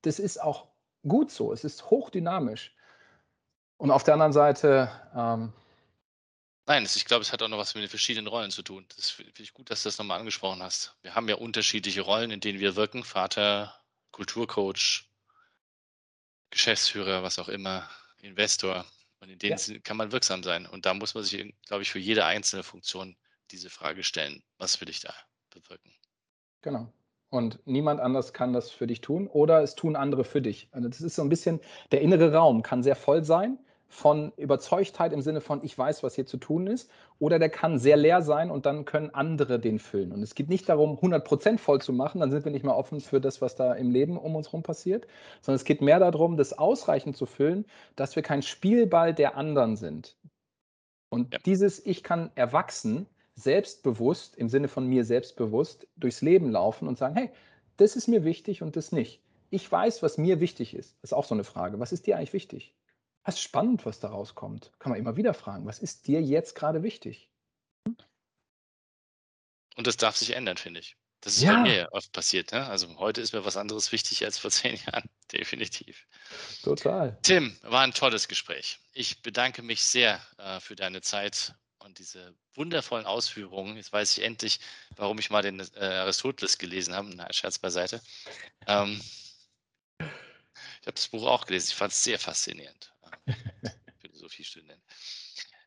Das 0.00 0.18
ist 0.18 0.42
auch 0.42 0.68
gut 1.06 1.30
so. 1.30 1.52
Es 1.52 1.62
ist 1.62 1.90
hochdynamisch. 1.90 2.74
Und 3.76 3.90
auf 3.90 4.02
der 4.02 4.14
anderen 4.14 4.32
Seite, 4.32 4.90
ähm, 5.14 5.52
Nein, 6.64 6.84
ich 6.84 7.04
glaube, 7.04 7.20
es 7.20 7.34
hat 7.34 7.42
auch 7.42 7.48
noch 7.48 7.58
was 7.58 7.74
mit 7.74 7.82
den 7.82 7.90
verschiedenen 7.90 8.28
Rollen 8.28 8.50
zu 8.50 8.62
tun. 8.62 8.86
Das 8.96 9.10
finde 9.10 9.32
ich 9.36 9.52
gut, 9.52 9.70
dass 9.70 9.82
du 9.82 9.88
das 9.88 9.98
nochmal 9.98 10.20
angesprochen 10.20 10.62
hast. 10.62 10.96
Wir 11.02 11.14
haben 11.14 11.28
ja 11.28 11.34
unterschiedliche 11.34 12.00
Rollen, 12.00 12.30
in 12.30 12.40
denen 12.40 12.60
wir 12.60 12.76
wirken. 12.76 13.04
Vater, 13.04 13.74
Kulturcoach, 14.12 15.11
Geschäftsführer, 16.52 17.24
was 17.24 17.40
auch 17.40 17.48
immer, 17.48 17.90
Investor. 18.20 18.86
Und 19.20 19.30
in 19.30 19.38
denen 19.40 19.58
Ja. 19.58 19.78
kann 19.84 19.96
man 19.96 20.12
wirksam 20.12 20.42
sein. 20.44 20.66
Und 20.66 20.86
da 20.86 20.94
muss 20.94 21.14
man 21.14 21.24
sich, 21.24 21.54
glaube 21.66 21.82
ich, 21.82 21.90
für 21.90 21.98
jede 21.98 22.24
einzelne 22.24 22.62
Funktion 22.62 23.16
diese 23.50 23.70
Frage 23.70 24.04
stellen. 24.04 24.42
Was 24.58 24.80
will 24.80 24.88
ich 24.88 25.00
da 25.00 25.14
bewirken? 25.50 25.92
genau. 26.62 26.92
und 27.30 27.60
niemand 27.66 28.00
anders 28.00 28.32
kann 28.34 28.52
das 28.52 28.70
für 28.70 28.86
dich 28.86 29.00
tun 29.00 29.26
oder 29.28 29.62
es 29.62 29.74
tun 29.74 29.96
andere 29.96 30.24
für 30.24 30.42
dich. 30.42 30.68
Also 30.72 30.88
das 30.88 31.00
ist 31.00 31.16
so 31.16 31.22
ein 31.22 31.28
bisschen, 31.30 31.60
der 31.90 32.02
innere 32.02 32.32
Raum 32.34 32.62
kann 32.62 32.82
sehr 32.82 32.96
voll 32.96 33.24
sein 33.24 33.58
von 33.92 34.32
Überzeugtheit 34.38 35.12
im 35.12 35.20
Sinne 35.20 35.42
von, 35.42 35.62
ich 35.62 35.76
weiß, 35.76 36.02
was 36.02 36.14
hier 36.14 36.24
zu 36.24 36.38
tun 36.38 36.66
ist, 36.66 36.90
oder 37.18 37.38
der 37.38 37.50
kann 37.50 37.78
sehr 37.78 37.98
leer 37.98 38.22
sein 38.22 38.50
und 38.50 38.64
dann 38.64 38.86
können 38.86 39.10
andere 39.10 39.60
den 39.60 39.78
füllen. 39.78 40.12
Und 40.12 40.22
es 40.22 40.34
geht 40.34 40.48
nicht 40.48 40.66
darum, 40.66 40.96
100% 40.98 41.58
voll 41.58 41.82
zu 41.82 41.92
machen, 41.92 42.18
dann 42.18 42.30
sind 42.30 42.46
wir 42.46 42.52
nicht 42.52 42.64
mehr 42.64 42.74
offen 42.74 43.02
für 43.02 43.20
das, 43.20 43.42
was 43.42 43.54
da 43.54 43.74
im 43.74 43.90
Leben 43.90 44.16
um 44.16 44.34
uns 44.34 44.48
herum 44.48 44.62
passiert, 44.62 45.06
sondern 45.42 45.56
es 45.56 45.64
geht 45.64 45.82
mehr 45.82 45.98
darum, 45.98 46.38
das 46.38 46.58
ausreichend 46.58 47.18
zu 47.18 47.26
füllen, 47.26 47.66
dass 47.94 48.16
wir 48.16 48.22
kein 48.22 48.40
Spielball 48.40 49.12
der 49.12 49.36
anderen 49.36 49.76
sind. 49.76 50.16
Und 51.10 51.34
ja. 51.34 51.38
dieses 51.44 51.84
Ich 51.84 52.02
kann 52.02 52.30
erwachsen, 52.34 53.06
selbstbewusst, 53.34 54.36
im 54.36 54.48
Sinne 54.48 54.68
von 54.68 54.86
mir 54.86 55.04
selbstbewusst, 55.04 55.86
durchs 55.96 56.22
Leben 56.22 56.50
laufen 56.50 56.88
und 56.88 56.96
sagen, 56.96 57.14
hey, 57.14 57.30
das 57.76 57.94
ist 57.94 58.08
mir 58.08 58.24
wichtig 58.24 58.62
und 58.62 58.74
das 58.74 58.90
nicht. 58.90 59.20
Ich 59.50 59.70
weiß, 59.70 60.02
was 60.02 60.16
mir 60.16 60.40
wichtig 60.40 60.74
ist. 60.74 60.96
Das 61.02 61.10
ist 61.10 61.12
auch 61.12 61.26
so 61.26 61.34
eine 61.34 61.44
Frage. 61.44 61.78
Was 61.78 61.92
ist 61.92 62.06
dir 62.06 62.16
eigentlich 62.16 62.32
wichtig? 62.32 62.74
Das 63.24 63.36
ist 63.36 63.42
spannend, 63.42 63.86
was 63.86 64.00
da 64.00 64.08
rauskommt. 64.08 64.72
Kann 64.78 64.90
man 64.90 64.98
immer 64.98 65.16
wieder 65.16 65.34
fragen, 65.34 65.66
was 65.66 65.78
ist 65.78 66.06
dir 66.06 66.20
jetzt 66.20 66.54
gerade 66.54 66.82
wichtig? 66.82 67.30
Und 69.76 69.86
das 69.86 69.96
darf 69.96 70.16
sich 70.16 70.34
ändern, 70.34 70.56
finde 70.56 70.80
ich. 70.80 70.96
Das 71.20 71.36
ist 71.36 71.42
ja. 71.42 71.54
bei 71.54 71.60
mir 71.60 71.76
ja 71.76 71.92
oft 71.92 72.12
passiert. 72.12 72.50
Ne? 72.50 72.66
Also 72.66 72.96
heute 72.98 73.20
ist 73.20 73.32
mir 73.32 73.44
was 73.44 73.56
anderes 73.56 73.92
wichtig 73.92 74.24
als 74.24 74.38
vor 74.38 74.50
zehn 74.50 74.76
Jahren. 74.76 75.08
Definitiv. 75.30 76.06
Total. 76.62 77.16
Tim, 77.22 77.56
war 77.62 77.82
ein 77.82 77.94
tolles 77.94 78.26
Gespräch. 78.26 78.80
Ich 78.92 79.22
bedanke 79.22 79.62
mich 79.62 79.84
sehr 79.84 80.20
äh, 80.38 80.58
für 80.58 80.74
deine 80.74 81.00
Zeit 81.00 81.54
und 81.78 81.98
diese 81.98 82.34
wundervollen 82.54 83.06
Ausführungen. 83.06 83.76
Jetzt 83.76 83.92
weiß 83.92 84.18
ich 84.18 84.24
endlich, 84.24 84.58
warum 84.96 85.18
ich 85.20 85.30
mal 85.30 85.42
den 85.42 85.60
äh, 85.76 85.84
Aristoteles 85.84 86.58
gelesen 86.58 86.94
habe. 86.94 87.08
Na, 87.14 87.32
Scherz 87.32 87.58
beiseite. 87.58 88.02
Ähm, 88.66 89.00
ich 90.00 90.86
habe 90.86 90.96
das 90.96 91.08
Buch 91.08 91.26
auch 91.26 91.46
gelesen. 91.46 91.68
Ich 91.68 91.76
fand 91.76 91.92
es 91.92 92.02
sehr 92.02 92.18
faszinierend. 92.18 92.91
Philosophiestudent. 94.00 94.82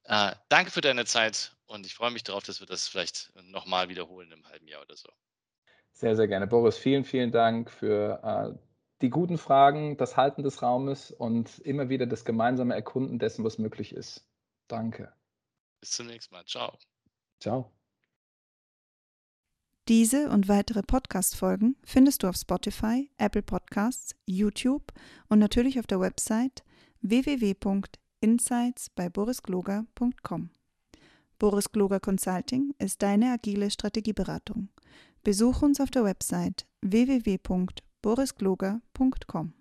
Äh, 0.05 0.35
danke 0.49 0.71
für 0.71 0.81
deine 0.81 1.05
Zeit 1.05 1.55
und 1.65 1.85
ich 1.85 1.95
freue 1.95 2.11
mich 2.11 2.23
darauf, 2.23 2.43
dass 2.43 2.59
wir 2.59 2.67
das 2.67 2.87
vielleicht 2.87 3.31
nochmal 3.43 3.89
wiederholen 3.89 4.31
im 4.31 4.47
halben 4.47 4.67
Jahr 4.67 4.81
oder 4.81 4.95
so. 4.95 5.09
Sehr, 5.93 6.15
sehr 6.15 6.27
gerne. 6.27 6.45
Boris, 6.45 6.77
vielen, 6.77 7.05
vielen 7.05 7.31
Dank 7.31 7.71
für 7.71 8.21
äh, 8.23 8.59
die 9.01 9.09
guten 9.09 9.37
Fragen, 9.37 9.97
das 9.97 10.17
Halten 10.17 10.43
des 10.43 10.61
Raumes 10.61 11.11
und 11.11 11.59
immer 11.59 11.89
wieder 11.89 12.05
das 12.05 12.25
gemeinsame 12.25 12.75
Erkunden 12.75 13.17
dessen, 13.17 13.43
was 13.45 13.57
möglich 13.57 13.93
ist. 13.93 14.27
Danke. 14.67 15.13
Bis 15.79 15.91
zum 15.91 16.07
nächsten 16.07 16.33
Mal. 16.33 16.45
Ciao. 16.45 16.77
Ciao. 17.39 17.71
Diese 19.87 20.29
und 20.29 20.47
weitere 20.47 20.81
Podcast-Folgen 20.81 21.77
findest 21.85 22.23
du 22.23 22.27
auf 22.27 22.35
Spotify, 22.35 23.11
Apple 23.17 23.43
Podcasts, 23.43 24.15
YouTube 24.25 24.91
und 25.29 25.39
natürlich 25.39 25.79
auf 25.79 25.85
der 25.85 25.99
Website 25.99 26.64
www.insights 27.09 28.89
bei 28.95 29.09
borisgloger.com. 29.09 30.49
Boris 31.37 31.69
Gloger 31.71 31.99
Consulting 31.99 32.73
ist 32.79 33.03
deine 33.03 33.33
agile 33.33 33.69
Strategieberatung. 33.69 34.69
Besuch 35.23 35.61
uns 35.61 35.79
auf 35.81 35.91
der 35.91 36.03
Website 36.03 36.65
www.borisgloger.com. 36.81 39.53